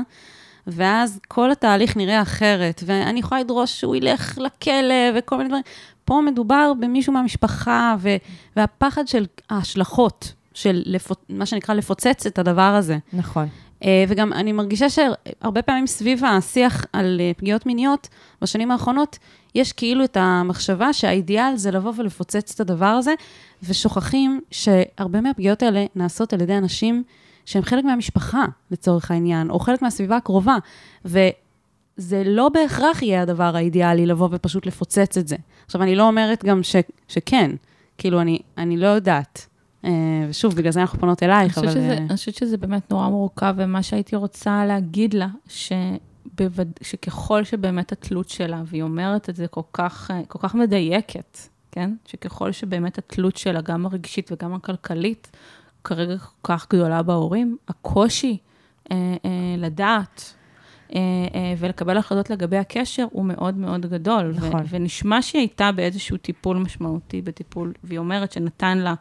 ואז 0.67 1.19
כל 1.28 1.51
התהליך 1.51 1.97
נראה 1.97 2.21
אחרת, 2.21 2.84
ואני 2.86 3.19
יכולה 3.19 3.41
לדרוש 3.41 3.80
שהוא 3.80 3.95
ילך 3.95 4.38
לכלא 4.38 4.95
וכל 5.15 5.38
מיני 5.38 5.49
דברים. 5.49 5.63
פה 6.06 6.21
מדובר 6.25 6.71
במישהו 6.80 7.13
מהמשפחה, 7.13 7.95
ו- 7.99 8.15
והפחד 8.56 9.08
של 9.08 9.25
ההשלכות, 9.49 10.34
של 10.54 10.84
לפ... 10.86 11.12
מה 11.30 11.45
שנקרא 11.45 11.75
לפוצץ 11.75 12.25
את 12.25 12.39
הדבר 12.39 12.62
הזה. 12.62 12.97
נכון. 13.13 13.47
אה, 13.84 14.06
וגם 14.08 14.34
אני 14.34 14.52
מרגישה 14.52 14.88
שהרבה 14.90 15.62
פעמים 15.62 15.88
סביב 15.88 16.26
השיח 16.26 16.86
על 16.94 17.22
אה, 17.22 17.32
פגיעות 17.38 17.66
מיניות, 17.66 18.08
בשנים 18.42 18.72
האחרונות, 18.72 19.18
יש 19.56 19.74
כאילו 19.74 20.04
את 20.04 20.18
המחשבה 20.18 20.94
שהאידיאל 20.94 21.56
זה 21.56 21.72
לבוא 21.72 21.94
ולפוצץ 21.98 22.52
את 22.54 22.60
הדבר 22.60 22.86
הזה, 22.86 23.14
ושוכחים 23.64 24.42
שהרבה 24.52 25.22
מהפגיעות 25.22 25.64
האלה 25.64 25.86
נעשות 25.96 26.34
על 26.34 26.42
ידי 26.42 26.58
אנשים 26.58 27.04
שהם 27.46 27.64
חלק 27.64 27.84
מהמשפחה, 27.84 28.46
לצורך 28.72 29.12
העניין, 29.12 29.50
או 29.50 29.60
חלק 29.60 29.82
מהסביבה 29.82 30.18
הקרובה, 30.18 30.58
וזה 31.06 32.24
לא 32.26 32.50
בהכרח 32.50 33.02
יהיה 33.02 33.22
הדבר 33.22 33.56
האידיאלי 33.56 34.06
לבוא 34.06 34.30
ופשוט 34.32 34.66
לפוצץ 34.66 35.18
את 35.18 35.28
זה. 35.28 35.36
עכשיו, 35.66 35.84
אני 35.84 35.96
לא 35.96 36.08
אומרת 36.08 36.46
גם 36.46 36.64
ש, 36.64 36.76
שכן, 37.08 37.52
כאילו, 37.98 38.22
אני, 38.22 38.40
אני 38.58 38.78
לא 38.78 38.88
יודעת. 38.88 39.48
אה, 39.86 39.91
ושוב, 40.30 40.56
בגלל 40.56 40.71
זה 40.71 40.82
אנחנו 40.82 41.00
פונות 41.00 41.24
אני 41.24 41.32
אלייך, 41.32 41.54
חושבת, 41.54 41.63
אבל... 41.63 41.74
שזה, 41.74 41.91
אה, 41.91 41.98
אני 41.98 42.15
חושבת 42.15 42.36
שזה 42.36 42.58
באמת 42.58 42.91
נורא 42.91 43.08
מורכב, 43.08 43.54
ומה 43.58 43.84
שהייתי 43.84 44.15
רוצה 44.15 44.65
להגיד 44.65 45.13
לה, 45.13 45.28
שבווד... 45.48 46.67
שככל 46.82 47.43
שבאמת 47.43 47.91
התלות 47.91 48.30
שלה, 48.30 48.62
והיא 48.65 48.84
אומרת 48.84 49.30
את 49.30 49.36
זה 49.36 49.48
כל 49.48 49.62
כך, 49.74 50.12
אה, 50.12 50.21
כל 50.28 50.39
כך 50.39 50.56
מדייקת, 50.56 51.38
כן? 51.71 51.95
שככל 52.06 52.52
שבאמת 52.52 52.98
התלות 52.98 53.38
שלה, 53.38 53.62
גם 53.62 53.86
הרגשית 53.86 54.32
וגם 54.32 54.54
הכלכלית, 54.54 55.32
כרגע 55.84 56.17
כל 56.17 56.54
כך 56.54 56.67
גדולה 56.69 57.04
בהורים, 57.04 57.58
הקושי 57.67 58.38
אה, 58.91 59.15
אה, 59.26 59.56
לדעת 59.58 60.34
אה, 60.95 61.00
אה, 61.36 61.54
ולקבל 61.58 61.98
החלטות 61.98 62.30
לגבי 62.30 62.58
הקשר 62.58 63.06
הוא 63.12 63.26
מאוד 63.26 63.58
מאוד 63.58 63.86
גדול. 63.86 64.34
נכון. 64.36 64.62
ו- 64.62 64.65
ונשמע 64.69 65.21
שהיא 65.21 65.39
הייתה 65.39 65.71
באיזשהו 65.71 66.17
טיפול 66.17 66.58
משמעותי, 66.58 67.21
בטיפול, 67.21 67.74
והיא 67.84 68.00
אומרת 68.00 68.32
שנתן 68.32 68.78
לה 68.78 68.93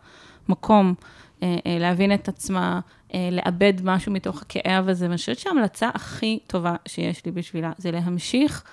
מקום 0.48 0.94
אה, 1.42 1.56
אה, 1.66 1.78
להבין 1.78 2.14
את 2.14 2.28
עצמה, 2.28 2.80
אה, 3.14 3.28
לאבד 3.32 3.72
משהו 3.84 4.12
מתוך 4.12 4.42
הכאב 4.42 4.88
הזה. 4.88 5.04
ואני 5.04 5.16
חושבת 5.16 5.38
שההמלצה 5.38 5.90
הכי 5.94 6.38
טובה 6.46 6.76
שיש 6.88 7.24
לי 7.26 7.32
בשבילה 7.32 7.72
זה 7.78 7.90
להמשיך 7.90 8.64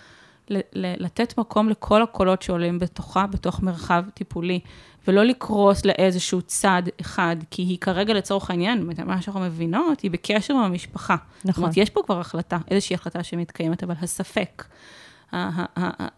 לתת 0.73 1.37
מקום 1.37 1.69
לכל 1.69 2.01
הקולות 2.01 2.41
שעולים 2.41 2.79
בתוכה, 2.79 3.27
בתוך 3.27 3.63
מרחב 3.63 4.03
טיפולי, 4.13 4.59
ולא 5.07 5.23
לקרוס 5.23 5.85
לאיזשהו 5.85 6.41
צד 6.41 6.83
אחד, 7.01 7.35
כי 7.51 7.61
היא 7.61 7.77
כרגע, 7.77 8.13
לצורך 8.13 8.49
העניין, 8.49 8.89
מה 9.05 9.21
שאנחנו 9.21 9.41
מבינות, 9.41 10.01
היא 10.01 10.11
בקשר 10.11 10.53
עם 10.53 10.59
המשפחה. 10.59 11.15
זאת 11.37 11.45
נכון. 11.45 11.63
אומרת, 11.63 11.77
יש 11.77 11.89
פה 11.89 12.01
כבר 12.05 12.19
החלטה, 12.19 12.57
איזושהי 12.71 12.93
החלטה 12.93 13.23
שמתקיימת, 13.23 13.83
אבל 13.83 13.95
הספק, 14.01 14.65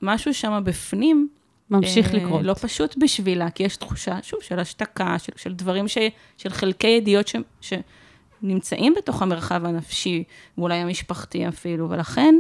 משהו 0.02 0.34
שם 0.34 0.62
בפנים, 0.66 1.28
ממשיך 1.74 2.14
אה, 2.14 2.20
לקרות. 2.20 2.42
לא 2.44 2.54
פשוט 2.54 2.96
בשבילה, 2.98 3.50
כי 3.50 3.64
יש 3.64 3.78
תחושה, 3.78 4.18
שוב, 4.22 4.40
של 4.42 4.60
השתקה, 4.60 5.20
של, 5.20 5.34
של 5.36 5.54
דברים, 5.54 5.88
ש, 5.88 5.98
של 6.38 6.50
חלקי 6.50 6.88
ידיעות 6.88 7.28
ש, 7.28 7.36
שנמצאים 7.62 8.94
בתוך 8.98 9.22
המרחב 9.22 9.66
הנפשי, 9.66 10.24
ואולי 10.58 10.76
המשפחתי 10.76 11.48
אפילו, 11.48 11.90
ולכן 11.90 12.36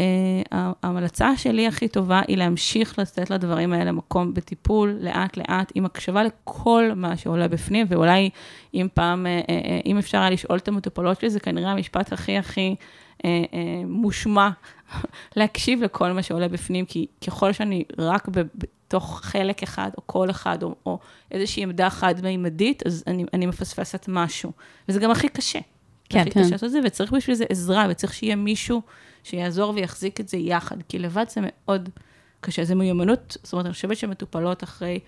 אה, 0.00 0.72
ההמלצה 0.82 1.36
שלי 1.36 1.66
הכי 1.66 1.88
טובה 1.88 2.20
היא 2.28 2.36
להמשיך 2.36 2.98
לתת 2.98 3.30
לדברים 3.30 3.72
האלה 3.72 3.92
מקום 3.92 4.34
בטיפול, 4.34 4.98
לאט-לאט, 5.00 5.72
עם 5.74 5.84
הקשבה 5.84 6.22
לכל 6.24 6.90
מה 6.96 7.16
שעולה 7.16 7.48
בפנים, 7.48 7.86
ואולי 7.88 8.30
אם 8.74 8.86
פעם, 8.94 9.26
אה, 9.26 9.40
אה, 9.48 9.54
אה, 9.54 9.80
אם 9.86 9.98
אפשר 9.98 10.18
היה 10.18 10.30
לשאול 10.30 10.58
את 10.58 10.68
המטופלות 10.68 11.20
שלי, 11.20 11.30
זה 11.30 11.40
כנראה 11.40 11.70
המשפט 11.70 12.12
הכי 12.12 12.38
הכי 12.38 12.74
אה, 13.24 13.30
אה, 13.52 13.82
מושמע, 13.86 14.50
להקשיב 15.36 15.82
לכל 15.82 16.12
מה 16.12 16.22
שעולה 16.22 16.48
בפנים, 16.48 16.86
כי 16.86 17.06
ככל 17.26 17.52
שאני 17.52 17.84
רק 17.98 18.28
בתוך 18.28 19.20
חלק 19.24 19.62
אחד, 19.62 19.90
או 19.96 20.02
קול 20.02 20.30
אחד, 20.30 20.62
או, 20.62 20.74
או 20.86 20.98
איזושהי 21.30 21.62
עמדה 21.62 21.90
חד-מימדית, 21.90 22.86
אז 22.86 23.04
אני, 23.06 23.24
אני 23.32 23.46
מפספסת 23.46 24.06
משהו. 24.08 24.52
וזה 24.88 25.00
גם 25.00 25.10
הכי 25.10 25.28
קשה. 25.28 25.58
כן, 26.08 26.20
הכי 26.20 26.30
כן. 26.30 26.40
קשה 26.40 26.50
לעשות 26.50 26.66
את 26.66 26.70
זה, 26.70 26.80
וצריך 26.84 27.12
בשביל 27.12 27.36
זה 27.36 27.44
עזרה, 27.48 27.86
וצריך 27.90 28.14
שיהיה 28.14 28.36
מישהו 28.36 28.82
שיעזור 29.24 29.72
ויחזיק 29.74 30.20
את 30.20 30.28
זה 30.28 30.36
יחד, 30.36 30.76
כי 30.88 30.98
לבד 30.98 31.24
זה 31.28 31.40
מאוד 31.44 31.88
קשה. 32.40 32.64
זה 32.64 32.74
מיומנות, 32.74 33.36
זאת 33.42 33.52
אומרת, 33.52 33.66
אני 33.66 33.74
חושבת 33.74 33.96
שמטופלות 33.96 34.64
אחרי 34.64 35.00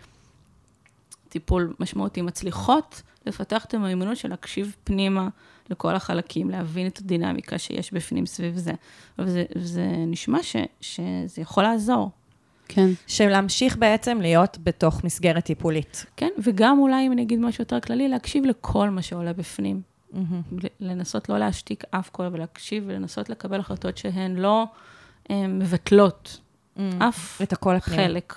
טיפול 1.29 1.75
משמעותי 1.81 2.23
מצליחות 2.23 3.03
לפתח 3.27 3.65
את 3.65 3.75
המיומנות 3.75 4.17
של 4.17 4.29
להקשיב 4.29 4.77
פנימה 4.85 5.29
לכל 5.71 5.95
החלקים, 5.97 6.51
להבין 6.51 6.87
את 6.87 6.99
הדינמיקה 6.99 7.59
שיש 7.59 7.93
בפנים 7.93 8.27
סביב 8.27 8.57
זה. 8.57 8.73
וזה, 9.18 9.45
וזה 9.57 9.87
נשמע 10.07 10.43
ש, 10.43 10.57
שזה 10.81 11.43
יכול 11.43 11.62
לעזור. 11.62 12.11
כן. 12.68 12.91
של 13.07 13.29
להמשיך 13.29 13.77
בעצם 13.77 14.18
להיות 14.21 14.59
בתוך 14.62 15.05
מסגרת 15.05 15.45
טיפולית. 15.45 16.07
כן, 16.16 16.29
וגם 16.43 16.79
אולי, 16.79 17.07
אם 17.07 17.12
אני 17.12 17.23
אגיד 17.23 17.41
משהו 17.41 17.62
יותר 17.62 17.81
כללי, 17.81 18.09
להקשיב 18.09 18.45
לכל 18.45 18.91
מה 18.91 19.03
שעולה 19.03 19.33
בפנים. 19.33 19.81
ל- 20.62 20.66
לנסות 20.91 21.29
לא 21.29 21.39
להשתיק 21.39 21.85
אף 21.91 22.09
קול, 22.11 22.29
ולהקשיב 22.33 22.85
ולנסות 22.87 23.31
לקבל 23.31 23.61
החלטות 23.61 23.99
שהן 23.99 24.37
לא 24.37 24.64
אה, 25.31 25.47
מבטלות 25.47 26.41
אף 26.99 27.43
את 27.43 27.53
הפנימי. 27.53 27.81
חלק 27.81 28.35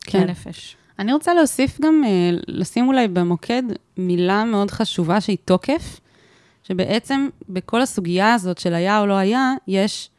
כן. 0.00 0.18
מהנפש. 0.18 0.76
אני 0.98 1.12
רוצה 1.12 1.34
להוסיף 1.34 1.80
גם, 1.80 2.02
אה, 2.06 2.30
לשים 2.48 2.88
אולי 2.88 3.08
במוקד 3.08 3.62
מילה 3.96 4.44
מאוד 4.44 4.70
חשובה 4.70 5.20
שהיא 5.20 5.36
תוקף, 5.44 6.00
שבעצם 6.62 7.28
בכל 7.48 7.82
הסוגיה 7.82 8.34
הזאת 8.34 8.58
של 8.58 8.74
היה 8.74 9.00
או 9.00 9.06
לא 9.06 9.14
היה, 9.14 9.52
יש 9.68 10.10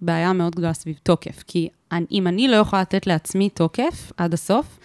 בעיה 0.00 0.32
מאוד 0.32 0.54
גדולה 0.54 0.72
סביב 0.72 0.98
תוקף. 1.02 1.42
כי 1.46 1.68
אני- 1.92 2.06
אם 2.12 2.26
אני 2.26 2.48
לא 2.48 2.56
יכולה 2.56 2.82
לתת 2.82 3.06
לעצמי 3.06 3.48
תוקף 3.48 4.12
עד 4.16 4.34
הסוף, 4.34 4.78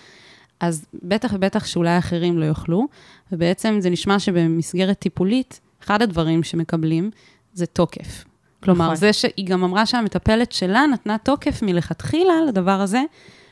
אז 0.59 0.85
בטח 1.03 1.31
ובטח 1.33 1.65
שאולי 1.65 1.97
אחרים 1.97 2.37
לא 2.37 2.45
יוכלו, 2.45 2.87
ובעצם 3.31 3.77
זה 3.79 3.89
נשמע 3.89 4.19
שבמסגרת 4.19 4.99
טיפולית, 4.99 5.59
אחד 5.83 6.01
הדברים 6.01 6.43
שמקבלים 6.43 7.11
זה 7.53 7.65
תוקף. 7.65 8.23
כלומר, 8.63 8.85
נכון. 8.85 8.95
זה 8.95 9.13
שהיא 9.13 9.45
גם 9.47 9.63
אמרה 9.63 9.85
שהמטפלת 9.85 10.51
שלה 10.51 10.85
נתנה 10.93 11.17
תוקף 11.17 11.61
מלכתחילה 11.61 12.33
לדבר 12.47 12.81
הזה, 12.81 13.01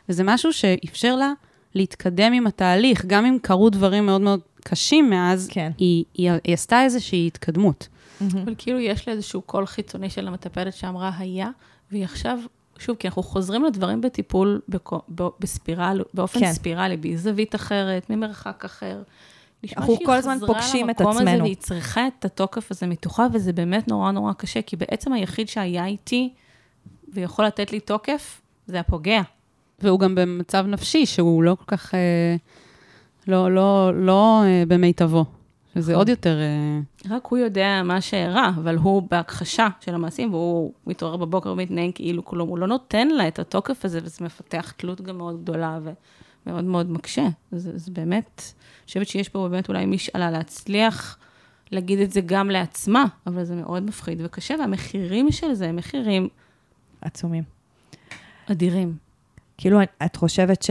וזה 0.10 0.24
משהו 0.24 0.54
שאפשר 0.54 1.16
לה 1.16 1.32
להתקדם 1.78 2.34
עם 2.34 2.48
התהליך, 2.48 3.06
גם 3.06 3.26
אם 3.26 3.38
קרו 3.42 3.70
דברים 3.70 4.06
מאוד 4.06 4.22
מאוד 4.22 4.40
קשים 4.64 5.10
מאז, 5.10 5.48
כן. 5.52 5.72
היא, 5.78 6.04
היא, 6.14 6.32
היא 6.44 6.54
עשתה 6.54 6.84
איזושהי 6.84 7.28
התקדמות. 7.28 7.88
אבל 8.22 8.56
כאילו 8.58 8.80
יש 8.80 9.08
לה 9.08 9.14
איזשהו 9.14 9.42
קול 9.42 9.66
חיצוני 9.66 10.10
של 10.10 10.28
המטפלת 10.28 10.74
שאמרה 10.74 11.12
היה, 11.18 11.50
והיא 11.92 12.04
עכשיו, 12.04 12.40
שוב, 12.80 12.96
כי 12.96 13.08
אנחנו 13.08 13.24
חוזרים 13.24 13.64
לדברים 13.64 14.02
בטיפול 14.02 14.62
בקו- 14.70 15.02
ב- 15.16 15.28
בספירל, 15.40 16.04
באופן 16.14 16.40
כן. 16.40 16.54
ספירלי, 16.54 16.98
בזווית 16.98 17.56
אחרת, 17.56 18.10
ממרחק 18.10 18.66
אחר. 18.66 19.04
נשמע 19.64 19.78
אנחנו 19.82 19.96
שהיא 19.96 20.06
כל 20.06 20.14
הזמן 20.14 20.36
חזרה 20.36 20.48
פוגשים 20.48 20.90
את 20.90 21.00
למקום 21.02 21.18
הזה 21.18 21.30
עצמנו. 21.30 21.44
והיא 21.44 21.56
צריכה 21.56 22.08
את 22.08 22.26
התוקף 22.26 22.72
הזה 22.72 22.88
מתוכה, 22.88 23.28
וזה 23.34 23.54
באמת 23.54 23.88
נורא 23.88 24.12
נורא 24.12 24.34
קשה, 24.34 24.62
כי 24.62 24.76
בעצם 24.76 25.14
היחיד 25.14 25.50
שהיה 25.50 25.86
איתי 25.86 26.34
ויכול 27.14 27.46
לתת 27.46 27.72
לי 27.72 27.80
תוקף, 27.80 28.42
זה 28.68 28.80
הפוגע. 28.80 29.22
והוא 29.80 30.00
גם 30.00 30.16
במצב 30.16 30.66
נפשי 30.68 31.06
שהוא 31.06 31.44
לא 31.44 31.56
כל 31.56 31.78
כך, 31.78 31.94
אה, 31.96 32.36
לא, 33.28 33.52
לא, 33.52 33.92
לא 33.96 34.42
אה, 34.44 34.64
במיטבו. 34.68 35.26
שזה 35.76 35.96
עוד 35.96 36.10
יותר... 36.10 36.38
אה, 36.40 36.80
רק 37.16 37.26
הוא 37.26 37.40
יודע 37.40 37.82
מה 37.86 38.02
שאירע, 38.02 38.50
אבל 38.56 38.76
הוא 38.76 39.04
בהכחשה 39.12 39.68
של 39.82 39.96
המעשים, 39.96 40.34
והוא 40.34 40.74
מתעורר 40.88 41.18
בבוקר 41.18 41.52
ומתנהג 41.52 41.92
כאילו 41.96 42.26
כלום. 42.26 42.50
הוא 42.50 42.58
לא 42.58 42.68
נותן 42.68 43.08
לה 43.08 43.28
את 43.28 43.40
התוקף 43.40 43.86
הזה, 43.86 44.00
וזה 44.04 44.26
מפתח 44.26 44.72
תלות 44.78 45.02
גם 45.02 45.18
מאוד 45.18 45.42
גדולה 45.42 45.80
ומאוד 46.46 46.64
מאוד 46.64 46.92
מקשה. 46.92 47.28
זה, 47.52 47.78
זה 47.78 47.92
באמת, 47.92 48.42
אני 48.46 48.86
חושבת 48.86 49.08
שיש 49.08 49.30
פה 49.30 49.48
באמת 49.52 49.70
אולי 49.70 49.86
משאלה 49.86 50.32
להצליח 50.32 51.18
להגיד 51.72 52.00
את 52.00 52.12
זה 52.12 52.22
גם 52.22 52.50
לעצמה, 52.50 53.06
אבל 53.28 53.44
זה 53.44 53.56
מאוד 53.56 53.84
מפחיד 53.84 54.22
וקשה, 54.24 54.56
והמחירים 54.60 55.32
של 55.32 55.54
זה 55.54 55.70
הם 55.70 55.76
מחירים 55.76 56.28
עצומים. 57.02 57.44
אדירים. 58.52 59.07
כאילו, 59.58 59.80
את 60.06 60.16
חושבת 60.16 60.66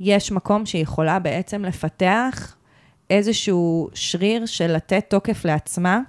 שיש 0.00 0.32
מקום 0.32 0.66
שהיא 0.66 0.82
יכולה 0.82 1.18
בעצם 1.18 1.64
לפתח 1.64 2.56
איזשהו 3.10 3.88
שריר 3.94 4.46
של 4.46 4.72
לתת 4.72 5.04
תוקף 5.08 5.44
לעצמה, 5.44 6.00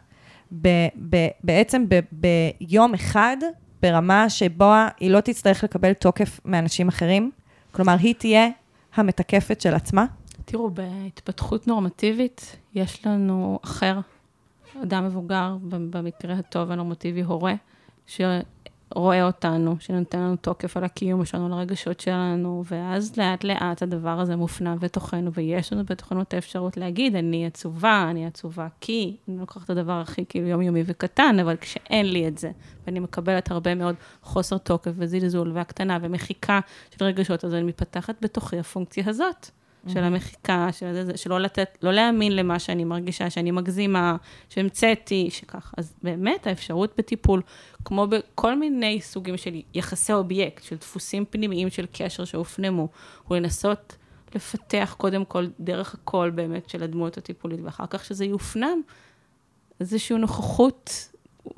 ב, 0.62 0.68
ב, 1.10 1.28
בעצם 1.44 1.86
ב, 1.90 2.00
ביום 2.12 2.94
אחד, 2.94 3.38
ברמה 3.82 4.30
שבו 4.30 4.74
היא 5.00 5.12
לא 5.12 5.22
תצטרך 5.22 5.64
לקבל 5.64 5.94
תוקף 5.94 6.40
מאנשים 6.46 6.88
אחרים? 6.88 7.32
כלומר, 7.72 7.96
היא 8.00 8.16
תהיה 8.16 8.48
המתקפת 8.96 9.62
של 9.62 9.74
עצמה? 9.74 10.06
תראו, 10.46 10.70
בהתפתחות 10.70 11.68
נורמטיבית, 11.68 12.56
יש 12.74 13.06
לנו 13.06 13.60
אחר, 13.64 14.00
אדם 14.84 15.06
מבוגר, 15.06 15.58
במקרה 15.62 16.34
הטוב 16.34 16.72
הנורמטיבי, 16.72 17.22
הורה, 17.22 17.54
שרואה 18.94 19.26
אותנו, 19.26 19.76
שנותן 19.80 20.20
לנו 20.20 20.36
תוקף 20.36 20.78
על 20.78 20.84
הקיום 20.84 21.26
שלנו, 21.26 21.46
על 21.46 21.54
הרגשות 21.54 22.00
שלנו, 22.00 22.64
ואז 22.66 23.18
לאט 23.18 23.44
לאט 23.44 23.82
הדבר 23.82 24.20
הזה 24.20 24.36
מופנם 24.36 24.78
בתוכנו, 24.80 25.34
ויש 25.34 25.74
לנו 25.74 25.84
בתוכנו 25.86 26.22
את 26.22 26.34
האפשרות 26.34 26.78
להגיד, 26.78 27.16
אני 27.16 27.46
עצובה, 27.46 28.08
אני 28.10 28.26
עצובה 28.26 28.68
כי, 28.82 29.18
אני 29.28 29.38
לוקחת 29.38 29.64
את 29.64 29.70
הדבר 29.70 30.02
הכי 30.02 30.26
כאילו 30.30 30.48
יומיומי 30.48 30.84
וקטן, 30.86 31.40
אבל 31.42 31.56
כשאין 31.56 32.12
לי 32.12 32.28
את 32.28 32.38
זה, 32.38 32.52
ואני 32.88 33.00
מקבלת 33.00 33.52
הרבה 33.52 33.76
מאוד 33.76 33.96
חוסר 34.24 34.58
תוקף 34.58 34.92
וזלזול 34.96 35.52
והקטנה 35.52 35.98
ומחיקה 36.02 36.60
של 36.98 37.06
רגשות, 37.06 37.46
אז 37.46 37.54
אני 37.54 37.64
מתפתחת 37.64 38.16
בתוכי 38.22 38.60
הפונקציה 38.60 39.04
הזאת. 39.08 39.50
של 39.88 40.04
המחיקה, 40.04 40.68
של 40.72 41.04
זה, 41.06 41.18
שלא 41.18 41.40
לתת, 41.40 41.78
לא 41.82 41.92
להאמין 41.92 42.36
למה 42.36 42.60
שאני 42.60 42.84
מרגישה, 42.84 43.30
שאני 43.30 43.52
מגזימה, 43.52 44.16
שהמצאתי, 44.50 45.30
שכך. 45.32 45.74
אז 45.78 45.94
באמת 46.04 46.48
האפשרות 46.48 46.94
בטיפול, 46.98 47.42
כמו 47.86 48.08
בכל 48.08 48.56
מיני 48.56 49.02
סוגים 49.02 49.38
של 49.38 49.62
יחסי 49.74 50.14
אובייקט, 50.14 50.64
של 50.64 50.76
דפוסים 50.76 51.26
פנימיים 51.30 51.70
של 51.70 51.86
קשר 51.94 52.26
שהופנמו, 52.26 52.88
הוא 53.28 53.38
לנסות 53.38 53.96
לפתח 54.36 54.96
קודם 54.98 55.26
כל 55.26 55.48
דרך 55.60 55.94
הקול 55.94 56.30
באמת 56.30 56.70
של 56.70 56.84
הדמות 56.84 57.18
הטיפולית, 57.18 57.60
ואחר 57.64 57.86
כך 57.90 58.06
שזה 58.06 58.26
יופנם, 58.26 58.82
איזושהי 59.80 60.18
נוכחות, 60.18 61.10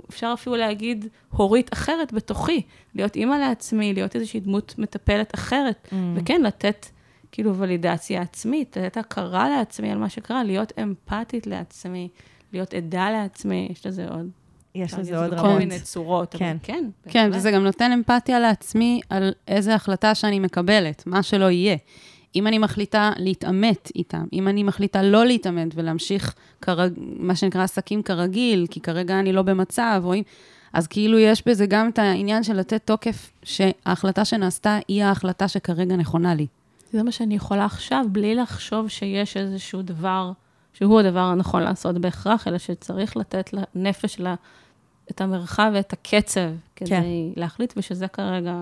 אפשר 0.09 0.31
אפילו 0.33 0.55
להגיד, 0.55 1.05
הורית 1.29 1.73
אחרת 1.73 2.13
בתוכי, 2.13 2.61
להיות 2.95 3.15
אימא 3.15 3.35
לעצמי, 3.35 3.93
להיות 3.93 4.15
איזושהי 4.15 4.39
דמות 4.39 4.75
מטפלת 4.77 5.35
אחרת, 5.35 5.87
Mm. 5.91 5.95
וכן, 6.15 6.41
לתת 6.41 6.85
כאילו 7.31 7.55
ולידציה 7.55 8.21
עצמית, 8.21 8.77
לתת 8.77 8.97
הכרה 8.97 9.49
לעצמי 9.49 9.91
על 9.91 9.97
מה 9.97 10.09
שקרה, 10.09 10.43
להיות 10.43 10.73
אמפתית 10.81 11.47
לעצמי, 11.47 12.09
להיות 12.53 12.73
עדה 12.73 13.11
לעצמי, 13.11 13.67
יש 13.71 13.85
לזה 13.85 14.07
עוד. 14.07 14.29
יש 14.75 14.93
לזה 14.93 15.17
עוד 15.17 15.33
רמות. 15.33 15.59
מיני 15.59 15.79
צורות, 15.79 16.35
כן. 16.35 16.45
אבל 16.49 16.57
כן. 16.63 16.85
כן, 17.03 17.23
בהחלט. 17.25 17.37
וזה 17.37 17.51
גם 17.51 17.63
נותן 17.63 17.91
אמפתיה 17.91 18.39
לעצמי 18.39 19.01
על 19.09 19.33
איזה 19.47 19.75
החלטה 19.75 20.15
שאני 20.15 20.39
מקבלת, 20.39 21.03
מה 21.05 21.23
שלא 21.23 21.49
יהיה. 21.49 21.75
אם 22.35 22.47
אני 22.47 22.57
מחליטה 22.57 23.11
להתעמת 23.17 23.91
איתם, 23.95 24.25
אם 24.33 24.47
אני 24.47 24.63
מחליטה 24.63 25.03
לא 25.03 25.25
להתעמת 25.25 25.67
ולהמשיך, 25.75 26.35
כרג, 26.61 26.93
מה 26.97 27.35
שנקרא 27.35 27.63
עסקים 27.63 28.03
כרגיל, 28.03 28.67
כי 28.69 28.79
כרגע 28.79 29.19
אני 29.19 29.33
לא 29.33 29.41
במצב, 29.41 30.01
או 30.05 30.13
אם... 30.13 30.21
אז 30.73 30.87
כאילו 30.87 31.19
יש 31.19 31.47
בזה 31.47 31.65
גם 31.65 31.89
את 31.89 31.99
העניין 31.99 32.43
של 32.43 32.53
לתת 32.53 32.81
תוקף, 32.85 33.31
שההחלטה 33.43 34.25
שנעשתה 34.25 34.79
היא 34.87 35.03
ההחלטה 35.03 35.47
שכרגע 35.47 35.95
נכונה 35.95 36.35
לי. 36.35 36.47
זה 36.91 37.03
מה 37.03 37.11
שאני 37.11 37.35
יכולה 37.35 37.65
עכשיו, 37.65 38.05
בלי 38.11 38.35
לחשוב 38.35 38.87
שיש 38.87 39.37
איזשהו 39.37 39.81
דבר 39.81 40.31
שהוא 40.73 40.99
הדבר 40.99 41.19
הנכון 41.19 41.63
לעשות 41.63 41.97
בהכרח, 41.97 42.47
אלא 42.47 42.57
שצריך 42.57 43.17
לתת 43.17 43.49
לנפש 43.53 44.13
שלה 44.13 44.35
את 45.11 45.21
המרחב 45.21 45.71
ואת 45.73 45.93
הקצב 45.93 46.49
כדי 46.75 46.89
כן. 46.89 47.03
להחליט, 47.35 47.73
ושזה 47.77 48.07
כרגע... 48.07 48.55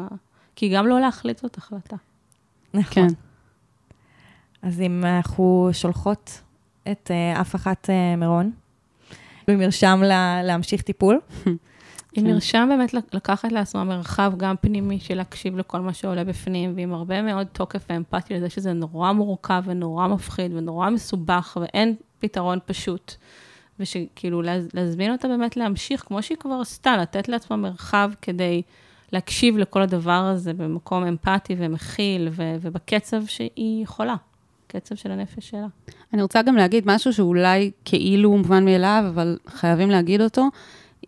כי 0.56 0.70
גם 0.70 0.88
לא 0.88 1.00
להחליט 1.00 1.40
זאת 1.40 1.58
החלטה. 1.58 1.96
נכון. 2.74 2.94
כן. 2.94 3.08
אז 4.62 4.82
אם 4.82 5.06
אנחנו 5.06 5.70
שולחות 5.72 6.42
את 6.92 7.12
uh, 7.12 7.42
אף 7.42 7.56
אחת 7.56 7.90
uh, 7.90 8.18
מירון, 8.18 8.52
במרשם 9.48 10.02
לה, 10.04 10.44
להמשיך 10.44 10.82
טיפול, 10.82 11.20
אם 12.18 12.24
כן. 12.24 12.28
נרשם 12.28 12.68
באמת 12.72 12.94
לק- 12.94 13.14
לקחת 13.14 13.52
לעצמה 13.52 13.84
מרחב 13.84 14.34
גם 14.38 14.56
פנימי 14.62 15.00
של 15.00 15.16
להקשיב 15.16 15.58
לכל 15.58 15.80
מה 15.80 15.94
שעולה 15.94 16.24
בפנים, 16.24 16.74
ועם 16.76 16.94
הרבה 16.94 17.22
מאוד 17.22 17.48
תוקף 17.54 17.86
ואמפתיה 17.90 18.38
לזה 18.38 18.50
שזה 18.50 18.74
נורא 18.74 19.12
מורכב 19.12 19.64
ונורא 19.66 20.08
מפחיד 20.08 20.54
ונורא 20.56 20.90
מסובך 20.90 21.58
ואין 21.62 21.96
פתרון 22.20 22.60
פשוט. 22.66 23.14
ושכאילו 23.80 24.42
להז- 24.42 24.70
להזמין 24.74 25.12
אותה 25.12 25.28
באמת 25.28 25.58
להמשיך, 25.58 26.02
כמו 26.08 26.22
שהיא 26.24 26.38
כבר 26.38 26.58
עשתה, 26.62 26.98
לתת 26.98 27.28
לעצמה 27.30 27.58
מרחב 27.58 28.12
כדי 28.22 28.62
להקשיב 29.14 29.58
לכל 29.58 29.82
הדבר 29.82 30.12
הזה 30.12 30.54
במקום 30.54 31.04
אמפתי 31.06 31.56
ומכיל 31.58 32.28
ו- 32.32 32.56
ובקצב 32.62 33.26
שהיא 33.26 33.84
יכולה, 33.84 34.16
קצב 34.68 34.96
של 34.96 35.12
הנפש 35.12 35.50
שלה. 35.50 35.68
אני 36.14 36.22
רוצה 36.22 36.42
גם 36.42 36.56
להגיד 36.56 36.84
משהו 36.88 37.14
שאולי 37.14 37.72
כאילו 37.86 38.38
מובן 38.38 38.66
מאליו, 38.66 39.04
אבל 39.10 39.38
חייבים 39.48 39.90
להגיד 39.90 40.22
אותו. 40.22 40.48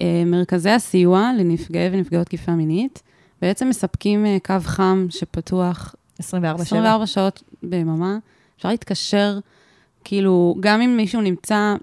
אה, 0.01 0.23
מרכזי 0.25 0.69
הסיוע 0.69 1.31
לנפגעי 1.37 1.89
ונפגעות 1.91 2.25
תקיפה 2.25 2.51
מינית 2.51 3.01
בעצם 3.41 3.69
מספקים 3.69 4.25
אה, 4.25 4.37
קו 4.43 4.55
חם 4.59 5.05
שפתוח 5.09 5.95
24/7. 6.19 6.23
24 6.59 7.05
שעות 7.05 7.43
ביממה. 7.63 8.17
אפשר 8.57 8.69
להתקשר, 8.69 9.39
כאילו, 10.03 10.55
גם 10.59 10.81
אם 10.81 10.97
מישהו 10.97 11.21
נמצא, 11.21 11.75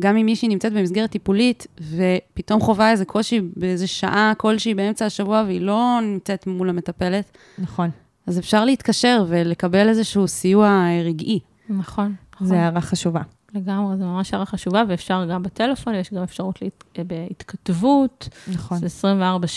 גם 0.00 0.16
אם 0.16 0.26
מישהי 0.26 0.48
נמצאת 0.48 0.72
במסגרת 0.72 1.10
טיפולית, 1.10 1.66
ופתאום 1.80 2.60
חווה 2.60 2.90
איזה 2.90 3.04
קושי 3.04 3.40
באיזה 3.56 3.86
שעה 3.86 4.32
כלשהי 4.36 4.74
באמצע 4.74 5.06
השבוע, 5.06 5.42
והיא 5.46 5.60
לא 5.60 5.98
נמצאת 6.02 6.46
מול 6.46 6.68
המטפלת, 6.68 7.36
נכון. 7.58 7.90
אז 8.26 8.38
אפשר 8.38 8.64
להתקשר 8.64 9.24
ולקבל 9.28 9.88
איזשהו 9.88 10.28
סיוע 10.28 10.66
אה, 10.68 11.02
רגעי. 11.04 11.40
נכון. 11.68 12.14
זו 12.40 12.54
הערה 12.54 12.80
חשובה. 12.80 13.20
לגמרי, 13.54 13.96
זו 13.96 14.04
ממש 14.04 14.34
הערה 14.34 14.46
חשובה, 14.46 14.82
ואפשר 14.88 15.26
גם 15.30 15.42
בטלפון, 15.42 15.94
יש 15.94 16.12
גם 16.12 16.22
אפשרות 16.22 16.62
להת... 16.62 16.84
בהתכתבות, 17.06 18.28
נכון. 18.52 18.78
זה 18.78 18.86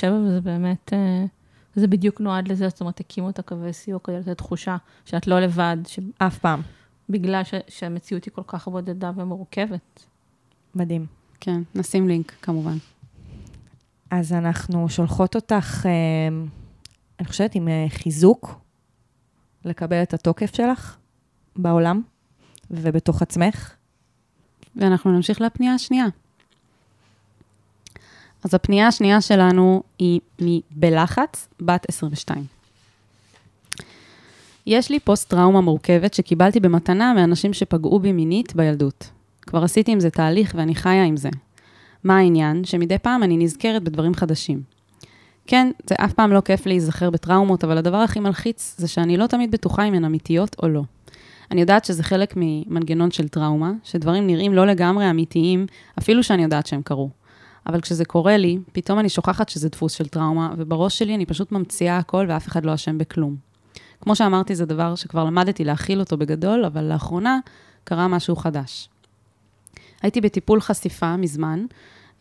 24-7, 0.09 0.11
וזה 0.11 0.41
באמת, 0.41 0.93
אה, 0.93 1.25
זה 1.75 1.87
בדיוק 1.87 2.21
נועד 2.21 2.47
לזה, 2.47 2.69
זאת 2.69 2.81
אומרת, 2.81 2.99
הקימו 2.99 3.29
את 3.29 3.39
הקווי 3.39 3.73
סיוע 3.73 3.99
כדי 4.03 4.19
לתת 4.19 4.37
תחושה 4.37 4.77
שאת 5.05 5.27
לא 5.27 5.39
לבד, 5.39 5.77
אף 6.17 6.37
פעם. 6.37 6.61
שבגלל 7.07 7.43
ש... 7.43 7.53
שהמציאות 7.67 8.25
היא 8.25 8.31
כל 8.33 8.41
כך 8.47 8.67
בודדה 8.67 9.11
ומורכבת. 9.15 10.05
מדהים. 10.75 11.05
כן, 11.39 11.61
נשים 11.75 12.07
לינק, 12.07 12.33
כמובן. 12.41 12.77
אז 14.11 14.33
אנחנו 14.33 14.89
שולחות 14.89 15.35
אותך, 15.35 15.85
אה, 15.85 15.91
אני 17.19 17.27
חושבת, 17.27 17.55
עם 17.55 17.67
אה, 17.67 17.85
חיזוק, 17.89 18.59
לקבל 19.65 20.03
את 20.03 20.13
התוקף 20.13 20.55
שלך 20.55 20.97
בעולם 21.55 22.01
ובתוך 22.71 23.21
עצמך. 23.21 23.74
ואנחנו 24.75 25.11
נמשיך 25.11 25.41
לפנייה 25.41 25.73
השנייה. 25.73 26.05
אז 28.43 28.53
הפנייה 28.53 28.87
השנייה 28.87 29.21
שלנו 29.21 29.83
היא 29.99 30.19
מבלחץ, 30.39 31.47
בת 31.59 31.85
22. 31.89 32.43
יש 34.67 34.91
לי 34.91 34.99
פוסט-טראומה 34.99 35.61
מורכבת 35.61 36.13
שקיבלתי 36.13 36.59
במתנה 36.59 37.13
מאנשים 37.13 37.53
שפגעו 37.53 37.99
בי 37.99 38.11
מינית 38.11 38.55
בילדות. 38.55 39.09
כבר 39.41 39.63
עשיתי 39.63 39.91
עם 39.91 39.99
זה 39.99 40.09
תהליך 40.09 40.53
ואני 40.57 40.75
חיה 40.75 41.03
עם 41.03 41.17
זה. 41.17 41.29
מה 42.03 42.17
העניין? 42.17 42.63
שמדי 42.63 42.97
פעם 42.97 43.23
אני 43.23 43.37
נזכרת 43.37 43.83
בדברים 43.83 44.13
חדשים. 44.13 44.61
כן, 45.47 45.71
זה 45.89 45.95
אף 45.95 46.13
פעם 46.13 46.31
לא 46.31 46.41
כיף 46.41 46.65
להיזכר 46.65 47.09
בטראומות, 47.09 47.63
אבל 47.63 47.77
הדבר 47.77 47.97
הכי 47.97 48.19
מלחיץ 48.19 48.75
זה 48.77 48.87
שאני 48.87 49.17
לא 49.17 49.27
תמיד 49.27 49.51
בטוחה 49.51 49.83
אם 49.83 49.93
הן 49.93 50.05
אמיתיות 50.05 50.55
או 50.63 50.67
לא. 50.67 50.81
אני 51.51 51.61
יודעת 51.61 51.85
שזה 51.85 52.03
חלק 52.03 52.33
ממנגנון 52.37 53.11
של 53.11 53.27
טראומה, 53.27 53.71
שדברים 53.83 54.27
נראים 54.27 54.53
לא 54.53 54.67
לגמרי 54.67 55.09
אמיתיים, 55.09 55.65
אפילו 55.99 56.23
שאני 56.23 56.43
יודעת 56.43 56.67
שהם 56.67 56.81
קרו. 56.81 57.09
אבל 57.67 57.81
כשזה 57.81 58.05
קורה 58.05 58.37
לי, 58.37 58.59
פתאום 58.71 58.99
אני 58.99 59.09
שוכחת 59.09 59.49
שזה 59.49 59.69
דפוס 59.69 59.93
של 59.93 60.07
טראומה, 60.07 60.53
ובראש 60.57 60.99
שלי 60.99 61.15
אני 61.15 61.25
פשוט 61.25 61.51
ממציאה 61.51 61.97
הכל 61.97 62.25
ואף 62.29 62.47
אחד 62.47 62.65
לא 62.65 62.73
אשם 62.73 62.97
בכלום. 62.97 63.35
כמו 64.01 64.15
שאמרתי, 64.15 64.55
זה 64.55 64.65
דבר 64.65 64.95
שכבר 64.95 65.23
למדתי 65.23 65.63
להכיל 65.63 65.99
אותו 65.99 66.17
בגדול, 66.17 66.65
אבל 66.65 66.83
לאחרונה 66.83 67.39
קרה 67.83 68.07
משהו 68.07 68.35
חדש. 68.35 68.89
הייתי 70.01 70.21
בטיפול 70.21 70.61
חשיפה 70.61 71.17
מזמן, 71.17 71.65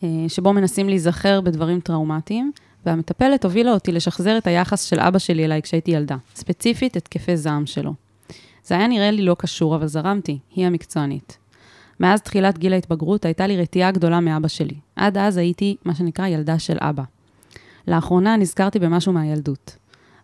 אה, 0.03 0.09
שבו 0.29 0.53
מנסים 0.53 0.89
להיזכר 0.89 1.41
בדברים 1.41 1.81
טראומטיים, 1.81 2.53
והמטפלת 2.87 3.45
הובילה 3.45 3.73
אותי 3.73 3.93
לשחזר 3.93 4.39
את 4.39 4.47
היחס 4.47 4.83
של 4.83 5.01
אבא 5.01 5.19
שלי 5.19 5.45
אליי 5.45 5.63
כשהייתי 5.63 5.91
ילדה, 5.91 6.17
ספציפית 6.35 6.97
התקפי 6.97 7.37
זעם 7.37 7.67
שלו. 7.67 7.95
זה 8.65 8.75
היה 8.75 8.87
נראה 8.87 9.11
לי 9.11 9.23
לא 9.23 9.37
קשור, 9.39 9.77
אבל 9.77 9.87
זרמתי, 9.87 10.39
היא 10.55 10.67
המקצוענית. 10.67 11.39
מאז 12.01 12.23
תחילת 12.23 12.59
גיל 12.59 12.73
ההתבגרות 12.73 13.25
הייתה 13.25 13.47
לי 13.47 13.57
רתיעה 13.57 13.91
גדולה 13.91 14.21
מאבא 14.21 14.49
שלי. 14.49 14.75
עד 14.97 15.19
אז 15.19 15.37
הייתי, 15.37 15.77
מה 15.85 15.95
שנקרא, 15.95 16.27
ילדה 16.27 16.59
של 16.59 16.77
אבא. 16.81 17.03
לאחרונה 17.89 18.37
נזכרתי 18.37 18.79
במשהו 18.79 19.13
מהילדות. 19.13 19.77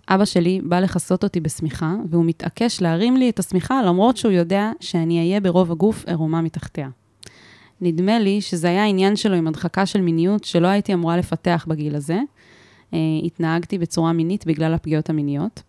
אבא 0.08 0.24
שלי 0.24 0.60
בא 0.64 0.80
לכסות 0.80 1.24
אותי 1.24 1.40
בשמיכה, 1.40 1.94
והוא 2.10 2.24
מתעקש 2.24 2.82
להרים 2.82 3.16
לי 3.16 3.30
את 3.30 3.38
השמיכה 3.38 3.82
למרות 3.82 4.16
שהוא 4.16 4.32
יודע 4.32 4.70
שאני 4.80 5.18
אהיה 5.18 5.40
ברוב 5.40 5.72
הגוף 5.72 6.04
עירומה 6.06 6.40
מתחתיה. 6.40 6.88
נדמה 7.80 8.18
לי 8.18 8.40
שזה 8.40 8.68
היה 8.68 8.82
העניין 8.82 9.16
שלו 9.16 9.34
עם 9.34 9.46
הדחקה 9.46 9.86
של 9.86 10.00
מיניות 10.00 10.44
שלא 10.44 10.66
הייתי 10.66 10.94
אמורה 10.94 11.16
לפתח 11.16 11.64
בגיל 11.68 11.94
הזה. 11.94 12.20
Uh, 12.90 12.94
התנהגתי 13.24 13.78
בצורה 13.78 14.12
מינית 14.12 14.46
בגלל 14.46 14.74
הפגיעות 14.74 15.10
המיניות, 15.10 15.62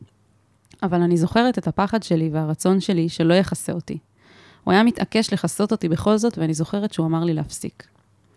אבל 0.84 1.01
אני 1.01 1.17
זוכרת 1.17 1.57
את 1.57 1.67
הפחד 1.67 2.03
שלי 2.03 2.29
והרצון 2.34 2.79
שלי 2.79 3.09
שלא 3.09 3.34
יכסה 3.34 3.71
אותי. 3.71 3.97
הוא 4.63 4.71
היה 4.71 4.84
מתעקש 4.84 5.34
לכסות 5.34 5.71
אותי 5.71 5.89
בכל 5.89 6.17
זאת, 6.17 6.38
ואני 6.38 6.53
זוכרת 6.53 6.93
שהוא 6.93 7.05
אמר 7.05 7.23
לי 7.23 7.34
להפסיק. 7.34 7.88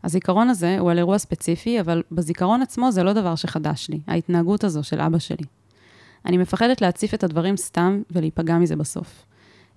הזיכרון 0.05 0.49
הזה 0.49 0.79
הוא 0.79 0.91
על 0.91 0.99
אירוע 0.99 1.19
ספציפי, 1.19 1.81
אבל 1.81 2.03
בזיכרון 2.13 2.63
עצמו 2.63 2.93
זה 2.93 3.03
לא 3.03 3.13
דבר 3.13 3.35
שחדש 3.35 3.89
לי, 3.91 4.01
ההתנהגות 4.07 4.65
הזו 4.65 4.83
של 4.83 5.01
אבא 5.01 5.19
שלי. 5.19 5.45
אני 6.27 6.37
מפחדת 6.37 6.81
להציף 6.81 7.15
את 7.15 7.25
הדברים 7.25 7.57
סתם 7.57 8.03
ולהיפגע 8.11 8.59
מזה 8.59 8.77
בסוף. 8.77 9.25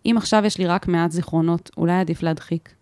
אם 0.06 0.16
עכשיו 0.18 0.46
יש 0.46 0.58
לי 0.58 0.68
רק 0.68 0.88
מעט 0.88 1.12
זיכרונות, 1.12 1.70
אולי 1.78 2.00
עדיף 2.00 2.24
להדחיק. 2.24 2.74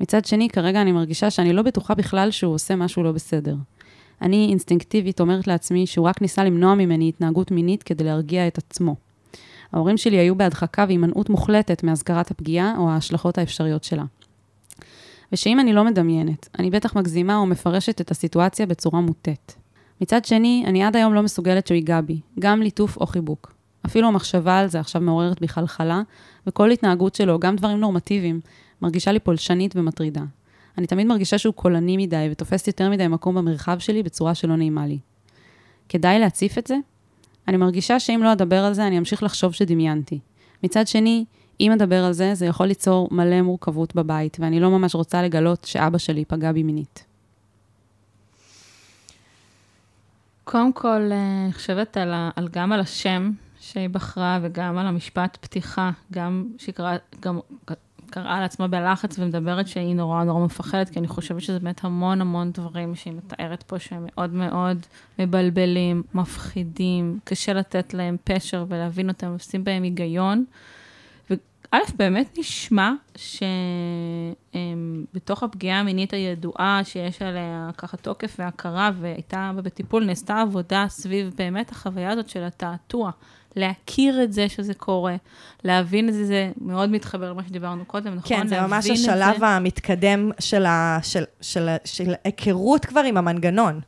מצד 0.00 0.24
שני, 0.24 0.48
כרגע 0.48 0.82
אני 0.82 0.92
מרגישה 0.92 1.30
שאני 1.30 1.52
לא 1.52 1.62
בטוחה 1.62 1.94
בכלל 1.94 2.30
שהוא 2.30 2.54
עושה 2.54 2.76
משהו 2.76 3.02
לא 3.02 3.12
בסדר. 3.12 3.56
אני 4.22 4.46
אינסטינקטיבית 4.50 5.20
אומרת 5.20 5.46
לעצמי 5.46 5.86
שהוא 5.86 6.06
רק 6.06 6.22
ניסה 6.22 6.44
למנוע 6.44 6.74
ממני 6.74 7.08
התנהגות 7.08 7.50
מינית 7.50 7.82
כדי 7.82 8.04
להרגיע 8.04 8.46
את 8.46 8.58
עצמו. 8.58 8.96
ההורים 9.72 9.96
שלי 9.96 10.16
היו 10.16 10.34
בהדחקה 10.34 10.84
והימנעות 10.88 11.30
מוחלטת 11.30 11.82
מהזכרת 11.82 12.30
הפגיעה 12.30 12.74
או 12.78 12.90
ההשלכות 12.90 13.38
האפשריות 13.38 13.84
שלה. 13.84 14.04
ושאם 15.32 15.60
אני 15.60 15.72
לא 15.72 15.84
מדמיינת, 15.84 16.48
אני 16.58 16.70
בטח 16.70 16.96
מגזימה 16.96 17.36
או 17.36 17.46
מפרשת 17.46 18.00
את 18.00 18.10
הסיטואציה 18.10 18.66
בצורה 18.66 19.00
מוטית. 19.00 19.56
מצד 20.00 20.24
שני, 20.24 20.64
אני 20.66 20.84
עד 20.84 20.96
היום 20.96 21.14
לא 21.14 21.22
מסוגלת 21.22 21.66
שהוא 21.66 21.74
ייגע 21.74 22.00
בי, 22.00 22.20
גם 22.38 22.62
ליטוף 22.62 22.96
או 22.96 23.06
חיבוק. 23.06 23.52
אפילו 23.86 24.08
המחשבה 24.08 24.58
על 24.58 24.68
זה 24.68 24.80
עכשיו 24.80 25.02
מעוררת 25.02 25.40
בי 25.40 25.48
חלחלה, 25.48 26.02
וכל 26.46 26.70
התנהגות 26.70 27.14
שלו, 27.14 27.38
גם 27.38 27.56
דברים 27.56 27.80
נורמטיביים, 27.80 28.40
מרגישה 28.82 29.12
לי 29.12 29.18
פולשנית 29.18 29.76
ומטרידה. 29.76 30.22
אני 30.78 30.86
תמיד 30.86 31.06
מרגישה 31.06 31.38
שהוא 31.38 31.54
קולני 31.54 31.96
מדי 31.96 32.28
ותופס 32.30 32.66
יותר 32.66 32.90
מדי 32.90 33.08
מקום 33.08 33.34
במרחב 33.34 33.78
שלי 33.78 34.02
בצורה 34.02 34.34
שלא 34.34 34.56
נעימה 34.56 34.86
לי. 34.86 34.98
כדאי 35.88 36.18
להציף 36.18 36.58
את 36.58 36.66
זה? 36.66 36.76
אני 37.48 37.56
מרגישה 37.56 38.00
שאם 38.00 38.20
לא 38.22 38.32
אדבר 38.32 38.64
על 38.64 38.74
זה, 38.74 38.86
אני 38.86 38.98
אמשיך 38.98 39.22
לחשוב 39.22 39.52
שדמיינתי. 39.52 40.18
מצד 40.62 40.86
שני, 40.86 41.24
אם 41.60 41.72
אדבר 41.72 42.04
על 42.04 42.12
זה, 42.12 42.34
זה 42.34 42.46
יכול 42.46 42.66
ליצור 42.66 43.08
מלא 43.10 43.42
מורכבות 43.42 43.94
בבית, 43.94 44.36
ואני 44.40 44.60
לא 44.60 44.70
ממש 44.70 44.94
רוצה 44.94 45.22
לגלות 45.22 45.64
שאבא 45.64 45.98
שלי 45.98 46.24
פגע 46.24 46.52
בי 46.52 46.62
מינית. 46.62 47.04
קודם 50.44 50.72
כל, 50.72 51.08
אה, 51.12 51.44
אני 51.44 51.52
חושבת 51.52 51.96
על, 51.96 52.12
ה, 52.12 52.30
על 52.36 52.48
גם 52.48 52.72
על 52.72 52.80
השם 52.80 53.30
שהיא 53.60 53.88
בחרה 53.88 54.38
וגם 54.42 54.78
על 54.78 54.86
המשפט 54.86 55.38
פתיחה, 55.40 55.90
גם 56.12 56.48
שהיא 56.58 56.74
קראה, 56.74 56.96
גם 57.20 57.38
קראה 58.10 58.40
לעצמה 58.40 58.68
בלחץ 58.68 59.18
ומדברת 59.18 59.68
שהיא 59.68 59.94
נורא 59.94 60.24
נורא 60.24 60.44
מפחדת, 60.44 60.88
כי 60.88 60.98
אני 60.98 61.08
חושבת 61.08 61.40
שזה 61.40 61.58
באמת 61.60 61.84
המון 61.84 62.20
המון 62.20 62.50
דברים 62.50 62.94
שהיא 62.94 63.14
מתארת 63.14 63.62
פה 63.62 63.78
שהם 63.78 64.06
מאוד 64.06 64.32
מאוד 64.32 64.78
מבלבלים, 65.18 66.02
מפחידים, 66.14 67.18
קשה 67.24 67.52
לתת 67.52 67.94
להם 67.94 68.16
פשר 68.24 68.64
ולהבין 68.68 69.08
אותם, 69.08 69.34
לשים 69.34 69.64
בהם 69.64 69.82
היגיון. 69.82 70.44
וא', 71.30 71.78
באמת 71.96 72.38
נשמע 72.38 72.92
שבתוך 75.12 75.42
הפגיעה 75.42 75.80
המינית 75.80 76.12
הידועה 76.12 76.80
שיש 76.84 77.22
עליה 77.22 77.70
ככה 77.76 77.96
תוקף 77.96 78.36
והכרה 78.38 78.90
והייתה 79.00 79.50
בטיפול, 79.56 80.04
נעשתה 80.04 80.40
עבודה 80.40 80.86
סביב 80.88 81.34
באמת 81.36 81.70
החוויה 81.70 82.10
הזאת 82.10 82.28
של 82.28 82.44
התעתוע. 82.44 83.10
להכיר 83.56 84.22
את 84.22 84.32
זה 84.32 84.48
שזה 84.48 84.74
קורה, 84.74 85.16
להבין 85.64 86.08
את 86.08 86.14
זה, 86.14 86.24
זה 86.24 86.50
מאוד 86.60 86.90
מתחבר 86.90 87.30
למה 87.30 87.42
שדיברנו 87.44 87.84
קודם, 87.84 88.14
נכון? 88.14 88.36
כן, 88.36 88.46
זה 88.46 88.60
ממש 88.60 88.90
השלב 88.90 89.38
זה. 89.38 89.46
המתקדם 89.46 90.30
של, 90.38 90.66
ה, 90.66 90.98
של, 91.02 91.24
של, 91.40 91.68
של, 91.84 92.14
היכרות 92.24 92.84
כבר 92.84 93.00
עם 93.00 93.16
המנגנון. 93.16 93.80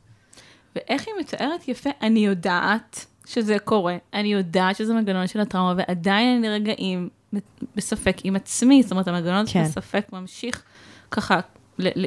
ואיך 0.75 1.07
היא 1.07 1.15
מתארת 1.19 1.67
יפה, 1.67 1.89
אני 2.01 2.25
יודעת 2.25 3.05
שזה 3.25 3.59
קורה, 3.59 3.97
אני 4.13 4.33
יודעת 4.33 4.75
שזה 4.75 4.93
מנגנון 4.93 5.27
של 5.27 5.39
הטראומה, 5.39 5.73
ועדיין 5.77 6.37
אני 6.37 6.49
רגעים 6.49 7.09
בספק 7.75 8.17
עם 8.23 8.35
עצמי, 8.35 8.83
זאת 8.83 8.91
אומרת, 8.91 9.07
המנגנון 9.07 9.45
כן. 9.47 9.63
בספק 9.63 10.05
ממשיך 10.13 10.63
ככה 11.11 11.39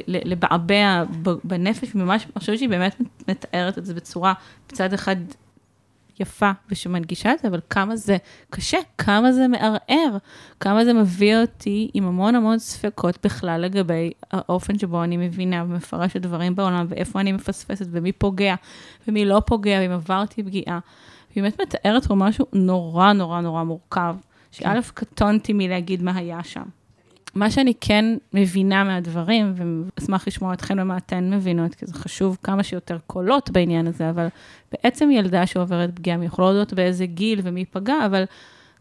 לבעבע 0.07 1.03
בנפש, 1.43 1.95
ממש, 1.95 2.23
אני 2.23 2.31
חושבת 2.39 2.57
שהיא 2.57 2.69
באמת 2.69 3.01
מתארת 3.27 3.77
את 3.77 3.85
זה 3.85 3.93
בצורה, 3.93 4.33
מצד 4.71 4.93
אחד 4.93 5.15
יפה 6.19 6.51
ושמנגישה 6.69 7.33
את 7.33 7.39
זה, 7.39 7.47
אבל 7.47 7.59
כמה 7.69 7.95
זה 7.95 8.17
קשה, 8.49 8.77
כמה 8.97 9.31
זה 9.31 9.47
מערער, 9.47 10.17
כמה 10.59 10.85
זה 10.85 10.93
מביא 10.93 11.37
אותי 11.37 11.89
עם 11.93 12.07
המון 12.07 12.35
המון 12.35 12.59
ספקות 12.59 13.17
בכלל 13.23 13.61
לגבי 13.61 14.11
האופן 14.31 14.79
שבו 14.79 15.03
אני 15.03 15.17
מבינה 15.17 15.63
ומפרשת 15.63 16.21
דברים 16.21 16.55
בעולם, 16.55 16.85
ואיפה 16.89 17.19
אני 17.19 17.31
מפספסת, 17.31 17.85
ומי 17.91 18.11
פוגע, 18.11 18.55
ומי 19.07 19.25
לא 19.25 19.41
פוגע, 19.45 19.79
ואם 19.81 19.91
עברתי 19.91 20.43
פגיעה. 20.43 20.79
היא 21.35 21.43
באמת 21.43 21.61
מתארת 21.61 22.07
פה 22.07 22.15
משהו 22.15 22.45
נורא 22.53 23.13
נורא 23.13 23.41
נורא 23.41 23.63
מורכב, 23.63 24.15
שא', 24.51 24.81
כן. 24.81 24.81
קטונתי 24.93 25.53
מלהגיד 25.53 26.03
מה 26.03 26.15
היה 26.15 26.43
שם. 26.43 26.63
מה 27.35 27.51
שאני 27.51 27.73
כן 27.81 28.05
מבינה 28.33 28.83
מהדברים, 28.83 29.53
ואשמח 29.97 30.27
לשמוע 30.27 30.53
אתכם 30.53 30.77
ומה 30.81 30.97
אתן 30.97 31.33
מבינות, 31.33 31.75
כי 31.75 31.85
זה 31.85 31.93
חשוב 31.93 32.37
כמה 32.43 32.63
שיותר 32.63 32.97
קולות 33.07 33.49
בעניין 33.49 33.87
הזה, 33.87 34.09
אבל 34.09 34.27
בעצם 34.71 35.11
ילדה 35.11 35.47
שעוברת 35.47 35.95
פגיעה, 35.95 36.17
מי 36.17 36.25
יכול 36.25 36.45
לדעת 36.45 36.73
באיזה 36.73 37.05
גיל 37.05 37.39
ומי 37.43 37.59
ייפגע, 37.59 38.05
אבל 38.05 38.23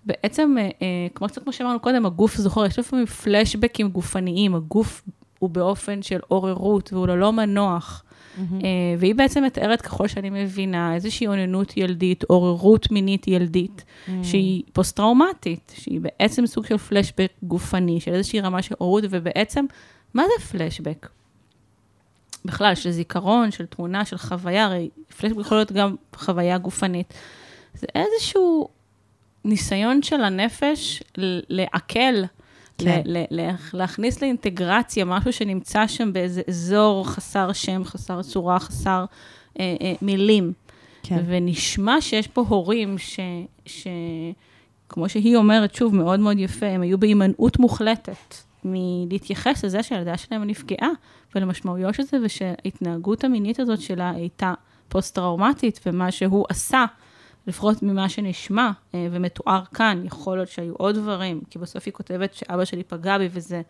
בעצם, 0.04 0.54
אה, 0.58 0.62
אה, 0.62 1.06
כמו 1.14 1.28
קצת 1.28 1.42
כמו 1.42 1.52
שאמרנו 1.52 1.80
קודם, 1.80 2.06
הגוף 2.06 2.36
זוכר, 2.36 2.66
יש 2.66 2.78
לפעמים 2.78 3.06
פלשבקים 3.06 3.88
גופניים, 3.88 4.54
הגוף 4.54 5.02
הוא 5.38 5.50
באופן 5.50 6.02
של 6.02 6.20
עוררות 6.28 6.92
והוא 6.92 7.06
ללא 7.06 7.32
מנוח. 7.32 8.04
Mm-hmm. 8.38 8.64
והיא 8.98 9.14
בעצם 9.14 9.44
מתארת, 9.44 9.82
ככל 9.82 10.08
שאני 10.08 10.30
מבינה, 10.30 10.94
איזושהי 10.94 11.26
אוננות 11.26 11.76
ילדית, 11.76 12.24
עוררות 12.24 12.90
מינית 12.90 13.28
ילדית, 13.28 13.84
mm-hmm. 13.84 14.10
שהיא 14.22 14.62
פוסט-טראומטית, 14.72 15.72
שהיא 15.76 16.00
בעצם 16.00 16.46
סוג 16.46 16.66
של 16.66 16.78
פלשבק 16.78 17.32
גופני, 17.42 18.00
של 18.00 18.14
איזושהי 18.14 18.40
רמה 18.40 18.62
של 18.62 18.74
עוררות, 18.78 19.04
ובעצם, 19.10 19.64
מה 20.14 20.22
זה 20.22 20.46
פלשבק? 20.46 21.08
בכלל, 22.44 22.74
של 22.74 22.90
זיכרון, 22.90 23.50
של 23.50 23.66
תמונה, 23.66 24.04
של 24.04 24.16
חוויה, 24.16 24.64
הרי 24.64 24.88
פלשבק 25.16 25.40
יכול 25.40 25.56
להיות 25.56 25.72
גם 25.72 25.96
חוויה 26.16 26.58
גופנית. 26.58 27.14
זה 27.74 27.86
איזשהו 27.94 28.68
ניסיון 29.44 30.02
של 30.02 30.22
הנפש 30.22 31.02
ל- 31.16 31.40
לעכל, 31.48 32.22
כן. 32.78 33.02
ל- 33.04 33.18
ל- 33.18 33.40
ל- 33.40 33.54
להכניס 33.72 34.22
לאינטגרציה 34.22 35.04
משהו 35.04 35.32
שנמצא 35.32 35.86
שם 35.86 36.12
באיזה 36.12 36.42
אזור 36.48 37.08
חסר 37.08 37.52
שם, 37.52 37.84
חסר 37.84 38.22
צורה, 38.22 38.58
חסר 38.58 39.04
אה, 39.60 39.76
אה, 39.80 39.94
מילים. 40.02 40.52
כן. 41.02 41.22
ונשמע 41.26 42.00
שיש 42.00 42.28
פה 42.28 42.44
הורים 42.48 42.98
ש... 42.98 43.20
ש... 43.66 43.86
כמו 44.88 45.08
שהיא 45.08 45.36
אומרת, 45.36 45.74
שוב, 45.74 45.94
מאוד 45.94 46.20
מאוד 46.20 46.38
יפה, 46.38 46.66
הם 46.66 46.82
היו 46.82 46.98
בהימנעות 46.98 47.58
מוחלטת 47.58 48.34
מלהתייחס 48.64 49.64
לזה 49.64 49.82
שהילדה 49.82 50.16
שלהם 50.16 50.44
נפגעה, 50.44 50.90
ולמשמעויות 51.34 51.94
של 51.94 52.02
זה, 52.02 52.16
ושההתנהגות 52.24 53.24
המינית 53.24 53.60
הזאת 53.60 53.80
שלה 53.80 54.10
הייתה 54.10 54.54
פוסט-טראומטית, 54.88 55.80
ומה 55.86 56.10
שהוא 56.10 56.44
עשה, 56.48 56.84
לפחות 57.46 57.82
ממה 57.82 58.08
שנשמע 58.08 58.70
אה, 58.94 59.06
ומתואר 59.10 59.62
כאן, 59.74 60.02
יכול 60.04 60.36
להיות 60.36 60.48
שהיו 60.48 60.74
עוד 60.74 60.94
דברים, 60.94 61.40
כי 61.50 61.58
בסוף 61.58 61.82
היא 61.86 61.92
כותבת 61.92 62.34
שאבא 62.34 62.64
שלי 62.64 62.82
פגע 62.82 63.18
בי, 63.18 63.28
וזה 63.32 63.62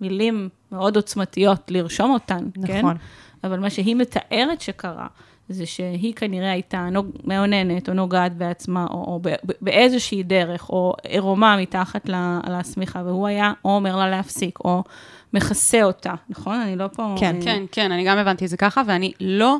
מילים 0.00 0.48
מאוד 0.72 0.96
עוצמתיות 0.96 1.70
לרשום 1.70 2.10
אותן, 2.10 2.48
כן? 2.66 2.78
נכון. 2.78 2.96
אבל 3.44 3.60
מה 3.60 3.70
שהיא 3.70 3.96
מתארת 3.96 4.60
שקרה, 4.60 5.06
זה 5.48 5.66
שהיא 5.66 6.14
כנראה 6.14 6.50
הייתה 6.50 6.88
נוג... 6.92 7.06
מאוננת 7.24 7.88
או 7.88 7.94
נוגעת 7.94 8.36
בעצמה, 8.36 8.86
או, 8.90 8.96
או 8.96 9.20
באיזושהי 9.60 10.22
דרך, 10.22 10.70
או 10.70 10.94
עירומה 11.02 11.56
מתחת 11.56 12.08
לשמיכה, 12.48 13.02
והוא 13.04 13.26
היה 13.26 13.52
או 13.64 13.74
אומר 13.74 13.96
לה 13.96 14.10
להפסיק, 14.10 14.58
או 14.64 14.84
מכסה 15.32 15.82
אותה, 15.82 16.14
נכון? 16.28 16.54
אני 16.54 16.76
לא 16.76 16.86
פה... 16.92 17.14
כן, 17.18 17.36
אה, 17.36 17.42
כן, 17.42 17.62
כן, 17.72 17.92
אני 17.92 18.04
גם 18.04 18.18
הבנתי 18.18 18.44
את 18.44 18.50
זה 18.50 18.56
ככה, 18.56 18.82
ואני 18.86 19.12
לא 19.20 19.56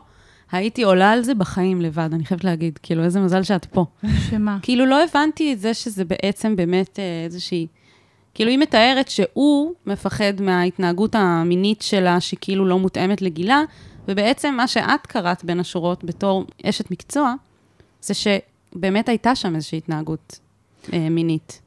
הייתי 0.53 0.83
עולה 0.83 1.13
על 1.13 1.23
זה 1.23 1.35
בחיים 1.35 1.81
לבד, 1.81 2.09
אני 2.13 2.25
חייבת 2.25 2.45
להגיד, 2.45 2.79
כאילו, 2.83 3.05
איזה 3.05 3.21
מזל 3.21 3.43
שאת 3.43 3.65
פה. 3.65 3.85
שמה? 4.31 4.59
כאילו, 4.63 4.87
לא 4.87 5.05
הבנתי 5.05 5.53
את 5.53 5.61
זה 5.61 5.75
שזה 5.75 6.05
בעצם 6.05 6.57
באמת 6.57 6.99
אה, 6.99 7.25
איזושהי... 7.25 7.67
כאילו, 8.35 8.51
היא 8.51 8.59
מתארת 8.59 9.09
שהוא 9.09 9.73
מפחד 9.87 10.33
מההתנהגות 10.41 11.15
המינית 11.15 11.83
שלה, 11.83 12.21
שכאילו 12.21 12.65
לא 12.67 12.79
מותאמת 12.79 13.23
לגילה, 13.23 13.63
ובעצם 14.09 14.55
מה 14.57 14.69
שאת 14.69 15.07
קראת 15.07 15.45
בין 15.45 15.61
השורות 15.61 16.05
בתור 16.05 16.45
אשת 16.65 16.91
מקצוע, 16.91 17.35
זה 18.03 18.15
שבאמת 18.15 19.09
הייתה 19.09 19.35
שם 19.35 19.55
איזושהי 19.57 19.79
התנהגות 19.79 20.39
אה, 20.93 21.09
מינית. 21.11 21.61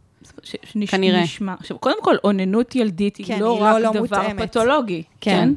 ש- 0.44 0.56
שנש... 0.64 0.90
כנראה. 0.90 1.24
נשמע. 1.24 1.54
עכשיו, 1.60 1.78
קודם 1.78 2.04
כל, 2.04 2.16
אוננות 2.24 2.76
ילדית 2.76 3.16
היא 3.18 3.26
כן, 3.26 3.40
לא 3.40 3.54
היא 3.54 3.60
לא- 3.62 3.66
רק 3.66 3.82
לא 3.96 4.02
דבר 4.02 4.02
מותאמת. 4.28 4.50
פתולוגי, 4.50 5.04
כן. 5.22 5.32
כן? 5.32 5.54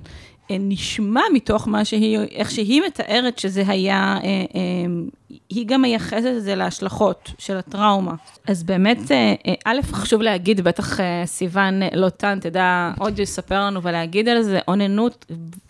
אה, 0.50 0.56
נשמע 0.60 1.20
מתוך 1.32 1.68
מה 1.68 1.84
שהיא, 1.84 2.18
איך 2.18 2.50
שהיא 2.50 2.82
מתארת 2.86 3.38
שזה 3.38 3.62
היה, 3.66 4.18
אה, 4.24 4.44
אה, 4.54 4.86
היא 5.28 5.66
גם 5.66 5.82
מייחסת 5.82 6.32
את 6.36 6.42
זה 6.42 6.54
להשלכות 6.54 7.32
של 7.38 7.56
הטראומה. 7.56 8.14
אז 8.46 8.62
באמת, 8.62 9.10
אה, 9.10 9.34
אה, 9.46 9.54
א', 9.64 9.78
חשוב 9.92 10.22
להגיד, 10.22 10.60
בטח 10.60 11.00
אה, 11.00 11.22
סיוון 11.26 11.80
לוטן 11.94 12.40
תדע 12.40 12.92
עוד 12.98 13.20
לספר 13.20 13.60
לנו 13.60 13.82
ולהגיד 13.82 14.28
על 14.28 14.42
זה, 14.42 14.58
אוננות 14.68 15.26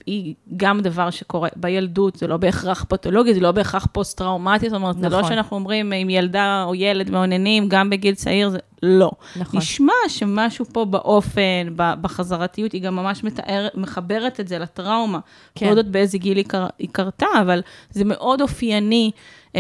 היא 0.06 0.34
גם 0.56 0.80
דבר 0.80 1.10
שקורה 1.10 1.48
בילדות, 1.56 2.16
זה 2.16 2.26
לא 2.26 2.36
בהכרח 2.36 2.84
פתולוגי, 2.88 3.34
זה 3.34 3.40
לא 3.40 3.52
בהכרח 3.52 3.86
פוסט-טראומטי, 3.92 4.70
זאת 4.70 4.76
אומרת, 4.76 4.98
זה 4.98 5.08
לא 5.08 5.18
נכון. 5.18 5.30
שאנחנו 5.30 5.56
אומרים, 5.56 5.92
אם 5.92 6.10
ילדה 6.10 6.64
או 6.66 6.74
ילד 6.74 7.10
מאוננים, 7.10 7.68
גם 7.68 7.90
בגיל 7.90 8.14
צעיר, 8.14 8.48
זה 8.48 8.58
לא. 8.82 9.10
נכון. 9.36 9.60
נשמע 9.60 9.92
שמשהו 10.08 10.64
פה 10.64 10.84
באופן, 10.84 11.66
בחזרתיות, 11.76 12.72
היא 12.72 12.82
גם 12.82 12.96
ממש 12.96 13.24
מתאר, 13.24 13.68
מחברת 13.74 14.40
את 14.40 14.48
זה 14.48 14.58
לטראומה. 14.58 15.18
כן. 15.54 15.66
לא 15.66 15.70
יודעת 15.70 15.88
באיזה 15.88 16.18
גיל 16.18 16.36
היא, 16.36 16.44
קר, 16.44 16.66
היא 16.78 16.88
קרתה, 16.92 17.26
אבל 17.40 17.62
זה 17.90 18.04
מאוד 18.04 18.40
אופייני, 18.40 19.10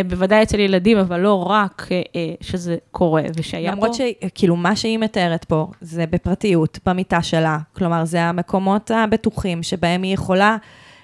בוודאי 0.02 0.42
אצל 0.42 0.60
ילדים, 0.60 0.98
אבל 0.98 1.20
לא 1.20 1.46
רק 1.46 1.88
אה, 1.90 2.02
אה, 2.16 2.34
שזה 2.40 2.76
קורה, 2.90 3.22
ושהיה 3.36 3.70
למרות 3.72 3.90
פה... 3.90 4.26
שכאילו 4.26 4.56
מה 4.56 4.76
שהיא 4.76 4.98
מתארת 4.98 5.44
פה 5.44 5.66
זה 5.80 6.06
בפרטיות, 6.06 6.78
במיטה 6.86 7.22
שלה. 7.22 7.58
כלומר, 7.72 8.04
זה 8.04 8.22
המקומות 8.22 8.90
הבטוחים 8.90 9.62
שבהם 9.62 10.02
היא 10.02 10.14
יכולה 10.14 10.56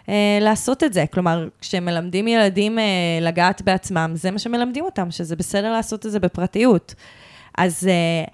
אה, 0.08 0.38
לעשות 0.40 0.84
את 0.84 0.92
זה. 0.92 1.04
כלומר, 1.12 1.48
כשמלמדים 1.60 2.28
ילדים 2.28 2.78
אה, 2.78 2.84
לגעת 3.20 3.62
בעצמם, 3.62 4.10
זה 4.14 4.30
מה 4.30 4.38
שמלמדים 4.38 4.84
אותם, 4.84 5.10
שזה 5.10 5.36
בסדר 5.36 5.72
לעשות 5.72 6.06
את 6.06 6.10
זה 6.10 6.20
בפרטיות. 6.20 6.94
אז 7.58 7.88
אה, 7.88 8.24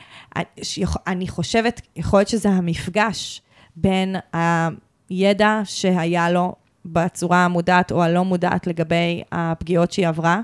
אני 1.07 1.29
חושבת, 1.29 1.81
יכול 1.97 2.19
להיות 2.19 2.29
שזה 2.29 2.49
המפגש 2.49 3.43
בין 3.77 4.17
הידע 4.33 5.61
שהיה 5.65 6.31
לו 6.31 6.55
בצורה 6.93 7.45
המודעת 7.45 7.93
או 7.93 8.03
הלא 8.03 8.25
מודעת 8.25 8.67
לגבי 8.67 9.23
הפגיעות 9.33 9.93
שהיא 9.93 10.09
עברה, 10.09 10.41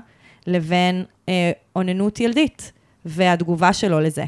לבין 0.47 1.03
אה, 1.29 1.51
אוננות 1.75 2.19
ילדית 2.19 2.71
והתגובה 3.05 3.73
שלו 3.73 3.99
לזה. 3.99 4.25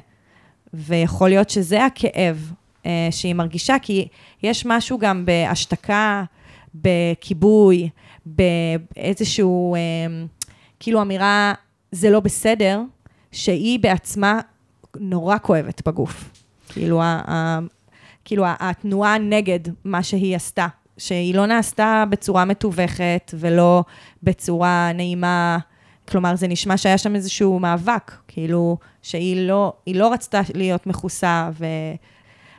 ויכול 0.74 1.30
להיות 1.30 1.50
שזה 1.50 1.86
הכאב 1.86 2.52
אה, 2.86 3.08
שהיא 3.12 3.36
מרגישה, 3.36 3.76
כי 3.82 4.08
יש 4.44 4.66
משהו 4.66 4.98
גם 4.98 5.26
בהשתקה, 5.26 6.24
בכיבוי, 6.76 7.90
באיזשהו, 8.26 9.76
אה, 9.76 9.80
כאילו 10.80 11.02
אמירה, 11.02 11.54
זה 11.92 12.10
לא 12.10 12.20
בסדר, 12.20 12.82
שהיא 13.32 13.80
בעצמה 13.80 14.40
נורא 15.00 15.38
כואבת 15.42 15.88
בגוף. 15.88 16.32
כאילו, 16.70 17.02
ה, 17.02 17.22
ה, 17.28 17.60
כאילו 18.26 18.46
התנועה 18.48 19.18
נגד 19.18 19.60
מה 19.84 20.04
שהיא 20.04 20.36
עשתה, 20.36 20.68
שהיא 20.98 21.36
לא 21.36 21.46
נעשתה 21.46 22.04
בצורה 22.10 22.46
מתווכת 22.46 23.34
ולא 23.34 23.84
בצורה 24.24 24.92
נעימה. 24.96 25.58
כלומר, 26.08 26.36
זה 26.36 26.48
נשמע 26.48 26.78
שהיה 26.78 26.98
שם 26.98 27.16
איזשהו 27.16 27.60
מאבק, 27.60 28.12
כאילו, 28.28 28.78
שהיא 29.02 29.48
לא, 29.48 29.74
לא 29.88 30.14
רצתה 30.14 30.42
להיות 30.54 30.88
מכוסה, 30.88 31.50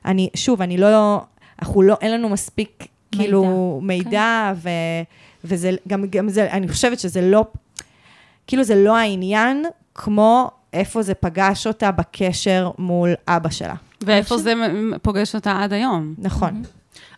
ואני, 0.04 0.28
שוב, 0.36 0.62
אני 0.62 0.76
לא, 0.76 1.20
אנחנו 1.62 1.82
לא, 1.82 1.96
אין 2.00 2.12
לנו 2.12 2.28
מספיק, 2.28 2.78
מידע. 2.78 3.24
כאילו, 3.24 3.80
מידע, 3.82 4.52
ו, 4.56 4.68
וזה, 5.44 5.70
גם, 5.88 6.04
גם 6.10 6.28
זה, 6.28 6.50
אני 6.50 6.68
חושבת 6.68 6.98
שזה 6.98 7.20
לא, 7.20 7.44
כאילו, 8.46 8.64
זה 8.64 8.74
לא 8.74 8.96
העניין, 8.96 9.64
כמו 9.94 10.50
איפה 10.72 11.02
זה 11.02 11.14
פגש 11.14 11.66
אותה 11.66 11.90
בקשר 11.90 12.70
מול 12.78 13.14
אבא 13.28 13.50
שלה. 13.50 13.74
ואיפה 14.00 14.38
זה 14.38 14.52
פוגש 15.02 15.34
אותה 15.34 15.62
עד 15.62 15.72
היום? 15.72 16.14
נכון. 16.18 16.62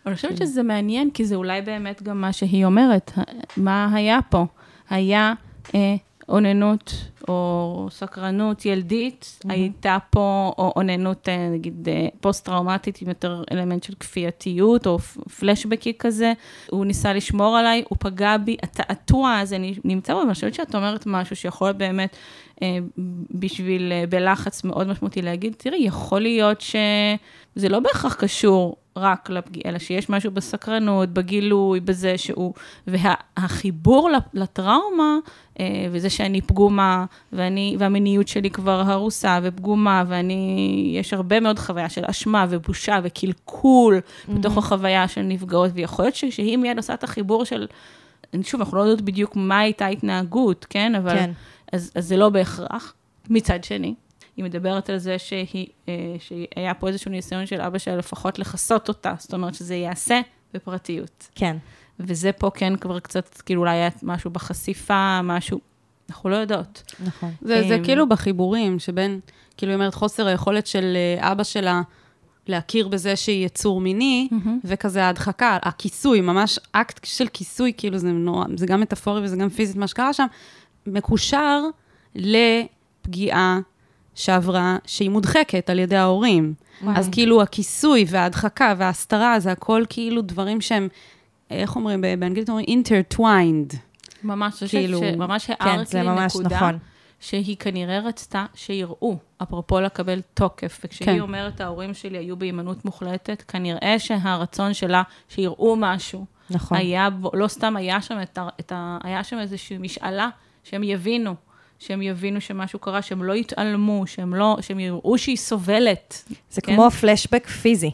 אבל 0.05 0.11
אני 0.11 0.15
חושבת 0.15 0.37
שזה 0.37 0.63
מעניין, 0.63 1.09
כי 1.11 1.25
זה 1.25 1.35
אולי 1.35 1.61
באמת 1.61 2.03
גם 2.03 2.21
מה 2.21 2.33
שהיא 2.33 2.65
אומרת. 2.65 3.11
מה 3.57 3.89
היה 3.93 4.19
פה? 4.29 4.45
היה 4.89 5.33
אה, 5.75 5.95
אוננות 6.29 6.93
או 7.27 7.87
סקרנות 7.91 8.65
ילדית, 8.65 9.39
הייתה 9.49 9.97
פה 10.09 10.53
או 10.57 10.73
אוננות, 10.75 11.29
אה, 11.29 11.49
נגיד, 11.49 11.89
אה, 11.89 12.07
פוסט-טראומטית 12.21 13.01
עם 13.01 13.09
יותר 13.09 13.43
אלמנט 13.51 13.83
של 13.83 13.93
כפייתיות 13.99 14.87
או 14.87 14.99
פלשבקי 15.39 15.93
כזה. 15.99 16.33
הוא 16.69 16.85
ניסה 16.85 17.13
לשמור 17.13 17.57
עליי, 17.57 17.83
הוא 17.89 17.97
פגע 17.99 18.37
בי, 18.37 18.57
התעתוע 18.63 19.37
הזה 19.37 19.57
נמצא 19.83 20.13
בו, 20.13 20.19
אבל 20.19 20.27
אני 20.27 20.33
חושבת 20.33 20.53
שאת 20.53 20.75
אומרת 20.75 21.03
משהו 21.05 21.35
שיכול 21.35 21.71
באמת 21.71 22.17
בשביל, 23.31 23.91
בלחץ 24.09 24.63
מאוד 24.63 24.87
משמעותי 24.87 25.21
להגיד, 25.21 25.55
תראי, 25.57 25.83
יכול 25.83 26.21
להיות 26.21 26.61
שזה 26.61 27.69
לא 27.69 27.79
בהכרח 27.79 28.13
קשור 28.15 28.75
רק 28.95 29.29
לפגיעה, 29.29 29.69
אלא 29.69 29.79
שיש 29.79 30.09
משהו 30.09 30.31
בסקרנות, 30.31 31.09
בגילוי, 31.09 31.79
בזה 31.79 32.17
שהוא, 32.17 32.53
והחיבור 32.87 34.09
לטראומה, 34.33 35.17
אה, 35.59 35.65
וזה 35.91 36.09
שאני 36.09 36.41
פגומה, 36.41 37.05
ואני, 37.33 37.75
והמיניות 37.79 38.27
שלי 38.27 38.49
כבר 38.49 38.83
הרוסה 38.85 39.39
ופגומה, 39.43 40.03
ואני, 40.07 40.93
יש 40.99 41.13
הרבה 41.13 41.39
מאוד 41.39 41.59
חוויה 41.59 41.89
של 41.89 42.05
אשמה 42.05 42.45
ובושה 42.49 42.99
וקלקול 43.03 43.99
mm-hmm. 43.99 44.31
בתוך 44.31 44.57
החוויה 44.57 45.07
של 45.07 45.21
נפגעות, 45.21 45.71
ויכול 45.73 46.05
להיות 46.05 46.15
שהיא 46.15 46.57
מיד 46.57 46.77
עושה 46.77 46.93
את 46.93 47.03
החיבור 47.03 47.45
של, 47.45 47.67
שוב, 48.43 48.61
אנחנו 48.61 48.77
לא 48.77 48.81
יודעות 48.81 49.01
בדיוק 49.01 49.35
מה 49.35 49.59
הייתה 49.59 49.85
ההתנהגות, 49.85 50.65
כן? 50.69 50.95
אבל... 50.95 51.15
כן. 51.15 51.31
אז, 51.71 51.91
אז 51.95 52.07
זה 52.07 52.17
לא 52.17 52.29
בהכרח. 52.29 52.93
מצד 53.29 53.63
שני, 53.63 53.93
היא 54.41 54.49
מדברת 54.49 54.89
על 54.89 54.97
זה 54.97 55.19
שהיא, 55.19 55.67
אה, 55.89 56.15
שהיה 56.19 56.73
פה 56.73 56.87
איזשהו 56.87 57.11
ניסיון 57.11 57.45
של 57.45 57.61
אבא 57.61 57.77
שלה 57.77 57.95
לפחות 57.95 58.39
לכסות 58.39 58.87
אותה, 58.89 59.13
זאת 59.17 59.33
אומרת 59.33 59.55
שזה 59.55 59.75
ייעשה 59.75 60.21
בפרטיות. 60.53 61.27
כן. 61.35 61.57
וזה 61.99 62.31
פה 62.31 62.49
כן 62.53 62.75
כבר 62.75 62.99
קצת, 62.99 63.41
כאילו 63.45 63.61
אולי 63.61 63.71
היה 63.71 63.89
משהו 64.03 64.31
בחשיפה, 64.31 65.21
משהו, 65.21 65.59
אנחנו 66.09 66.29
לא 66.29 66.35
יודעות. 66.35 66.93
נכון. 67.05 67.31
זה, 67.41 67.63
זה 67.67 67.75
אמ, 67.75 67.83
כאילו 67.83 68.09
בחיבורים, 68.09 68.79
שבין, 68.79 69.19
כאילו, 69.57 69.71
היא 69.71 69.75
אומרת, 69.75 69.93
חוסר 69.93 70.27
היכולת 70.27 70.67
של 70.67 70.93
אה, 70.95 71.31
אבא 71.31 71.43
שלה 71.43 71.81
להכיר 72.47 72.87
בזה 72.87 73.15
שהיא 73.15 73.45
יצור 73.45 73.81
מיני, 73.81 74.29
וכזה 74.63 75.03
ההדחקה, 75.05 75.57
הכיסוי, 75.61 76.21
ממש 76.21 76.59
אקט 76.71 77.05
של 77.05 77.27
כיסוי, 77.27 77.73
כאילו, 77.77 77.97
זה 77.97 78.07
נורא, 78.07 78.45
זה 78.55 78.65
גם 78.65 78.81
מטאפורי 78.81 79.21
וזה 79.21 79.35
גם 79.35 79.49
פיזית 79.49 79.75
מה 79.75 79.87
שקרה 79.87 80.13
שם, 80.13 80.25
מקושר 80.87 81.61
לפגיעה 82.15 83.59
שעברה, 84.15 84.77
שהיא 84.85 85.09
מודחקת 85.09 85.69
על 85.69 85.79
ידי 85.79 85.95
ההורים. 85.95 86.53
אז 86.87 87.09
כאילו 87.11 87.41
הכיסוי 87.41 88.05
וההדחקה 88.07 88.73
וההסתרה, 88.77 89.39
זה 89.39 89.51
הכל 89.51 89.83
כאילו 89.89 90.21
דברים 90.21 90.61
שהם 90.61 90.87
איך 91.49 91.75
אומרים, 91.75 92.01
באנגלית 92.19 92.49
אומרים 92.49 92.65
intertwined. 92.65 93.75
ממש, 94.23 94.63
כאילו, 94.63 94.99
חושבת 94.99 95.13
שממש 95.13 95.45
כן, 95.45 95.53
הערת 95.59 95.87
זה 95.87 96.01
לי 96.01 96.07
ממש 96.07 96.35
נקודה, 96.35 96.55
נכון. 96.55 96.77
שהיא 97.19 97.57
כנראה 97.57 97.99
רצתה 97.99 98.45
שיראו, 98.53 99.17
אפרופו 99.43 99.79
לקבל 99.79 100.21
תוקף, 100.33 100.81
וכשהיא 100.83 101.05
כן. 101.05 101.19
אומרת, 101.19 101.61
ההורים 101.61 101.93
שלי 101.93 102.17
היו 102.17 102.37
בהימנעות 102.37 102.85
מוחלטת, 102.85 103.43
כנראה 103.47 103.95
שהרצון 103.99 104.73
שלה 104.73 105.03
שיראו 105.29 105.75
משהו, 105.77 106.25
נכון. 106.49 106.77
היה, 106.77 107.09
לא 107.33 107.47
סתם 107.47 107.75
היה 107.75 108.01
שם, 108.01 108.21
את 108.21 108.37
ה, 108.37 108.47
את 108.59 108.71
ה, 108.71 108.97
היה 109.03 109.23
שם 109.23 109.39
איזושהי 109.39 109.77
משאלה, 109.77 110.29
שהם 110.63 110.83
יבינו, 110.83 111.35
שהם 111.81 112.01
יבינו 112.01 112.41
שמשהו 112.41 112.79
קרה, 112.79 113.01
שהם 113.01 113.23
לא 113.23 113.33
יתעלמו, 113.33 114.07
שהם 114.07 114.33
לא, 114.33 114.57
שהם 114.61 114.79
יראו 114.79 115.17
שהיא 115.17 115.37
סובלת. 115.37 116.23
זה 116.51 116.61
כן? 116.61 116.75
כמו 116.75 116.91
פלשבק 116.91 117.47
פיזי. 117.47 117.91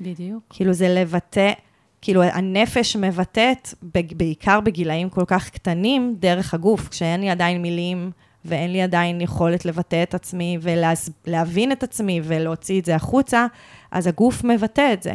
בדיוק. 0.00 0.42
כאילו 0.50 0.72
זה 0.72 0.88
לבטא, 0.88 1.52
כאילו 2.02 2.22
הנפש 2.22 2.96
מבטאת, 2.96 3.74
בעיקר 4.16 4.60
בגילאים 4.60 5.10
כל 5.10 5.24
כך 5.26 5.50
קטנים, 5.50 6.16
דרך 6.18 6.54
הגוף, 6.54 6.88
כשאין 6.88 7.20
לי 7.20 7.30
עדיין 7.30 7.62
מילים 7.62 8.10
ואין 8.44 8.72
לי 8.72 8.82
עדיין 8.82 9.20
יכולת 9.20 9.64
לבטא 9.64 10.02
את 10.02 10.14
עצמי 10.14 10.58
ולהבין 11.26 11.72
את 11.72 11.82
עצמי 11.82 12.20
ולהוציא 12.24 12.80
את 12.80 12.84
זה 12.84 12.94
החוצה, 12.94 13.46
אז 13.90 14.06
הגוף 14.06 14.44
מבטא 14.44 14.92
את 14.92 15.02
זה. 15.02 15.14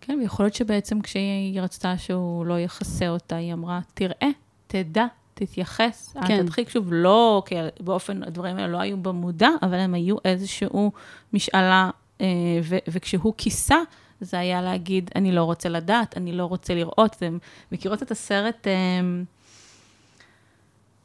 כן, 0.00 0.18
ויכול 0.22 0.44
להיות 0.44 0.54
שבעצם 0.54 1.00
כשהיא 1.00 1.60
רצתה 1.60 1.98
שהוא 1.98 2.46
לא 2.46 2.60
יכסה 2.60 3.08
אותה, 3.08 3.36
היא 3.36 3.52
אמרה, 3.52 3.80
תראה, 3.94 4.28
תדע, 4.66 5.06
תתייחס. 5.38 6.14
כן. 6.14 6.26
כן. 6.26 6.42
תדחיק 6.42 6.68
שוב, 6.68 6.88
לא, 6.90 7.42
כי 7.46 7.54
באופן, 7.80 8.22
הדברים 8.22 8.56
האלה 8.56 8.68
לא 8.68 8.78
היו 8.78 8.96
במודע, 8.96 9.48
אבל 9.62 9.74
הם 9.74 9.94
היו 9.94 10.16
איזשהו 10.24 10.92
משאלה, 11.32 11.90
אה, 12.20 12.26
ו- 12.62 12.78
וכשהוא 12.88 13.34
כיסה, 13.36 13.76
זה 14.20 14.38
היה 14.38 14.62
להגיד, 14.62 15.10
אני 15.16 15.32
לא 15.32 15.44
רוצה 15.44 15.68
לדעת, 15.68 16.16
אני 16.16 16.32
לא 16.32 16.44
רוצה 16.44 16.74
לראות. 16.74 17.14
אתם 17.16 17.38
מכירות 17.72 18.02
את 18.02 18.10
הסרט, 18.10 18.66
אה, 18.66 18.72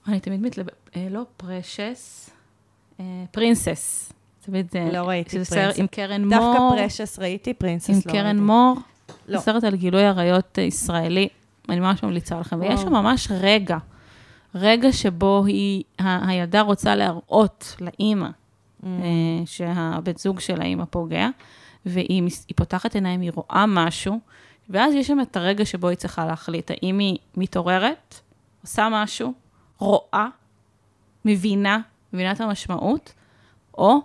אני 0.08 0.20
תמיד 0.20 0.42
מתלבט, 0.42 0.90
אה, 0.96 1.08
לא 1.10 1.22
Precious, 1.38 2.30
Princess. 3.32 4.14
תמיד, 4.46 4.68
אה, 4.76 4.90
לא 4.92 5.00
ראיתי 5.00 5.30
שזה 5.30 5.46
סרט 5.46 5.58
Princess. 5.58 5.80
עם 5.80 5.88
קרן 5.88 6.26
מור. 6.26 6.38
דווקא 6.38 6.82
Precious 6.82 7.20
ראיתי, 7.20 7.54
Princess 7.54 7.90
לא 7.90 7.94
עם 7.94 8.02
ראיתי. 8.06 8.12
קרן 8.12 8.40
מור. 8.40 8.78
לא. 9.28 9.38
זה 9.38 9.46
סרט 9.46 9.64
על 9.64 9.76
גילוי 9.76 10.06
עריות 10.06 10.58
ישראלי, 10.58 11.28
אני 11.70 11.80
ממש 11.80 12.04
ממליצה 12.04 12.40
לכם. 12.40 12.60
ויש. 12.62 12.82
שם 12.82 12.94
ממש 12.94 13.28
רגע, 13.32 13.78
רגע 14.56 14.92
שבו 14.92 15.44
היא, 15.46 15.84
ה- 16.00 16.28
הילדה 16.30 16.62
רוצה 16.62 16.96
להראות 16.96 17.76
לאימא, 17.82 18.28
מממ. 18.82 18.86
אה, 18.86 18.90
שהבן 19.46 20.12
זוג 20.18 20.40
של 20.40 20.62
האימא 20.62 20.86
פוגע, 20.86 21.28
והיא 21.86 22.24
פותחת 22.56 22.96
עיניים, 22.96 23.22
היא 23.22 23.32
רואה 23.36 23.66
משהו, 23.68 24.20
ואז 24.70 24.94
יש 24.94 25.08
שם 25.08 25.18
את 25.22 25.38
הרגע 25.38 25.66
שבו 25.66 25.88
היא 25.88 25.98
צריכה 25.98 26.26
להחליט, 26.26 26.72
האם 26.72 27.00
היא 27.00 27.18
מתעוררת, 27.38 28.20
עושה 28.62 28.88
משהו, 28.92 29.34
רואה, 29.78 30.28
מבינה, 31.26 31.80
מבינה 32.14 32.32
את 32.32 32.42
המשמעות, 32.42 33.14
או 33.78 33.98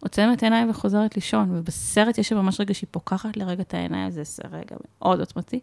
עוצמת 0.00 0.42
עיניים 0.42 0.70
וחוזרת 0.70 1.14
לישון. 1.16 1.48
ובסרט 1.52 2.18
יש 2.18 2.28
שם 2.28 2.36
ממש 2.36 2.60
רגע 2.60 2.74
שהיא 2.74 2.88
פוקחת 2.90 3.36
לרגע 3.36 3.62
את 3.62 3.74
העיניים, 3.74 4.10
זה 4.10 4.22
רגע 4.50 4.76
מאוד 5.00 5.20
עוצמתי, 5.20 5.60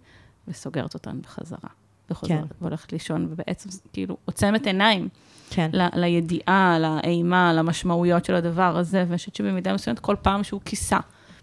וסוגרת 0.47 0.93
אותן 0.93 1.21
בחזרה. 1.21 1.69
וחוזרת, 2.09 2.39
כן. 2.39 2.45
והולכת 2.61 2.93
לישון, 2.93 3.27
ובעצם 3.29 3.69
כאילו 3.93 4.17
עוצמת 4.25 4.67
עיניים 4.67 5.07
כן. 5.49 5.69
ל- 5.73 5.99
לידיעה, 5.99 6.77
לאימה, 6.79 7.53
למשמעויות 7.53 8.25
של 8.25 8.35
הדבר 8.35 8.77
הזה, 8.77 9.03
ואני 9.07 9.17
חושבת 9.17 9.35
שבמידה 9.35 9.73
מסוימת 9.73 9.99
כל 9.99 10.15
פעם 10.21 10.43
שהוא 10.43 10.61
כיסה. 10.65 10.97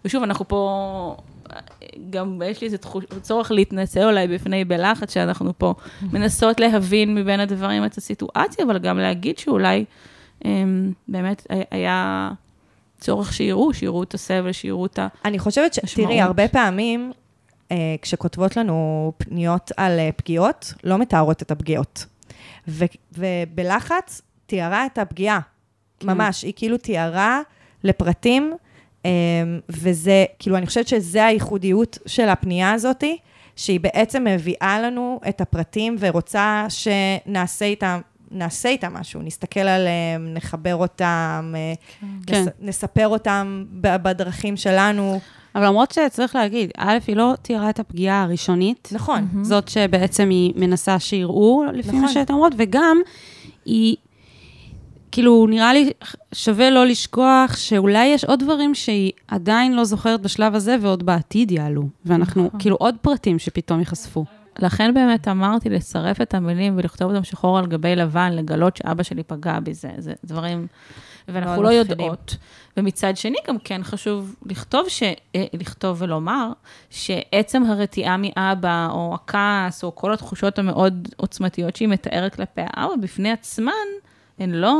ושוב, 0.05 0.23
אנחנו 0.23 0.47
פה, 0.47 1.15
גם 2.09 2.41
יש 2.45 2.61
לי 2.61 2.65
איזה 2.65 2.77
תחוש, 2.77 3.05
צורך 3.21 3.51
להתנצל 3.51 4.03
אולי 4.03 4.27
בפני 4.27 4.65
בלחץ, 4.65 5.13
שאנחנו 5.13 5.53
פה 5.57 5.73
מנסות 6.11 6.59
להבין 6.59 7.15
מבין 7.15 7.39
הדברים 7.39 7.85
את 7.85 7.97
הסיטואציה, 7.97 8.65
אבל 8.65 8.79
גם 8.79 8.97
להגיד 8.97 9.37
שאולי 9.37 9.85
אמ, 10.45 10.91
באמת 11.07 11.47
היה 11.71 12.29
צורך 12.99 13.33
שיראו, 13.33 13.73
שיראו 13.73 14.03
את 14.03 14.13
הסבל, 14.13 14.51
שיראו 14.51 14.85
את 14.85 14.99
ה... 14.99 15.07
אני 15.25 15.39
חושבת 15.39 15.73
ש... 15.73 15.79
תראי, 15.95 16.21
הרבה 16.21 16.47
פעמים, 16.47 17.11
כשכותבות 18.01 18.57
לנו 18.57 19.11
פניות 19.17 19.71
על 19.77 19.99
אה, 19.99 20.09
פגיעות, 20.15 20.73
לא 20.83 20.97
מתארות 20.97 21.41
את 21.41 21.51
הפגיעות. 21.51 22.05
ו- 22.67 22.85
ובלחץ, 23.17 24.21
תיארה 24.45 24.85
את 24.85 24.97
הפגיעה. 24.97 25.39
כן. 25.99 26.07
ממש, 26.07 26.43
היא 26.43 26.53
כאילו 26.55 26.77
תיארה 26.77 27.41
לפרטים, 27.83 28.53
אה, 29.05 29.11
וזה, 29.69 30.25
כאילו, 30.39 30.57
אני 30.57 30.65
חושבת 30.65 30.87
שזה 30.87 31.25
הייחודיות 31.25 31.97
של 32.05 32.29
הפנייה 32.29 32.71
הזאתי, 32.71 33.17
שהיא 33.55 33.79
בעצם 33.79 34.23
מביאה 34.23 34.79
לנו 34.81 35.19
את 35.29 35.41
הפרטים 35.41 35.95
ורוצה 35.99 36.65
שנעשה 36.69 37.65
איתם, 37.65 38.01
נעשה 38.31 38.69
איתם 38.69 38.93
משהו, 38.93 39.21
נסתכל 39.21 39.59
עליהם, 39.59 40.33
נחבר 40.33 40.75
אותם, 40.75 41.53
אה, 41.55 41.73
כן. 42.27 42.41
נס, 42.41 42.47
נספר 42.59 43.07
אותם 43.07 43.65
בדרכים 43.81 44.57
שלנו. 44.57 45.19
אבל 45.55 45.65
למרות 45.65 45.91
שצריך 45.91 46.35
להגיד, 46.35 46.71
א', 46.77 46.97
היא 47.07 47.15
לא 47.15 47.33
תיארה 47.41 47.69
את 47.69 47.79
הפגיעה 47.79 48.23
הראשונית. 48.23 48.89
נכון. 48.91 49.27
זאת 49.41 49.67
שבעצם 49.67 50.29
היא 50.29 50.53
מנסה 50.55 50.99
שיראו, 50.99 51.63
לפי 51.73 51.91
מה 51.91 51.97
נכון. 51.97 52.13
שאתן 52.13 52.33
אומרות, 52.33 52.53
וגם 52.57 52.97
היא, 53.65 53.95
כאילו, 55.11 55.47
נראה 55.49 55.73
לי 55.73 55.91
שווה 56.33 56.69
לא 56.69 56.85
לשכוח 56.85 57.55
שאולי 57.57 58.05
יש 58.05 58.25
עוד 58.25 58.39
דברים 58.39 58.75
שהיא 58.75 59.11
עדיין 59.27 59.73
לא 59.73 59.83
זוכרת 59.83 60.21
בשלב 60.21 60.55
הזה, 60.55 60.75
ועוד 60.81 61.05
בעתיד 61.05 61.51
יעלו. 61.51 61.83
ואנחנו, 62.05 62.45
נכון. 62.45 62.59
כאילו, 62.59 62.75
עוד 62.75 62.95
פרטים 63.01 63.39
שפתאום 63.39 63.79
ייחשפו. 63.79 64.25
לכן 64.59 64.93
באמת 64.93 65.27
אמרתי 65.27 65.69
לצרף 65.69 66.21
את 66.21 66.33
המילים 66.33 66.77
ולכתוב 66.77 67.11
אותם 67.11 67.23
שחור 67.23 67.59
על 67.59 67.65
גבי 67.65 67.95
לבן, 67.95 68.31
לגלות 68.33 68.77
שאבא 68.77 69.03
שלי 69.03 69.23
פגע 69.23 69.59
בזה, 69.59 69.89
זה 69.97 70.13
דברים, 70.25 70.67
ואנחנו 71.27 71.63
לא 71.63 71.69
מפחידים. 71.69 71.99
יודעות. 72.05 72.37
ומצד 72.77 73.17
שני, 73.17 73.37
גם 73.47 73.59
כן 73.59 73.83
חשוב 73.83 74.35
לכתוב, 74.45 74.89
ש... 74.89 75.03
אה, 75.03 75.45
לכתוב 75.53 76.01
ולומר, 76.01 76.51
שעצם 76.89 77.63
הרתיעה 77.63 78.17
מאבא, 78.17 78.87
או 78.91 79.15
הכעס, 79.15 79.83
או 79.83 79.95
כל 79.95 80.13
התחושות 80.13 80.59
המאוד 80.59 81.07
עוצמתיות 81.17 81.75
שהיא 81.75 81.87
מתארת 81.87 82.35
כלפי 82.35 82.61
האבא, 82.65 82.95
בפני 83.01 83.31
עצמן, 83.31 83.71
הן 84.39 84.51
לא 84.51 84.75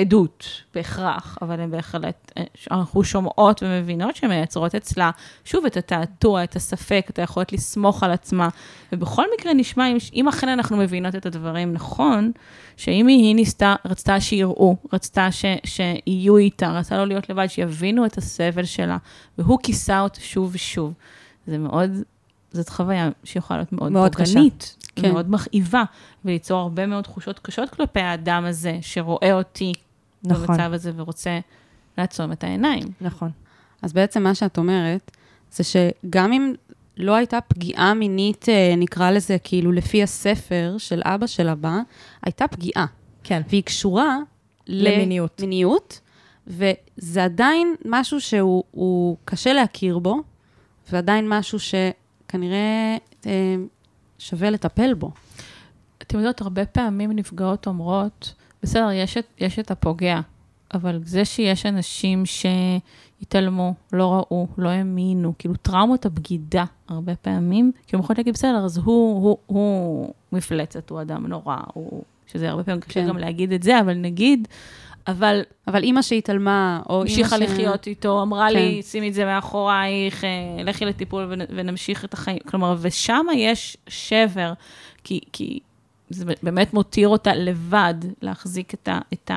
עדות 0.00 0.46
בהכרח, 0.74 1.38
אבל 1.42 1.60
הן 1.60 1.70
בהחלט, 1.70 2.32
אה, 2.38 2.42
אנחנו 2.70 3.04
שומעות 3.04 3.62
ומבינות 3.62 4.16
שהן 4.16 4.30
מייצרות 4.30 4.74
אצלה, 4.74 5.10
שוב, 5.44 5.66
את 5.66 5.76
התעתוע, 5.76 6.44
את 6.44 6.56
הספק, 6.56 7.06
את 7.10 7.18
היכולת 7.18 7.52
לסמוך 7.52 8.02
על 8.02 8.10
עצמה. 8.10 8.48
ובכל 8.92 9.24
מקרה 9.38 9.54
נשמע, 9.54 9.88
אם, 9.88 9.96
אם 10.14 10.28
אכן 10.28 10.48
אנחנו 10.48 10.76
מבינות 10.76 11.14
את 11.14 11.26
הדברים 11.26 11.72
נכון, 11.72 12.32
שאם 12.76 13.06
היא 13.06 13.34
ניסתה, 13.34 13.74
רצתה 13.84 14.20
שיראו, 14.20 14.76
רצתה 14.92 15.32
ש, 15.32 15.44
שיהיו 15.64 16.36
איתה, 16.36 16.70
רצתה 16.70 16.96
לא 16.96 17.06
להיות 17.06 17.30
לבד, 17.30 17.46
שיבינו 17.46 18.06
את 18.06 18.18
הסבל 18.18 18.64
שלה, 18.64 18.96
והוא 19.38 19.58
כיסה 19.62 20.00
אותה 20.00 20.20
שוב 20.20 20.50
ושוב. 20.54 20.92
זה 21.46 21.58
מאוד, 21.58 21.90
זאת 22.52 22.68
חוויה 22.68 23.10
שיכולה 23.24 23.58
להיות 23.58 23.72
מאוד, 23.72 23.92
מאוד. 23.92 24.16
פוגענית, 24.16 24.76
כן. 24.96 25.12
מאוד 25.12 25.30
מכאיבה, 25.30 25.82
וליצור 26.24 26.60
הרבה 26.60 26.86
מאוד 26.86 27.04
תחושות 27.04 27.38
קשות 27.38 27.70
כלפי 27.70 28.00
האדם 28.00 28.44
הזה, 28.44 28.78
שרואה 28.80 29.32
אותי 29.32 29.72
נכון. 30.24 30.46
במצב 30.46 30.72
הזה 30.72 30.92
ורוצה 30.96 31.38
לעצום 31.98 32.32
את 32.32 32.44
העיניים. 32.44 32.84
נכון. 33.00 33.30
אז 33.82 33.92
בעצם 33.92 34.22
מה 34.22 34.34
שאת 34.34 34.58
אומרת, 34.58 35.10
זה 35.52 35.64
שגם 35.64 36.32
אם 36.32 36.54
לא 36.96 37.14
הייתה 37.14 37.40
פגיעה 37.40 37.94
מינית, 37.94 38.48
אה, 38.48 38.74
נקרא 38.76 39.10
לזה 39.10 39.36
כאילו 39.44 39.72
לפי 39.72 40.02
הספר 40.02 40.74
של 40.78 41.02
אבא 41.04 41.26
של 41.26 41.48
הבא, 41.48 41.78
הייתה 42.22 42.48
פגיעה. 42.48 42.86
כן. 43.24 43.42
והיא 43.48 43.62
קשורה 43.62 44.16
למיניות. 44.66 45.40
למיניות, 45.40 46.00
וזה 46.46 47.24
עדיין 47.24 47.74
משהו 47.84 48.20
שהוא 48.20 48.64
הוא 48.70 49.16
קשה 49.24 49.52
להכיר 49.52 49.98
בו, 49.98 50.20
ועדיין 50.92 51.28
משהו 51.28 51.58
שכנראה 52.30 52.96
אה, 53.26 53.56
שווה 54.18 54.50
לטפל 54.50 54.94
בו. 54.94 55.10
אתם 55.98 56.18
יודעות, 56.18 56.40
הרבה 56.40 56.66
פעמים 56.66 57.12
נפגעות 57.12 57.66
אומרות, 57.66 58.34
בסדר, 58.62 58.90
יש 58.92 59.16
את, 59.16 59.26
יש 59.38 59.58
את 59.58 59.70
הפוגע, 59.70 60.20
אבל 60.74 61.00
זה 61.04 61.24
שיש 61.24 61.66
אנשים 61.66 62.22
שהתעלמו, 62.26 63.74
לא 63.92 64.12
ראו, 64.12 64.46
לא 64.58 64.68
האמינו, 64.68 65.32
כאילו 65.38 65.54
טראומות 65.54 66.06
הבגידה, 66.06 66.64
הרבה 66.88 67.16
פעמים, 67.16 67.72
כאילו 67.86 68.02
יכולות 68.02 68.18
להגיד, 68.18 68.34
בסדר, 68.34 68.64
אז 68.64 68.78
הוא, 68.78 68.84
הוא, 69.22 69.38
הוא 69.46 70.14
מפלצת, 70.32 70.90
הוא 70.90 71.00
אדם 71.00 71.26
נורא, 71.26 71.56
הוא, 71.74 72.02
שזה 72.26 72.50
הרבה 72.50 72.64
פעמים 72.64 72.80
קשה 72.80 73.00
כן. 73.00 73.08
גם 73.08 73.18
להגיד 73.18 73.52
את 73.52 73.62
זה, 73.62 73.80
אבל 73.80 73.94
נגיד, 73.94 74.48
אבל 75.10 75.42
אבל 75.66 75.82
אימא 75.82 76.02
שהתעלמה, 76.02 76.80
או 76.88 76.94
אימא 76.94 77.10
המשיכה 77.10 77.36
ש... 77.36 77.40
לחיות 77.40 77.86
איתו, 77.86 78.22
אמרה 78.22 78.48
כן. 78.48 78.54
לי, 78.54 78.82
שימי 78.82 79.08
את 79.08 79.14
זה 79.14 79.24
מאחורייך, 79.24 80.24
אה, 80.24 80.62
לכי 80.64 80.84
לטיפול 80.84 81.32
ונ- 81.32 81.50
ונמשיך 81.56 82.04
את 82.04 82.14
החיים. 82.14 82.38
כלומר, 82.48 82.76
ושם 82.80 83.26
יש 83.34 83.76
שבר, 83.88 84.52
כי, 85.04 85.20
כי 85.32 85.60
זה 86.10 86.24
באמת 86.42 86.74
מותיר 86.74 87.08
אותה 87.08 87.34
לבד 87.34 87.94
להחזיק 88.22 88.74
את, 88.74 88.88
ה, 88.88 88.98
את 89.12 89.30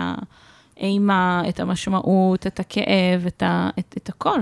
האימה, 0.78 1.43
את 1.49 1.59
המשמעות, 1.59 2.47
את 2.47 2.59
הכאב, 2.59 3.26
את, 3.28 3.43
ה, 3.43 3.69
את, 3.80 3.95
את 3.97 4.09
הכל. 4.09 4.39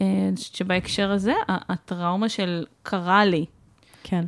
אה, 0.00 0.06
אני 0.28 0.36
חושבת 0.36 0.54
שבהקשר 0.54 1.10
הזה, 1.10 1.34
הטראומה 1.48 2.28
של 2.28 2.64
קרה 2.82 3.24
לי, 3.24 3.44
כן. 4.08 4.24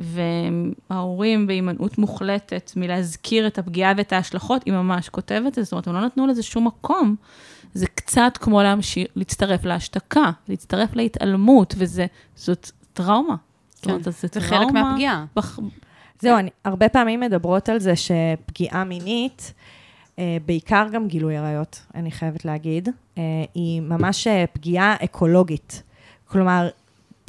וההורים 0.89 1.47
בהימנעות 1.47 1.97
מוחלטת 1.97 2.71
מלהזכיר 2.75 3.47
את 3.47 3.57
הפגיעה 3.57 3.93
ואת 3.97 4.13
ההשלכות, 4.13 4.63
היא 4.63 4.73
ממש 4.73 5.09
כותבת 5.09 5.47
את 5.47 5.53
זה, 5.53 5.63
זאת 5.63 5.71
אומרת, 5.71 5.87
הם 5.87 5.93
לא 5.93 6.05
נתנו 6.05 6.27
לזה 6.27 6.43
שום 6.43 6.67
מקום. 6.67 7.15
זה 7.73 7.87
קצת 7.87 8.37
כמו 8.39 8.61
להמשיך, 8.63 9.07
להצטרף 9.15 9.65
להשתקה, 9.65 10.31
להצטרף 10.49 10.95
להתעלמות, 10.95 11.75
וזאת 11.77 12.71
טראומה. 12.93 13.35
זאת 13.75 13.83
כן, 13.83 13.91
אומרת, 13.91 14.07
אז 14.07 14.21
זה 14.21 14.27
טראומה 14.29 14.57
חלק 14.57 14.71
מהפגיעה. 14.71 15.25
בח... 15.35 15.59
זהו, 16.19 16.37
אני, 16.37 16.49
הרבה 16.65 16.89
פעמים 16.89 17.19
מדברות 17.19 17.69
על 17.69 17.79
זה 17.79 17.93
שפגיעה 17.95 18.83
מינית, 18.83 19.53
אה, 20.19 20.37
בעיקר 20.45 20.87
גם 20.91 21.07
גילוי 21.07 21.37
עריות, 21.37 21.81
אני 21.95 22.11
חייבת 22.11 22.45
להגיד, 22.45 22.89
אה, 23.17 23.23
היא 23.53 23.81
ממש 23.81 24.27
אה, 24.27 24.45
פגיעה 24.53 24.95
אקולוגית. 25.03 25.83
כלומר, 26.25 26.69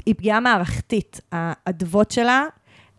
היא 0.07 0.15
פגיעה 0.15 0.41
מערכתית. 0.41 1.21
האדוות 1.33 2.11
שלה, 2.11 2.45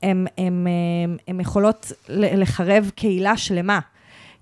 הן 0.02 1.40
יכולות 1.40 1.92
לחרב 2.10 2.92
קהילה 2.96 3.38
שלמה. 3.38 3.80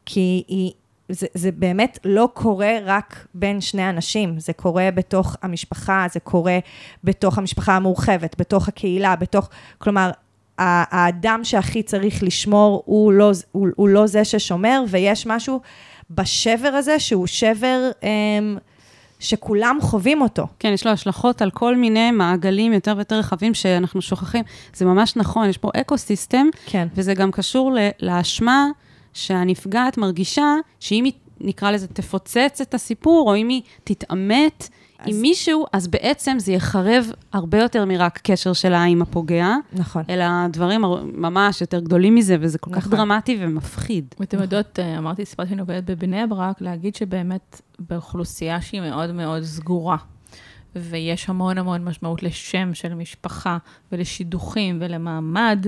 כי 0.05 0.43
היא, 0.47 0.71
זה, 1.09 1.27
זה 1.33 1.51
באמת 1.51 1.99
לא 2.05 2.29
קורה 2.33 2.77
רק 2.85 3.27
בין 3.33 3.61
שני 3.61 3.89
אנשים, 3.89 4.39
זה 4.39 4.53
קורה 4.53 4.89
בתוך 4.95 5.35
המשפחה, 5.41 6.05
זה 6.11 6.19
קורה 6.19 6.59
בתוך 7.03 7.37
המשפחה 7.37 7.75
המורחבת, 7.75 8.35
בתוך 8.39 8.67
הקהילה, 8.67 9.15
בתוך... 9.15 9.49
כלומר, 9.77 10.11
האדם 10.57 11.39
שהכי 11.43 11.83
צריך 11.83 12.23
לשמור 12.23 12.83
הוא 12.85 13.13
לא, 13.13 13.31
הוא, 13.51 13.67
הוא 13.75 13.89
לא 13.89 14.07
זה 14.07 14.25
ששומר, 14.25 14.83
ויש 14.87 15.27
משהו 15.27 15.61
בשבר 16.09 16.67
הזה 16.67 16.99
שהוא 16.99 17.27
שבר 17.27 17.91
אמ, 18.03 18.57
שכולם 19.19 19.77
חווים 19.81 20.21
אותו. 20.21 20.47
כן, 20.59 20.71
יש 20.73 20.85
לו 20.85 20.91
השלכות 20.91 21.41
על 21.41 21.51
כל 21.51 21.75
מיני 21.75 22.11
מעגלים 22.11 22.73
יותר 22.73 22.93
ויותר 22.95 23.19
רחבים 23.19 23.53
שאנחנו 23.53 24.01
שוכחים. 24.01 24.43
זה 24.73 24.85
ממש 24.85 25.15
נכון, 25.15 25.49
יש 25.49 25.57
פה 25.57 25.69
ecosystem, 25.77 26.47
כן. 26.65 26.87
וזה 26.95 27.13
גם 27.13 27.31
קשור 27.31 27.71
לאשמה 28.01 28.67
שהנפגעת 29.13 29.97
מרגישה, 29.97 30.55
שאם 30.79 31.03
היא, 31.03 31.13
נקרא 31.39 31.71
לזה, 31.71 31.87
תפוצץ 31.87 32.59
את 32.61 32.73
הסיפור, 32.73 33.29
או 33.29 33.35
אם 33.35 33.47
היא 33.47 33.61
תתעמת 33.83 34.69
אז- 34.99 35.15
עם 35.15 35.21
מישהו, 35.21 35.65
אז 35.73 35.87
בעצם 35.87 36.35
זה 36.39 36.51
יחרב 36.51 37.05
הרבה 37.33 37.57
יותר 37.61 37.85
מרק 37.85 38.19
קשר 38.23 38.53
שלה 38.53 38.83
עם 38.83 39.01
הפוגע, 39.01 39.55
נכון. 39.73 40.03
אלא 40.09 40.25
דברים 40.47 40.81
ממש 41.13 41.61
יותר 41.61 41.79
גדולים 41.79 42.15
מזה, 42.15 42.37
וזה 42.39 42.57
כל 42.57 42.71
כך 42.73 42.77
נכון. 42.87 42.91
דרמטי 42.97 43.37
ומפחיד. 43.41 44.15
ואתם 44.19 44.41
יודעות, 44.41 44.79
אה, 44.79 44.97
אמרתי, 44.97 45.25
סיפרתי 45.25 45.49
שאני 45.49 45.61
עובדת 45.61 45.83
בבני 45.83 46.27
ברק, 46.27 46.61
להגיד 46.61 46.95
שבאמת 46.95 47.61
באוכלוסייה 47.79 48.61
שהיא 48.61 48.81
מאוד 48.81 49.11
מאוד 49.11 49.43
סגורה, 49.43 49.97
ויש 50.75 51.29
המון 51.29 51.57
המון 51.57 51.83
משמעות 51.83 52.23
לשם 52.23 52.73
של 52.73 52.93
משפחה, 52.93 53.57
ולשידוכים 53.91 54.77
ולמעמד, 54.81 55.65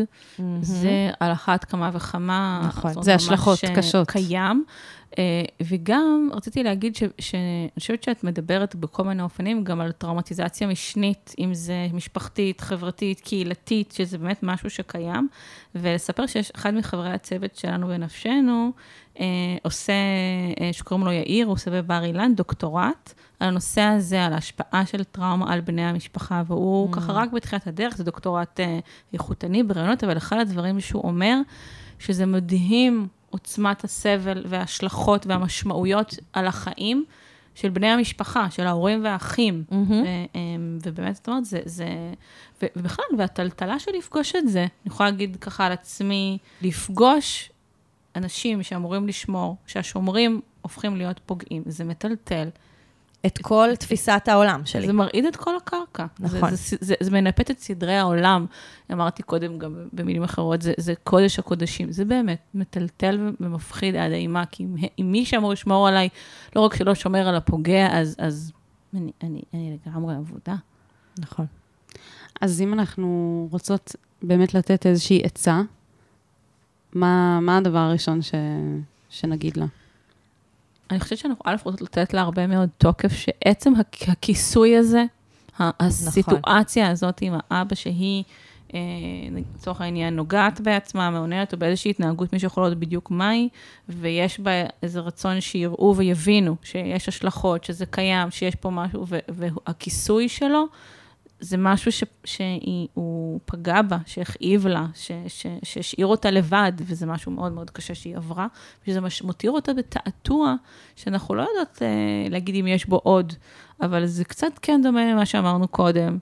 זה 0.62 1.10
על 1.20 1.32
אחת 1.32 1.64
כמה 1.66 1.90
וכמה. 1.94 2.62
נכון. 2.68 3.04
זה 3.04 3.16
השלכות 3.16 3.60
אה, 3.64 3.76
קשות. 3.76 4.12
קיים. 4.12 4.64
אה, 5.20 5.44
וגם 5.64 6.30
רציתי 6.34 6.64
להגיד 6.64 6.96
ש- 6.96 7.04
שאני 7.20 7.70
חושבת 7.80 8.04
שאת 8.04 8.24
מדברת 8.24 8.76
בכל 8.76 9.04
מיני 9.04 9.24
אופנים 9.24 9.64
גם 9.64 9.82
על 9.82 9.92
טראומטיזציה 9.92 10.68
משנית, 10.68 11.36
אם 11.40 11.54
זה 11.54 11.88
משפחתית, 11.94 12.62
חברתית, 12.62 13.20
קהילתית, 13.20 13.92
שזה 13.92 14.18
באמת 14.18 14.40
משהו 14.44 14.70
שקיים. 14.70 15.28
ולספר 15.76 16.28
שיש 16.28 16.52
אחד 16.56 16.74
מחברי 16.74 17.12
הצוות 17.12 17.56
שלנו 17.56 17.88
בנפשנו, 17.88 18.72
אה, 19.20 19.26
עושה, 19.64 19.94
אה, 20.62 20.74
שקוראים 20.74 21.06
לו 21.06 21.12
יאיר, 21.12 21.46
הוא 21.46 21.54
עושה 21.54 21.72
בבר 21.72 22.04
אילן 22.04 22.36
דוקטורט 22.36 23.14
על 23.40 23.48
הנושא 23.48 23.82
הזה, 23.82 24.26
על 24.26 24.34
ההשפעה 24.34 24.86
של 24.86 25.04
טראומה 25.04 25.54
על 25.54 25.62
בני 25.62 25.86
המשפחה, 25.86 26.44
והוא 26.48 26.90
mm. 26.90 26.96
ככה 26.96 27.12
רק 27.14 27.32
בתחילת 27.32 27.68
הדרך, 27.68 27.98
זה 27.98 28.04
דוקטורט 28.04 28.60
אה, 28.60 28.80
איכותני 29.14 29.64
ברעיונות, 29.64 30.04
אבל 30.04 30.18
אחד 30.18 30.38
הדברים 30.40 30.80
שהוא 30.80 31.04
אומר, 31.04 31.38
שזה 32.00 32.26
מדהים 32.26 33.08
עוצמת 33.32 33.84
הסבל 33.84 34.44
וההשלכות 34.48 35.26
והמשמעויות 35.28 36.16
על 36.34 36.48
החיים 36.48 37.06
של 37.56 37.70
בני 37.70 37.88
המשפחה, 37.88 38.52
של 38.52 38.68
ההורים 38.68 39.04
והאחים. 39.04 39.64
מהמם. 39.72 39.92
ו- 39.92 40.06
אמ, 40.36 40.78
ובאמת, 40.86 41.16
זאת 41.16 41.28
אומרת, 41.28 41.46
זה, 41.46 41.60
זה... 41.66 41.88
ו- 42.62 42.66
ובכלל, 42.76 43.06
והטלטלה 43.18 43.80
של 43.80 43.92
לפגוש 43.98 44.36
את 44.36 44.50
זה, 44.50 44.60
אני 44.62 44.70
יכולה 44.94 45.10
להגיד 45.10 45.38
ככה 45.42 45.66
על 45.66 45.72
עצמי, 45.72 46.38
לפגוש 46.62 47.52
אנשים 48.16 48.64
שאמורים 48.64 49.08
לשמור, 49.08 49.56
שהשומרים 49.68 50.42
הופכים 50.62 50.96
להיות 50.96 51.20
פוגעים, 51.26 51.64
זה 51.66 51.84
מטלטל. 51.84 52.50
את 53.26 53.38
כל 53.38 53.70
תפיסת 53.80 54.22
העולם 54.28 54.62
שלי. 54.66 54.88
זה 54.88 54.94
מרעיד 54.94 55.26
את 55.26 55.36
כל 55.36 55.56
הקרקע. 55.56 56.06
נכון. 56.20 56.50
זה, 56.50 56.56
זה, 56.56 56.78
זה, 56.80 56.94
זה 57.00 57.12
מנפט 57.12 57.52
את 57.52 57.60
סדרי 57.60 57.96
העולם. 57.96 58.46
אמרתי 58.92 59.24
קודם 59.24 59.58
גם 59.58 59.76
במילים 59.94 60.24
אחרות, 60.24 60.62
זה, 60.62 60.74
זה 60.78 60.94
קודש 61.04 61.40
הקודשים. 61.40 61.92
זה 61.92 62.06
באמת 62.06 62.40
מטלטל 62.54 63.32
ומפחיד 63.40 63.96
עד 63.96 64.12
האימה, 64.12 64.46
כי 64.46 64.64
אם, 64.64 64.76
אם 65.00 65.12
מי 65.12 65.26
שאמור 65.26 65.52
לשמור 65.52 65.88
עליי, 65.88 66.10
לא 66.56 66.62
רק 66.62 66.76
שלא 66.76 66.96
שומר 66.96 67.28
על 67.28 67.36
הפוגע, 67.36 67.88
אז, 67.92 68.16
אז 68.20 68.52
אני, 68.94 69.12
אני, 69.24 69.42
אני 69.54 69.78
לגמרי 69.86 70.16
עבודה. 70.16 70.56
נכון. 71.20 71.46
אז 72.42 72.62
אם 72.62 72.74
אנחנו 72.74 73.48
רוצות 73.52 73.96
באמת 74.22 74.54
לתת 74.54 74.86
איזושהי 74.86 75.22
עצה, 75.24 75.62
מה, 76.94 77.40
מה 77.42 77.58
הדבר 77.58 77.80
הראשון 77.80 78.22
ש, 78.22 78.32
שנגיד 79.10 79.58
לה? 79.58 79.66
אני 80.92 81.00
חושבת 81.00 81.20
שאנחנו 81.20 81.42
א' 81.46 81.56
רוצות 81.64 81.82
לתת 81.82 82.14
לה 82.14 82.22
הרבה 82.22 82.48
מאוד 82.48 82.70
תוקף, 82.78 83.12
שעצם 83.14 83.74
הכ- 83.76 84.12
הכיסוי 84.12 84.78
הזה, 84.78 85.04
הסיטואציה 85.60 86.90
הזאת 86.90 87.18
עם 87.22 87.34
האבא 87.50 87.76
שהיא, 87.76 88.24
אה, 88.74 88.80
לצורך 89.32 89.82
העניין, 89.82 90.16
נוגעת 90.16 90.62
בעצמה, 90.62 91.10
מעוניינת, 91.10 91.54
או 91.54 91.58
באיזושהי 91.60 91.92
התנהגות, 91.92 92.34
מישהו 92.34 92.46
יכול 92.48 92.66
לדעת 92.66 92.78
בדיוק 92.78 93.12
מהי, 93.12 93.50
ויש 93.90 94.40
בה 94.40 94.52
איזה 94.84 95.00
רצון 95.00 95.42
שיראו 95.42 95.96
ויבינו 95.98 96.56
שיש 96.64 97.08
השלכות, 97.08 97.64
שזה 97.64 97.86
קיים, 97.86 98.32
שיש 98.32 98.56
פה 98.56 98.70
משהו, 98.70 99.06
והכיסוי 99.30 100.30
שלו, 100.30 100.66
זה 101.42 101.58
משהו 101.58 101.92
ש- 101.92 102.04
שהוא 102.26 103.40
פגע 103.46 103.82
בה, 103.82 103.98
שהכאיב 104.06 104.68
לה, 104.68 104.86
ש- 104.96 105.12
ש- 105.28 105.46
שהשאיר 105.64 106.08
אותה 106.08 106.32
לבד, 106.32 106.72
וזה 106.78 107.06
משהו 107.06 107.32
מאוד 107.32 107.52
מאוד 107.52 107.70
קשה 107.70 107.96
שהיא 107.96 108.18
עברה, 108.18 108.48
ושזה 108.84 109.02
מש- 109.02 109.22
מותיר 109.22 109.52
אותה 109.52 109.74
בתעתוע, 109.74 110.56
שאנחנו 110.96 111.36
לא 111.36 111.42
יודעות 111.42 111.82
אה, 111.82 111.88
להגיד 112.30 112.56
אם 112.56 112.68
יש 112.68 112.86
בו 112.86 112.96
עוד, 113.04 113.34
אבל 113.82 114.06
זה 114.06 114.24
קצת 114.24 114.52
כן 114.62 114.82
דומה 114.84 115.12
למה 115.12 115.26
שאמרנו 115.26 115.68
קודם. 115.68 116.18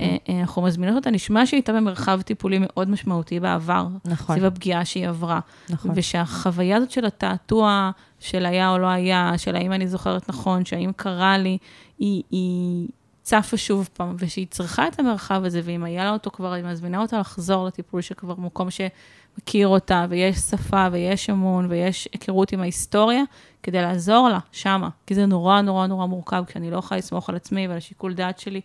אה, 0.00 0.16
אה, 0.28 0.40
אנחנו 0.40 0.62
מזמינות 0.62 0.96
אותה, 0.96 1.10
נשמע 1.10 1.46
שהיא 1.46 1.58
הייתה 1.58 1.72
במרחב 1.72 2.22
טיפולי 2.22 2.58
מאוד 2.60 2.90
משמעותי 2.90 3.40
בעבר, 3.40 3.86
נכון. 4.04 4.36
סביב 4.36 4.44
הפגיעה 4.44 4.84
שהיא 4.84 5.08
עברה. 5.08 5.40
נכון. 5.70 5.90
ושהחוויה 5.94 6.76
הזאת 6.76 6.90
של 6.90 7.04
התעתוע, 7.06 7.90
של 8.20 8.46
היה 8.46 8.70
או 8.70 8.78
לא 8.78 8.86
היה, 8.86 9.32
של 9.36 9.56
האם 9.56 9.72
אני 9.72 9.88
זוכרת 9.88 10.28
נכון, 10.28 10.64
שהאם 10.64 10.90
קרה 10.96 11.38
לי, 11.38 11.58
היא, 11.98 12.22
היא 12.30 12.88
צפה 13.28 13.56
שוב 13.56 13.88
פעם, 13.92 14.16
ושהיא 14.18 14.46
צריכה 14.50 14.88
את 14.88 14.98
המרחב 14.98 15.44
הזה, 15.44 15.60
ואם 15.64 15.84
היה 15.84 16.04
לה 16.04 16.12
אותו 16.12 16.30
כבר, 16.30 16.52
היא 16.52 16.64
מזמינה 16.64 17.00
אותה 17.00 17.18
לחזור 17.18 17.66
לטיפול 17.66 18.00
שכבר 18.00 18.34
מקום 18.38 18.68
שמכיר 18.70 19.68
אותה, 19.68 20.06
ויש 20.08 20.36
שפה, 20.36 20.86
ויש 20.92 21.30
אמון, 21.30 21.66
ויש 21.70 22.08
היכרות 22.12 22.52
עם 22.52 22.60
ההיסטוריה, 22.60 23.22
כדי 23.62 23.82
לעזור 23.82 24.28
לה 24.28 24.38
שמה. 24.52 24.88
כי 25.06 25.14
זה 25.14 25.26
נורא 25.26 25.60
נורא 25.60 25.86
נורא 25.86 26.06
מורכב, 26.06 26.44
כשאני 26.46 26.70
לא 26.70 26.76
יכולה 26.76 26.98
לסמוך 26.98 27.28
על 27.28 27.36
עצמי 27.36 27.68
ועל 27.68 27.76
השיקול 27.76 28.14
דעת 28.14 28.38
שלי. 28.38 28.60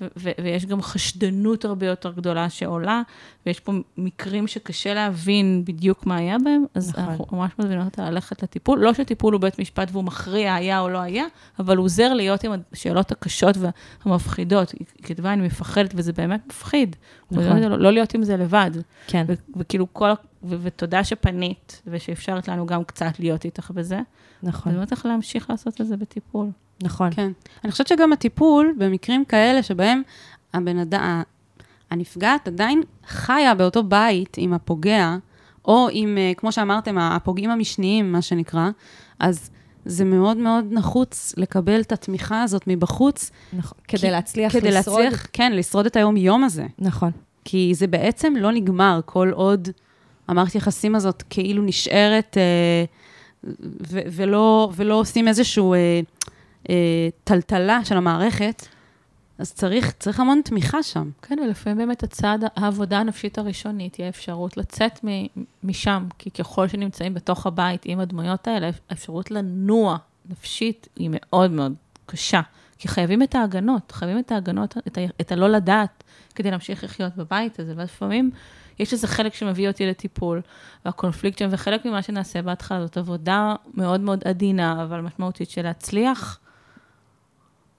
ו- 0.00 0.06
ו- 0.16 0.30
ויש 0.42 0.66
גם 0.66 0.82
חשדנות 0.82 1.64
הרבה 1.64 1.86
יותר 1.86 2.12
גדולה 2.12 2.50
שעולה, 2.50 3.02
ויש 3.46 3.60
פה 3.60 3.72
מקרים 3.96 4.46
שקשה 4.46 4.94
להבין 4.94 5.62
בדיוק 5.66 6.06
מה 6.06 6.16
היה 6.16 6.36
בהם, 6.44 6.64
אז 6.74 6.90
נכון. 6.90 7.04
אנחנו 7.04 7.26
ממש 7.32 7.52
מזמינות 7.58 7.84
אותה 7.84 8.10
ללכת 8.10 8.42
לטיפול. 8.42 8.78
לא 8.78 8.94
שטיפול 8.94 9.32
הוא 9.32 9.40
בית 9.40 9.58
משפט 9.58 9.88
והוא 9.92 10.04
מכריע 10.04 10.54
היה 10.54 10.80
או 10.80 10.88
לא 10.88 10.98
היה, 10.98 11.24
אבל 11.58 11.76
הוא 11.76 11.84
עוזר 11.84 12.14
להיות 12.14 12.44
עם 12.44 12.52
השאלות 12.72 13.12
הקשות 13.12 13.56
והמפחידות. 14.04 14.70
היא 14.70 14.86
כתבה, 15.02 15.32
אני 15.32 15.46
מפחדת, 15.46 15.90
וזה 15.94 16.12
באמת 16.12 16.40
מפחיד. 16.46 16.96
נכון. 17.30 17.62
לא, 17.62 17.78
לא 17.78 17.92
להיות 17.92 18.14
עם 18.14 18.22
זה 18.22 18.36
לבד. 18.36 18.70
כן. 19.06 19.24
ו- 19.28 19.34
וכאילו 19.56 19.86
כל, 19.92 20.10
ו- 20.42 20.56
ותודה 20.62 21.04
שפנית, 21.04 21.82
ושאפשרת 21.86 22.48
לנו 22.48 22.66
גם 22.66 22.84
קצת 22.84 23.18
להיות 23.18 23.44
איתך 23.44 23.70
בזה. 23.70 24.00
נכון. 24.42 24.62
ואני 24.66 24.76
אומרת 24.76 24.92
לך 24.92 25.06
להמשיך 25.06 25.50
לעשות 25.50 25.80
את 25.80 25.86
זה 25.86 25.96
בטיפול. 25.96 26.50
נכון. 26.82 27.10
כן. 27.10 27.30
אני 27.64 27.72
חושבת 27.72 27.86
שגם 27.86 28.12
הטיפול, 28.12 28.74
במקרים 28.78 29.24
כאלה 29.24 29.62
שבהם 29.62 30.02
הבן 30.54 30.78
אדם, 30.78 31.22
הנפגעת 31.90 32.48
עדיין 32.48 32.82
חיה 33.06 33.54
באותו 33.54 33.82
בית 33.82 34.36
עם 34.38 34.52
הפוגע, 34.52 35.16
או 35.64 35.88
עם, 35.92 36.18
אה, 36.18 36.32
כמו 36.36 36.52
שאמרתם, 36.52 36.98
הפוגעים 36.98 37.50
המשניים, 37.50 38.12
מה 38.12 38.22
שנקרא, 38.22 38.70
אז 39.18 39.50
זה 39.84 40.04
מאוד 40.04 40.36
מאוד 40.36 40.64
נחוץ 40.70 41.34
לקבל 41.36 41.80
את 41.80 41.92
התמיכה 41.92 42.42
הזאת 42.42 42.62
מבחוץ. 42.66 43.30
נכון. 43.52 43.78
כי- 43.88 43.96
כדי 43.98 44.10
להצליח 44.10 44.52
כדי 44.52 44.70
לשרוד. 44.70 45.00
להצליח, 45.04 45.26
כן, 45.32 45.52
לשרוד 45.52 45.86
את 45.86 45.96
היום-יום 45.96 46.44
הזה. 46.44 46.66
נכון. 46.78 47.10
כי 47.44 47.72
זה 47.74 47.86
בעצם 47.86 48.34
לא 48.36 48.52
נגמר 48.52 49.00
כל 49.04 49.30
עוד 49.34 49.68
המערכת 50.28 50.54
יחסים 50.54 50.94
הזאת 50.94 51.22
כאילו 51.30 51.62
נשארת, 51.62 52.36
אה, 52.36 52.84
ו- 53.88 54.00
ולא, 54.12 54.70
ולא 54.76 54.94
עושים 54.94 55.28
איזושהי 55.28 55.62
אה, 55.62 55.74
אה, 55.74 56.00
טלטלה 57.24 57.84
של 57.84 57.96
המערכת. 57.96 58.66
אז 59.38 59.52
צריך, 59.52 59.90
צריך 59.90 60.20
המון 60.20 60.40
תמיכה 60.44 60.82
שם. 60.82 61.10
כן, 61.22 61.38
ולפעמים 61.44 61.78
באמת 61.78 62.02
הצעד, 62.02 62.44
העבודה 62.56 62.98
הנפשית 62.98 63.38
הראשונית 63.38 63.94
היא 63.94 64.06
האפשרות 64.06 64.56
לצאת 64.56 65.04
מ- 65.04 65.26
משם, 65.64 66.06
כי 66.18 66.30
ככל 66.30 66.68
שנמצאים 66.68 67.14
בתוך 67.14 67.46
הבית 67.46 67.82
עם 67.84 68.00
הדמויות 68.00 68.48
האלה, 68.48 68.70
האפשרות 68.90 69.30
לנוע 69.30 69.96
נפשית 70.30 70.88
היא 70.96 71.10
מאוד 71.12 71.50
מאוד 71.50 71.74
קשה. 72.06 72.40
כי 72.78 72.88
חייבים 72.88 73.22
את 73.22 73.34
ההגנות, 73.34 73.92
חייבים 73.92 74.18
את 74.18 74.32
ההגנות, 74.32 74.76
את, 74.86 74.98
ה- 74.98 75.20
את 75.20 75.32
הלא 75.32 75.48
לדעת, 75.48 76.04
כדי 76.34 76.50
להמשיך 76.50 76.84
לחיות 76.84 77.16
בבית 77.16 77.60
הזה. 77.60 77.72
ולפעמים 77.76 78.30
יש 78.78 78.92
איזה 78.92 79.06
חלק 79.06 79.34
שמביא 79.34 79.68
אותי 79.68 79.86
לטיפול, 79.86 80.40
והקונפליקט 80.84 81.38
שם, 81.38 81.48
וחלק 81.50 81.84
ממה 81.84 82.02
שנעשה 82.02 82.42
בהתחלה 82.42 82.80
זאת 82.86 82.96
עבודה 82.96 83.54
מאוד 83.74 84.00
מאוד 84.00 84.22
עדינה, 84.24 84.82
אבל 84.82 85.00
משמעותית 85.00 85.50
של 85.50 85.62
להצליח, 85.62 86.38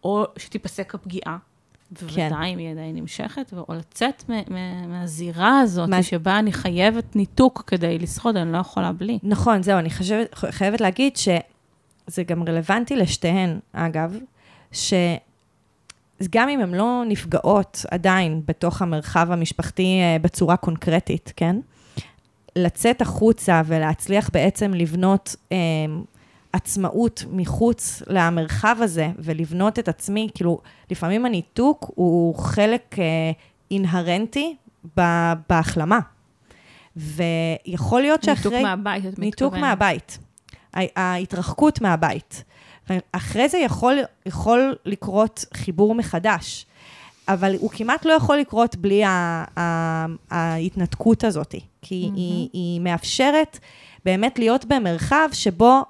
או 0.06 0.26
שתיפסק 0.38 0.96
הפגיעה. 0.96 1.38
בוודאי 1.92 2.54
אם 2.54 2.58
היא 2.58 2.72
עדיין 2.72 2.96
נמשכת, 2.96 3.54
או 3.54 3.66
לצאת 3.74 4.24
מהזירה 4.88 5.60
הזאת, 5.60 5.90
מה- 5.90 6.04
שבה 6.04 6.40
אני 6.40 6.52
חייבת 6.52 7.16
ניתוק 7.16 7.64
כדי 7.68 8.00
לשרוד, 8.00 8.38
אני 8.38 8.52
לא 8.52 8.58
יכולה 8.58 8.92
בלי. 8.92 9.20
נכון, 9.24 9.64
זהו, 9.64 9.80
אני 9.80 9.90
חושבת, 9.90 10.36
חייבת 10.36 10.82
להגיד 10.82 11.18
שזה 11.18 12.24
גם 12.28 12.44
רלוונטי 12.44 12.96
לשתיהן, 12.96 13.60
אגב, 13.74 14.18
שגם 14.72 15.00
אם 16.50 16.60
הן 16.62 16.74
לא 16.74 17.04
נפגעות 17.08 17.86
עדיין 17.92 18.42
בתוך 18.48 18.82
המרחב 18.82 19.28
המשפחתי 19.32 19.84
אה, 20.02 20.18
בצורה 20.22 20.58
קונקרטית, 20.58 21.34
כן? 21.36 21.56
לצאת 22.56 23.02
החוצה 23.02 23.62
ולהצליח 23.66 24.30
בעצם 24.34 24.74
לבנות 24.74 25.36
אה, 25.52 25.58
עצמאות 26.56 27.24
מחוץ 27.32 28.02
למרחב 28.08 28.78
הזה 28.80 29.10
ולבנות 29.18 29.80
את 29.80 29.88
עצמי, 29.88 30.30
כאילו, 30.36 30.60
לפעמים 30.92 31.26
הניתוק 31.26 31.92
הוא 31.96 32.36
חלק 32.36 32.96
אה, 33.00 33.32
אינהרנטי 33.72 34.56
ב- 34.98 35.34
בהחלמה. 35.50 36.00
ויכול 36.96 38.02
להיות 38.02 38.24
שאחרי... 38.24 38.52
ניתוק 38.52 38.64
מהבית, 38.64 39.00
את 39.06 39.10
מתכוונת. 39.10 39.20
ניתוק 39.20 39.54
מהבית. 39.54 40.18
ה- 40.74 41.02
ההתרחקות 41.02 41.82
מהבית. 41.82 42.44
ואחרי 42.90 43.50
זה 43.50 43.58
יכול, 43.58 43.98
יכול 44.26 44.76
לקרות 44.86 45.46
חיבור 45.54 45.96
מחדש, 45.96 46.66
אבל 47.28 47.56
הוא 47.60 47.70
כמעט 47.70 48.06
לא 48.06 48.14
יכול 48.14 48.38
לקרות 48.38 48.76
בלי 48.76 49.04
ה- 49.04 49.44
ה- 49.60 50.06
ההתנתקות 50.30 51.24
הזאת, 51.24 51.56
כי 51.82 52.10
mm-hmm. 52.10 52.16
היא, 52.18 52.50
היא 52.54 52.82
מאפשרת 52.82 53.60
באמת 54.06 54.40
להיות 54.40 54.66
במרחב 54.66 55.30
שבו 55.32 55.84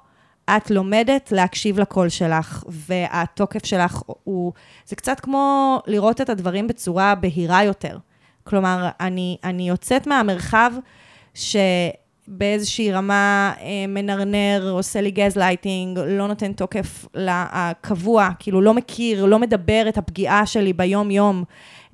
את 0.50 0.70
לומדת 0.70 1.32
להקשיב 1.32 1.80
לקול 1.80 2.08
שלך, 2.08 2.64
והתוקף 2.68 3.66
שלך 3.66 4.02
הוא... 4.24 4.52
זה 4.86 4.96
קצת 4.96 5.20
כמו 5.20 5.78
לראות 5.86 6.20
את 6.20 6.30
הדברים 6.30 6.66
בצורה 6.68 7.14
בהירה 7.14 7.64
יותר. 7.64 7.98
כלומר, 8.44 8.88
אני, 9.00 9.36
אני 9.44 9.68
יוצאת 9.68 10.06
מהמרחב 10.06 10.72
שבאיזושהי 11.34 12.92
רמה 12.92 13.52
אה, 13.60 13.86
מנרנר, 13.88 14.70
עושה 14.70 15.00
לי 15.00 15.10
גז 15.10 15.36
לייטינג, 15.36 15.98
לא 15.98 16.28
נותן 16.28 16.52
תוקף 16.52 17.06
לקבוע, 17.14 18.28
כאילו 18.38 18.60
לא 18.60 18.74
מכיר, 18.74 19.24
לא 19.24 19.38
מדבר 19.38 19.84
את 19.88 19.98
הפגיעה 19.98 20.46
שלי 20.46 20.72
ביום-יום, 20.72 21.44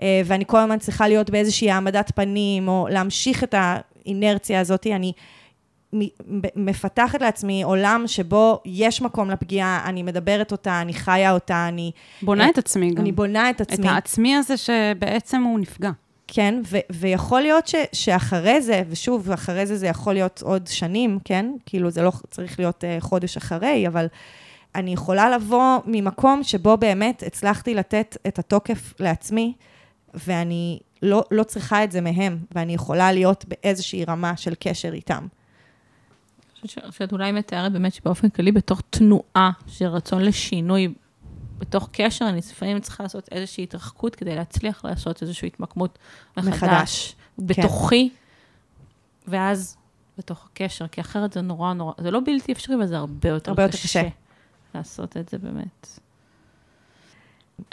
אה, 0.02 0.22
ואני 0.24 0.44
כל 0.46 0.58
הזמן 0.58 0.78
צריכה 0.78 1.08
להיות 1.08 1.30
באיזושהי 1.30 1.70
העמדת 1.70 2.12
פנים, 2.14 2.68
או 2.68 2.88
להמשיך 2.90 3.44
את 3.44 3.54
האינרציה 3.58 4.60
הזאת, 4.60 4.86
אני... 4.86 5.12
מפתחת 6.56 7.22
לעצמי 7.22 7.62
עולם 7.62 8.04
שבו 8.06 8.60
יש 8.64 9.02
מקום 9.02 9.30
לפגיעה, 9.30 9.82
אני 9.86 10.02
מדברת 10.02 10.52
אותה, 10.52 10.80
אני 10.80 10.94
חיה 10.94 11.32
אותה, 11.32 11.68
אני... 11.68 11.90
בונה 12.22 12.44
אה, 12.44 12.50
את 12.50 12.58
עצמי 12.58 12.90
גם. 12.90 13.02
אני 13.02 13.12
בונה 13.12 13.50
את 13.50 13.60
עצמי. 13.60 13.86
את 13.86 13.92
העצמי 13.92 14.36
הזה 14.36 14.56
שבעצם 14.56 15.42
הוא 15.42 15.58
נפגע. 15.58 15.90
כן, 16.26 16.60
ו- 16.70 16.78
ויכול 16.90 17.40
להיות 17.40 17.66
ש- 17.66 17.74
שאחרי 17.92 18.62
זה, 18.62 18.82
ושוב, 18.88 19.30
אחרי 19.30 19.66
זה 19.66 19.76
זה 19.76 19.86
יכול 19.86 20.12
להיות 20.12 20.42
עוד 20.44 20.66
שנים, 20.66 21.18
כן? 21.24 21.46
כאילו, 21.66 21.90
זה 21.90 22.02
לא 22.02 22.12
צריך 22.30 22.58
להיות 22.58 22.84
uh, 22.84 23.04
חודש 23.04 23.36
אחרי, 23.36 23.88
אבל 23.88 24.06
אני 24.74 24.92
יכולה 24.92 25.30
לבוא 25.30 25.78
ממקום 25.86 26.42
שבו 26.42 26.76
באמת 26.76 27.22
הצלחתי 27.26 27.74
לתת 27.74 28.16
את 28.28 28.38
התוקף 28.38 28.94
לעצמי, 29.00 29.52
ואני 30.14 30.78
לא, 31.02 31.24
לא 31.30 31.42
צריכה 31.42 31.84
את 31.84 31.92
זה 31.92 32.00
מהם, 32.00 32.38
ואני 32.54 32.74
יכולה 32.74 33.12
להיות 33.12 33.44
באיזושהי 33.48 34.04
רמה 34.04 34.36
של 34.36 34.54
קשר 34.60 34.92
איתם. 34.92 35.26
חושבת 36.68 36.92
שאת 36.92 37.12
אולי 37.12 37.32
מתארת 37.32 37.72
באמת 37.72 37.94
שבאופן 37.94 38.28
כללי, 38.28 38.52
בתוך 38.52 38.82
תנועה 38.90 39.50
של 39.66 39.86
רצון 39.86 40.22
לשינוי, 40.22 40.94
בתוך 41.58 41.88
קשר, 41.92 42.28
אני 42.28 42.38
לפעמים 42.38 42.80
צריכה 42.80 43.02
לעשות 43.02 43.28
איזושהי 43.32 43.64
התרחקות 43.64 44.14
כדי 44.16 44.36
להצליח 44.36 44.84
לעשות 44.84 45.22
איזושהי 45.22 45.46
התמקמות 45.46 45.98
מחדש. 46.36 46.48
מחדש. 46.48 47.16
בתוכי, 47.38 48.10
ואז 49.28 49.76
בתוך 50.18 50.48
הקשר, 50.52 50.88
כי 50.88 51.00
אחרת 51.00 51.32
זה 51.32 51.40
נורא 51.40 51.72
נורא, 51.72 51.92
זה 52.00 52.10
לא 52.10 52.20
בלתי 52.26 52.52
אפשרי, 52.52 52.76
אבל 52.76 52.86
זה 52.86 52.96
הרבה 52.96 53.28
יותר 53.28 53.50
הרבה 53.50 53.62
יותר 53.62 53.78
קשה. 53.78 54.02
קשה. 54.02 54.08
לעשות 54.74 55.16
את 55.16 55.28
זה 55.28 55.38
באמת. 55.38 55.98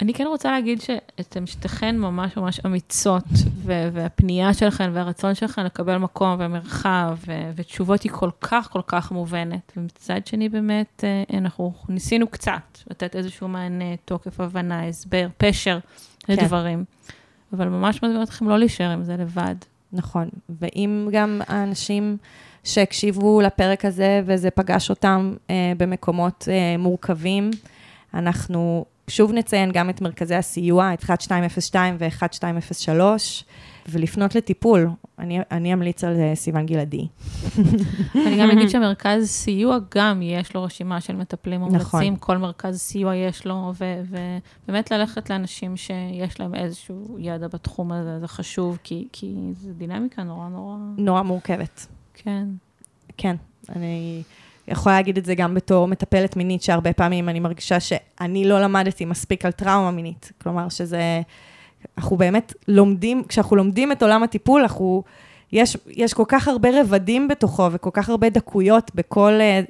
אני 0.01 0.13
כן 0.13 0.27
רוצה 0.27 0.51
להגיד 0.51 0.81
שאתם 0.81 1.45
שתיכן 1.45 1.97
ממש 1.97 2.37
ממש 2.37 2.59
אמיצות, 2.65 3.23
ו- 3.63 3.89
והפנייה 3.93 4.53
שלכן 4.53 4.89
והרצון 4.93 5.35
שלכן 5.35 5.65
לקבל 5.65 5.97
מקום 5.97 6.35
ומרחב 6.39 7.17
ו- 7.27 7.51
ותשובות 7.55 8.01
היא 8.03 8.11
כל 8.11 8.29
כך 8.41 8.69
כל 8.71 8.81
כך 8.87 9.11
מובנת. 9.11 9.71
ומצד 9.77 10.27
שני 10.27 10.49
באמת, 10.49 11.03
אה, 11.03 11.37
אנחנו 11.37 11.73
ניסינו 11.89 12.27
קצת 12.27 12.77
לתת 12.89 13.15
איזשהו 13.15 13.47
מענה, 13.47 13.95
תוקף, 14.05 14.39
הבנה, 14.39 14.87
הסבר, 14.87 15.27
פשר 15.37 15.79
כן. 16.19 16.33
לדברים. 16.33 16.85
אבל 17.53 17.67
ממש 17.69 18.03
מזמין 18.03 18.23
אתכם 18.23 18.49
לא 18.49 18.59
להישאר 18.59 18.89
עם 18.89 19.03
זה 19.03 19.17
לבד. 19.17 19.55
נכון, 19.93 20.29
ואם 20.49 21.07
גם 21.11 21.41
האנשים 21.47 22.17
שהקשיבו 22.63 23.41
לפרק 23.41 23.85
הזה 23.85 24.21
וזה 24.25 24.49
פגש 24.51 24.89
אותם 24.89 25.33
אה, 25.49 25.73
במקומות 25.77 26.47
אה, 26.51 26.77
מורכבים, 26.77 27.51
אנחנו 28.13 28.85
שוב 29.09 29.31
נציין 29.31 29.71
גם 29.71 29.89
את 29.89 30.01
מרכזי 30.01 30.35
הסיוע, 30.35 30.93
את 30.93 31.09
1202 31.09 31.97
ו-1203, 31.99 33.01
ולפנות 33.89 34.35
לטיפול. 34.35 34.89
אני, 35.19 35.39
אני 35.51 35.73
אמליץ 35.73 36.03
על 36.03 36.19
אה, 36.19 36.35
סיוון 36.35 36.65
גלעדי. 36.65 37.07
אני 38.27 38.37
גם 38.39 38.51
אגיד 38.51 38.69
שהמרכז 38.69 39.27
סיוע 39.27 39.77
גם 39.95 40.21
יש 40.21 40.55
לו 40.55 40.63
רשימה 40.63 41.01
של 41.01 41.15
מטפלים 41.15 41.59
מומלצים, 41.59 41.83
נכון. 41.83 42.15
כל 42.19 42.37
מרכז 42.37 42.79
סיוע 42.79 43.15
יש 43.15 43.45
לו, 43.45 43.73
ובאמת 43.77 44.91
ללכת 44.91 45.29
לאנשים 45.29 45.77
שיש 45.77 46.39
להם 46.39 46.55
איזשהו 46.55 47.17
ידע 47.19 47.47
בתחום 47.47 47.91
הזה, 47.91 48.19
זה 48.19 48.27
חשוב, 48.27 48.77
כי, 48.83 49.07
כי 49.11 49.35
זו 49.53 49.69
דינמיקה 49.77 50.23
נורא 50.23 50.47
נורא, 50.47 50.75
נורא 50.97 51.21
מורכבת. 51.21 51.87
כן. 52.13 52.45
כן, 53.17 53.35
אני 53.69 54.23
יכולה 54.71 54.95
להגיד 54.95 55.17
את 55.17 55.25
זה 55.25 55.35
גם 55.35 55.55
בתור 55.55 55.87
מטפלת 55.87 56.35
מינית, 56.35 56.63
שהרבה 56.63 56.93
פעמים 56.93 57.29
אני 57.29 57.39
מרגישה 57.39 57.79
שאני 57.79 58.45
לא 58.45 58.61
למדתי 58.61 59.05
מספיק 59.05 59.45
על 59.45 59.51
טראומה 59.51 59.91
מינית. 59.91 60.31
כלומר, 60.41 60.69
שזה... 60.69 61.21
אנחנו 61.97 62.17
באמת 62.17 62.53
לומדים, 62.67 63.23
כשאנחנו 63.27 63.55
לומדים 63.55 63.91
את 63.91 64.03
עולם 64.03 64.23
הטיפול, 64.23 64.61
אנחנו... 64.61 65.03
יש, 65.51 65.77
יש 65.87 66.13
כל 66.13 66.23
כך 66.27 66.47
הרבה 66.47 66.69
רבדים 66.81 67.27
בתוכו 67.27 67.69
וכל 67.71 67.89
כך 67.93 68.09
הרבה 68.09 68.29
דקויות 68.29 68.91
בכל... 68.95 69.31
אה, 69.41 69.61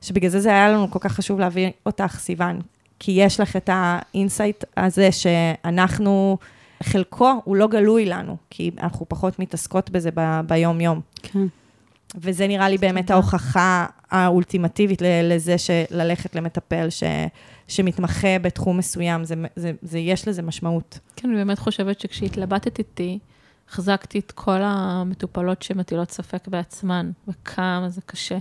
שבגלל 0.00 0.30
זה 0.30 0.40
זה 0.40 0.48
היה 0.48 0.68
לנו 0.68 0.90
כל 0.90 0.98
כך 0.98 1.12
חשוב 1.12 1.40
להביא 1.40 1.70
אותך, 1.86 2.18
סיוון. 2.18 2.60
כי 2.98 3.12
יש 3.12 3.40
לך 3.40 3.56
את 3.56 3.70
ה 3.72 3.84
insight 3.84 4.64
הזה 4.76 5.12
שאנחנו, 5.12 6.38
חלקו 6.82 7.32
הוא 7.44 7.56
לא 7.56 7.66
גלוי 7.66 8.04
לנו, 8.04 8.36
כי 8.50 8.70
אנחנו 8.80 9.06
פחות 9.08 9.38
מתעסקות 9.38 9.90
בזה 9.90 10.10
ב- 10.14 10.40
ביום-יום. 10.46 11.00
כן. 11.22 11.46
וזה 12.14 12.46
נראה 12.46 12.68
לי 12.68 12.78
באמת 12.78 13.10
ההוכחה 13.10 13.86
האולטימטיבית 14.10 15.02
לזה 15.22 15.58
שללכת 15.58 16.36
למטפל 16.36 16.90
ש, 16.90 17.02
שמתמחה 17.68 18.38
בתחום 18.38 18.76
מסוים, 18.76 19.24
זה, 19.24 19.34
זה, 19.56 19.72
זה, 19.82 19.98
יש 19.98 20.28
לזה 20.28 20.42
משמעות. 20.42 20.98
כן, 21.16 21.28
אני 21.28 21.36
באמת 21.36 21.58
חושבת 21.58 22.00
שכשהתלבטת 22.00 22.78
איתי, 22.78 23.18
החזקתי 23.68 24.18
את 24.18 24.32
כל 24.32 24.60
המטופלות 24.62 25.62
שמטילות 25.62 26.10
ספק 26.10 26.48
בעצמן, 26.48 27.10
וכמה 27.28 27.88
זה 27.88 28.00
קשה, 28.06 28.38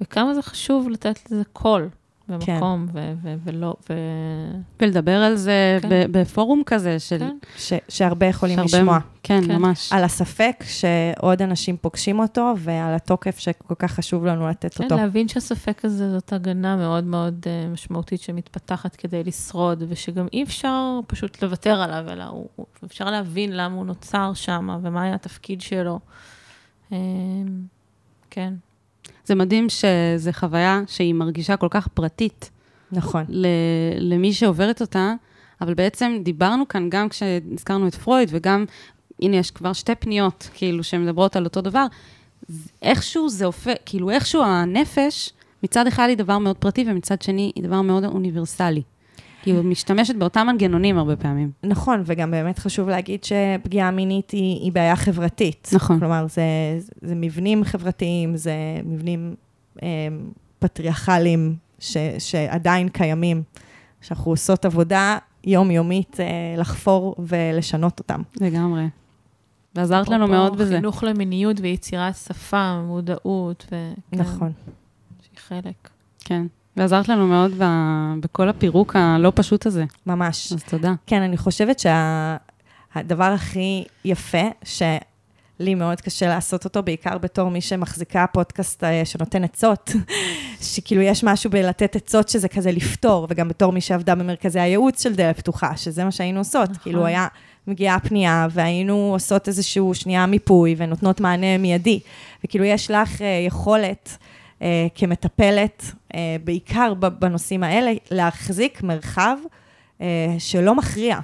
וכמה 0.00 0.34
זה 0.34 0.42
חשוב 0.42 0.88
לתת 0.88 1.30
לזה 1.30 1.42
קול 1.52 1.88
במקום, 2.30 2.86
ו- 2.92 3.12
ו- 3.22 3.34
ולא, 3.44 3.74
ו... 3.90 3.94
ולדבר 4.80 5.16
על 5.16 5.36
זה 5.36 5.78
כן. 5.82 5.88
בפורום 6.12 6.62
כזה 6.66 6.98
של... 6.98 7.18
כן. 7.18 7.36
ש, 7.56 7.72
שהרבה 7.88 8.26
יכולים 8.26 8.56
שהרבה- 8.56 8.78
לשמוע. 8.78 8.98
כן, 9.22 9.40
כן. 9.46 9.56
ממש. 9.56 9.92
על 9.92 10.04
הספק 10.04 10.64
שעוד 10.66 11.42
אנשים 11.42 11.76
פוגשים 11.76 12.18
אותו, 12.18 12.54
ועל 12.58 12.94
התוקף 12.94 13.38
שכל 13.38 13.74
כך 13.78 13.92
חשוב 13.92 14.26
לנו 14.26 14.48
לתת 14.48 14.74
כן, 14.74 14.84
אותו. 14.84 14.96
להבין 14.96 15.28
שהספק 15.28 15.84
הזה 15.84 16.10
זאת 16.10 16.32
הגנה 16.32 16.76
מאוד 16.76 17.04
מאוד 17.04 17.44
uh, 17.44 17.72
משמעותית 17.72 18.20
שמתפתחת 18.20 18.96
כדי 18.96 19.24
לשרוד, 19.24 19.82
ושגם 19.88 20.26
אי 20.32 20.42
אפשר 20.42 21.00
פשוט 21.06 21.42
לוותר 21.42 21.80
עליו, 21.82 22.12
אלא 22.12 22.24
הוא, 22.24 22.46
הוא- 22.56 22.66
אפשר 22.86 23.04
להבין 23.10 23.56
למה 23.56 23.74
הוא 23.76 23.86
נוצר 23.86 24.32
שם, 24.34 24.78
ומה 24.82 25.02
היה 25.02 25.14
התפקיד 25.14 25.60
שלו. 25.60 25.98
Um, 26.90 26.94
כן. 28.30 28.54
זה 29.24 29.34
מדהים 29.34 29.66
שזו 29.68 30.30
חוויה 30.32 30.82
שהיא 30.86 31.14
מרגישה 31.14 31.56
כל 31.56 31.68
כך 31.70 31.88
פרטית 31.88 32.50
נכון. 32.92 33.24
למי 33.98 34.32
שעוברת 34.32 34.80
אותה, 34.80 35.14
אבל 35.60 35.74
בעצם 35.74 36.18
דיברנו 36.22 36.68
כאן, 36.68 36.90
גם 36.90 37.08
כשהזכרנו 37.08 37.88
את 37.88 37.94
פרויד, 37.94 38.28
וגם, 38.32 38.64
הנה, 39.22 39.36
יש 39.36 39.50
כבר 39.50 39.72
שתי 39.72 39.94
פניות, 39.94 40.50
כאילו, 40.54 40.84
שמדברות 40.84 41.36
על 41.36 41.44
אותו 41.44 41.60
דבר, 41.60 41.86
איכשהו 42.82 43.28
זה 43.28 43.44
הופך, 43.44 43.72
כאילו, 43.86 44.10
איכשהו 44.10 44.42
הנפש, 44.42 45.32
מצד 45.62 45.86
אחד 45.86 46.06
היא 46.08 46.16
דבר 46.16 46.38
מאוד 46.38 46.56
פרטי, 46.56 46.84
ומצד 46.88 47.22
שני 47.22 47.52
היא 47.54 47.64
דבר 47.64 47.82
מאוד 47.82 48.04
אוניברסלי. 48.04 48.82
כי 49.42 49.50
היא 49.50 49.62
משתמשת 49.62 50.16
באותם 50.16 50.46
מנגנונים 50.46 50.98
הרבה 50.98 51.16
פעמים. 51.16 51.50
נכון, 51.62 52.02
וגם 52.06 52.30
באמת 52.30 52.58
חשוב 52.58 52.88
להגיד 52.88 53.24
שפגיעה 53.24 53.90
מינית 53.90 54.30
היא, 54.30 54.60
היא 54.60 54.72
בעיה 54.72 54.96
חברתית. 54.96 55.68
נכון. 55.72 55.98
כלומר, 55.98 56.26
זה, 56.28 56.42
זה 57.02 57.14
מבנים 57.14 57.64
חברתיים, 57.64 58.36
זה 58.36 58.52
מבנים 58.84 59.34
אה, 59.82 59.88
פטריארכליים 60.58 61.56
ש, 61.78 61.96
שעדיין 62.18 62.88
קיימים, 62.88 63.42
שאנחנו 64.00 64.30
עושות 64.30 64.64
עבודה 64.64 65.18
יומיומית 65.44 66.20
אה, 66.20 66.26
לחפור 66.58 67.14
ולשנות 67.18 67.98
אותם. 67.98 68.22
לגמרי. 68.40 68.84
ועזרת 69.74 70.08
לנו 70.08 70.28
מאוד 70.28 70.58
בזה. 70.58 70.74
חינוך 70.74 71.04
למיניות 71.04 71.60
ויצירת 71.60 72.16
שפה, 72.16 72.82
מודעות, 72.82 73.66
ו... 73.72 73.92
כן, 74.10 74.18
נכון. 74.18 74.52
שהיא 75.22 75.38
חלק. 75.38 75.88
כן. 76.24 76.46
ועזרת 76.80 77.08
לנו 77.08 77.26
מאוד 77.26 77.52
ב, 77.58 77.64
בכל 78.20 78.48
הפירוק 78.48 78.96
הלא 78.96 79.32
פשוט 79.34 79.66
הזה. 79.66 79.84
ממש. 80.06 80.52
אז 80.52 80.62
תודה. 80.62 80.92
כן, 81.06 81.22
אני 81.22 81.36
חושבת 81.36 81.78
שהדבר 81.78 83.24
הכי 83.24 83.84
יפה, 84.04 84.48
שלי 84.64 85.74
מאוד 85.74 86.00
קשה 86.00 86.28
לעשות 86.28 86.64
אותו, 86.64 86.82
בעיקר 86.82 87.18
בתור 87.18 87.50
מי 87.50 87.60
שמחזיקה 87.60 88.26
פודקאסט 88.32 88.84
אה, 88.84 89.04
שנותן 89.04 89.44
עצות, 89.44 89.90
שכאילו 90.72 91.02
יש 91.02 91.24
משהו 91.24 91.50
בלתת 91.50 91.96
עצות 91.96 92.28
שזה 92.28 92.48
כזה 92.48 92.72
לפתור, 92.72 93.26
וגם 93.30 93.48
בתור 93.48 93.72
מי 93.72 93.80
שעבדה 93.80 94.14
במרכזי 94.14 94.60
הייעוץ 94.60 95.02
של 95.02 95.14
דלת 95.14 95.38
פתוחה, 95.38 95.76
שזה 95.76 96.04
מה 96.04 96.10
שהיינו 96.10 96.40
עושות. 96.40 96.70
נכון. 96.70 96.82
כאילו 96.82 97.06
היה 97.06 97.26
מגיעה 97.66 98.00
פנייה, 98.00 98.46
והיינו 98.50 99.10
עושות 99.12 99.48
איזשהו 99.48 99.94
שנייה 99.94 100.26
מיפוי, 100.26 100.74
ונותנות 100.78 101.20
מענה 101.20 101.58
מיידי. 101.58 102.00
וכאילו 102.44 102.64
יש 102.64 102.90
לך 102.90 103.22
אה, 103.22 103.44
יכולת... 103.46 104.18
אה, 104.62 104.86
כמטפלת, 104.94 105.84
אה, 106.14 106.36
בעיקר 106.44 106.94
בנושאים 106.94 107.62
האלה, 107.62 107.92
להחזיק 108.10 108.82
מרחב 108.82 109.36
אה, 110.00 110.06
שלא 110.38 110.74
מכריע. 110.74 111.18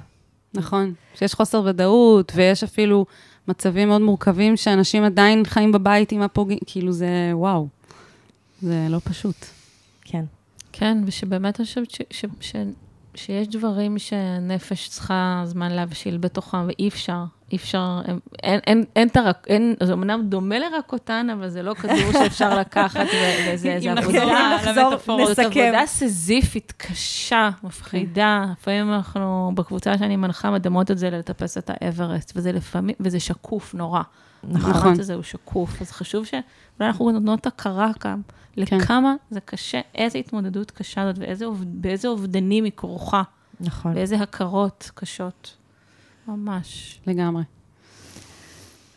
נכון. 0.53 0.93
שיש 1.15 1.33
חוסר 1.33 1.61
ודאות, 1.65 2.31
ויש 2.35 2.63
אפילו 2.63 3.05
מצבים 3.47 3.87
מאוד 3.87 4.01
מורכבים 4.01 4.57
שאנשים 4.57 5.03
עדיין 5.03 5.45
חיים 5.45 5.71
בבית 5.71 6.11
עם 6.11 6.21
הפוגעים, 6.21 6.59
כאילו 6.65 6.91
זה, 6.91 7.07
וואו. 7.33 7.67
זה 8.61 8.87
לא 8.89 8.99
פשוט. 9.03 9.45
כן. 10.01 10.23
כן, 10.71 10.97
ושבאמת 11.05 11.59
אני 11.59 11.65
חושבת 11.65 11.91
ש, 11.91 12.01
ש, 12.09 12.25
ש, 12.39 12.55
שיש 13.17 13.47
דברים 13.47 13.99
שהנפש 13.99 14.89
צריכה 14.89 15.41
זמן 15.45 15.71
להבשיל 15.71 16.17
בתוכם, 16.17 16.67
ואי 16.67 16.87
אפשר, 16.87 17.23
אי 17.51 17.57
אפשר, 17.57 18.01
אין, 18.05 18.19
אין, 18.43 18.59
אין, 18.67 18.83
אין 18.95 19.07
את 19.07 19.17
הרק, 19.17 19.47
אין, 19.47 19.75
זה 19.83 19.93
אמנם 19.93 20.21
דומה 20.23 20.59
לרקוטן, 20.59 21.27
אבל 21.33 21.49
זה 21.49 21.61
לא 21.61 21.73
כדור 21.73 22.11
שאפשר 22.13 22.59
לקחת, 22.59 23.05
וזה 23.47 23.77
אם 23.81 23.97
עבודה, 23.97 24.19
נחזור 24.19 24.55
נחזור, 24.55 24.83
למטאפורות. 24.83 25.27
זאת 25.27 25.39
נסכם. 25.39 25.59
עבודה 25.59 25.85
סיזיפית, 25.85 26.73
קשה, 26.77 27.49
מפחידה. 27.63 28.45
לפעמים 28.59 28.93
אנחנו, 28.93 29.51
בקבוצה 29.55 29.97
שאני 29.97 30.15
מנחה, 30.15 30.51
מדמות 30.51 30.91
את 30.91 30.97
זה 30.97 31.09
לטפס 31.09 31.57
את 31.57 31.71
האברסט, 31.73 32.33
וזה 32.35 32.51
לפעמים, 32.51 32.95
וזה 32.99 33.19
שקוף 33.19 33.73
נורא. 33.73 34.01
נכון. 34.43 34.71
המאמץ 34.71 34.99
הזה 34.99 35.13
הוא 35.13 35.23
שקוף, 35.23 35.81
אז 35.81 35.91
חשוב 35.91 36.25
שאולי 36.25 36.41
אנחנו 36.79 37.11
נותנות 37.11 37.47
הכרה 37.47 37.91
כאן, 37.99 38.21
כן. 38.65 38.77
לכמה 38.77 39.15
זה 39.29 39.39
קשה, 39.39 39.81
איזה 39.95 40.17
התמודדות 40.19 40.71
קשה 40.71 41.05
זאת, 41.05 41.17
ואיזה 41.19 41.45
אוב- 41.45 41.63
באיזה 41.67 42.07
אובדנים 42.07 42.63
היא 42.63 42.71
כרוכה, 42.77 43.21
נכון. 43.59 43.91
ואיזה 43.95 44.15
הכרות 44.15 44.91
קשות. 44.95 45.57
ממש. 46.27 46.99
לגמרי. 47.07 47.43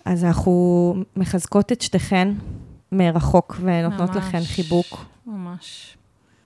אז 0.04 0.24
אנחנו 0.24 0.94
מחזקות 1.16 1.72
את 1.72 1.80
שתיכן 1.80 2.28
מרחוק 2.92 3.56
ונותנות 3.60 4.10
ממש. 4.10 4.16
לכן 4.16 4.40
חיבוק. 4.44 5.04
ממש. 5.26 5.96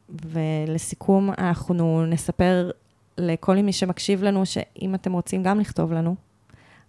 ולסיכום, 0.08 1.30
אנחנו 1.38 2.06
נספר 2.06 2.70
לכל 3.18 3.56
מי 3.56 3.72
שמקשיב 3.72 4.22
לנו, 4.22 4.46
שאם 4.46 4.94
אתם 4.94 5.12
רוצים 5.12 5.42
גם 5.42 5.60
לכתוב 5.60 5.92
לנו, 5.92 6.14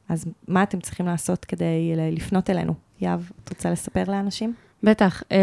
אז 0.09 0.26
מה 0.47 0.63
אתם 0.63 0.80
צריכים 0.80 1.05
לעשות 1.05 1.45
כדי 1.45 1.93
לפנות 2.11 2.49
אלינו? 2.49 2.73
יהב, 3.01 3.19
את 3.43 3.49
רוצה 3.49 3.71
לספר 3.71 4.03
לאנשים? 4.07 4.53
בטח. 4.86 5.23
אה, 5.31 5.38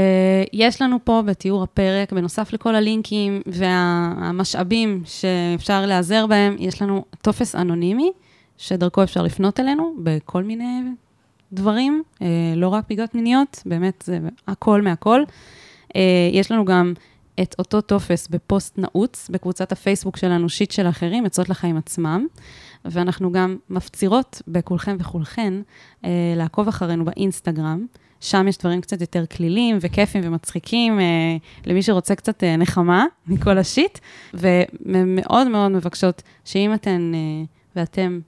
יש 0.52 0.82
לנו 0.82 0.98
פה 1.04 1.22
בתיאור 1.26 1.62
הפרק, 1.62 2.12
בנוסף 2.12 2.52
לכל 2.52 2.74
הלינקים 2.74 3.42
והמשאבים 3.46 5.02
שאפשר 5.04 5.86
להיעזר 5.86 6.26
בהם, 6.26 6.56
יש 6.58 6.82
לנו 6.82 7.04
טופס 7.22 7.54
אנונימי, 7.54 8.12
שדרכו 8.58 9.02
אפשר 9.02 9.22
לפנות 9.22 9.60
אלינו 9.60 9.94
בכל 10.02 10.42
מיני 10.42 10.80
דברים, 11.52 12.02
אה, 12.22 12.26
לא 12.56 12.68
רק 12.68 12.84
פגיעות 12.86 13.14
מיניות, 13.14 13.62
באמת 13.66 14.02
זה 14.06 14.18
הכל 14.48 14.82
מהכל. 14.82 15.22
אה, 15.96 16.00
יש 16.32 16.52
לנו 16.52 16.64
גם 16.64 16.92
את 17.42 17.54
אותו 17.58 17.80
טופס 17.80 18.28
בפוסט 18.28 18.78
נעוץ, 18.78 19.30
בקבוצת 19.32 19.72
הפייסבוק 19.72 20.16
שלנו, 20.16 20.48
שיט 20.48 20.70
של 20.70 20.88
אחרים, 20.88 21.26
עצות 21.26 21.48
לחיים 21.48 21.76
עצמם. 21.76 22.26
ואנחנו 22.84 23.32
גם 23.32 23.56
מפצירות 23.70 24.42
בכולכם 24.48 24.96
וכולכן 25.00 25.54
לעקוב 26.36 26.68
אחרינו 26.68 27.04
באינסטגרם. 27.04 27.86
שם 28.22 28.48
יש 28.48 28.58
דברים 28.58 28.80
קצת 28.80 29.00
יותר 29.00 29.26
כלילים 29.26 29.78
וכיפים 29.80 30.22
ומצחיקים, 30.24 31.00
אה, 31.00 31.36
למי 31.66 31.82
שרוצה 31.82 32.14
קצת 32.14 32.44
אה, 32.44 32.56
נחמה 32.56 33.04
מכל 33.26 33.58
השיט. 33.58 33.98
ומאוד 34.34 35.48
מאוד 35.48 35.70
מבקשות 35.72 36.22
שאם 36.44 36.74
אתן 36.74 37.12
אה, 37.14 37.44
ואתם 37.76 38.20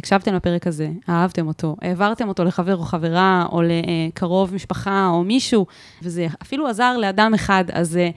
הקשבתם 0.00 0.34
לפרק 0.34 0.66
הזה, 0.66 0.90
אהבתם 1.08 1.46
אותו, 1.46 1.76
העברתם 1.82 2.28
אותו 2.28 2.44
לחבר 2.44 2.76
או 2.76 2.82
חברה, 2.82 3.46
או 3.52 3.62
לקרוב 3.62 4.54
משפחה 4.54 5.08
או 5.08 5.24
מישהו, 5.24 5.66
וזה 6.02 6.26
אפילו 6.42 6.66
עזר 6.66 6.96
לאדם 6.96 7.34
אחד, 7.34 7.64
אז 7.72 7.96
אה, 7.96 8.10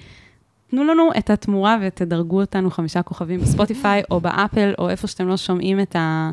תנו 0.69 0.83
לנו 0.83 1.09
את 1.17 1.29
התמורה 1.29 1.77
ותדרגו 1.81 2.41
אותנו 2.41 2.71
חמישה 2.71 3.01
כוכבים 3.01 3.39
בספוטיפיי 3.39 4.01
או 4.11 4.19
באפל, 4.19 4.73
או 4.79 4.89
איפה 4.89 5.07
שאתם 5.07 5.27
לא 5.27 5.37
שומעים 5.37 5.79
את, 5.79 5.95
ה, 5.95 6.31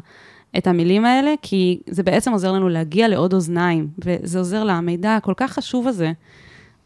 את 0.59 0.67
המילים 0.67 1.05
האלה, 1.05 1.35
כי 1.43 1.81
זה 1.87 2.03
בעצם 2.03 2.33
עוזר 2.33 2.53
לנו 2.53 2.69
להגיע 2.69 3.09
לעוד 3.09 3.33
אוזניים, 3.33 3.89
וזה 3.99 4.39
עוזר 4.39 4.65
למידע 4.65 5.17
הכל 5.17 5.35
כך 5.37 5.53
חשוב 5.53 5.87
הזה, 5.87 6.13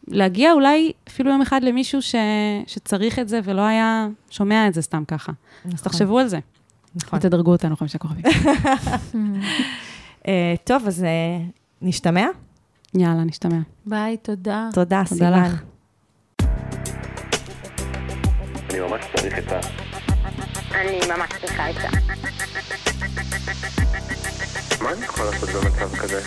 להגיע 0.08 0.52
אולי 0.52 0.92
אפילו 1.08 1.30
יום 1.30 1.42
אחד 1.42 1.64
למישהו 1.64 2.02
ש, 2.02 2.14
שצריך 2.66 3.18
את 3.18 3.28
זה 3.28 3.40
ולא 3.44 3.62
היה 3.62 4.08
שומע 4.30 4.68
את 4.68 4.74
זה 4.74 4.82
סתם 4.82 5.04
ככה. 5.08 5.32
אז 5.74 5.82
תחשבו 5.82 6.18
על 6.18 6.28
זה, 6.28 6.38
נכון. 6.94 7.18
ותדרגו 7.18 7.52
אותנו 7.52 7.76
חמישה 7.76 7.98
כוכבים. 7.98 8.24
אה, 10.28 10.54
טוב, 10.64 10.86
אז 10.86 11.04
אה, 11.04 11.44
נשתמע? 11.82 12.26
יאללה, 12.94 13.24
נשתמע. 13.24 13.58
ביי, 13.86 14.16
תודה. 14.16 14.68
תודה, 14.72 15.02
תודה 15.04 15.04
סיוון. 15.04 15.44
לך. 15.44 15.62
אני 18.70 18.80
ממש 18.80 19.04
צריך 19.16 19.38
את 19.38 19.52
ה... 19.52 19.83
אני 20.74 21.00
ממש 21.08 21.30
צריכה 21.40 21.70
את 21.70 21.74
זה. 21.74 21.88
מה 24.80 24.92
אני 24.92 25.04
יכול 25.04 25.24
לעשות 25.24 25.48
במצב 25.48 25.96
כזה? 25.96 26.20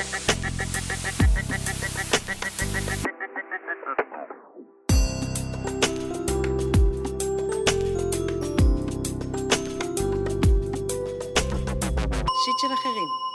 שיט 12.44 12.60
של 12.62 12.74
אחרים 12.74 13.27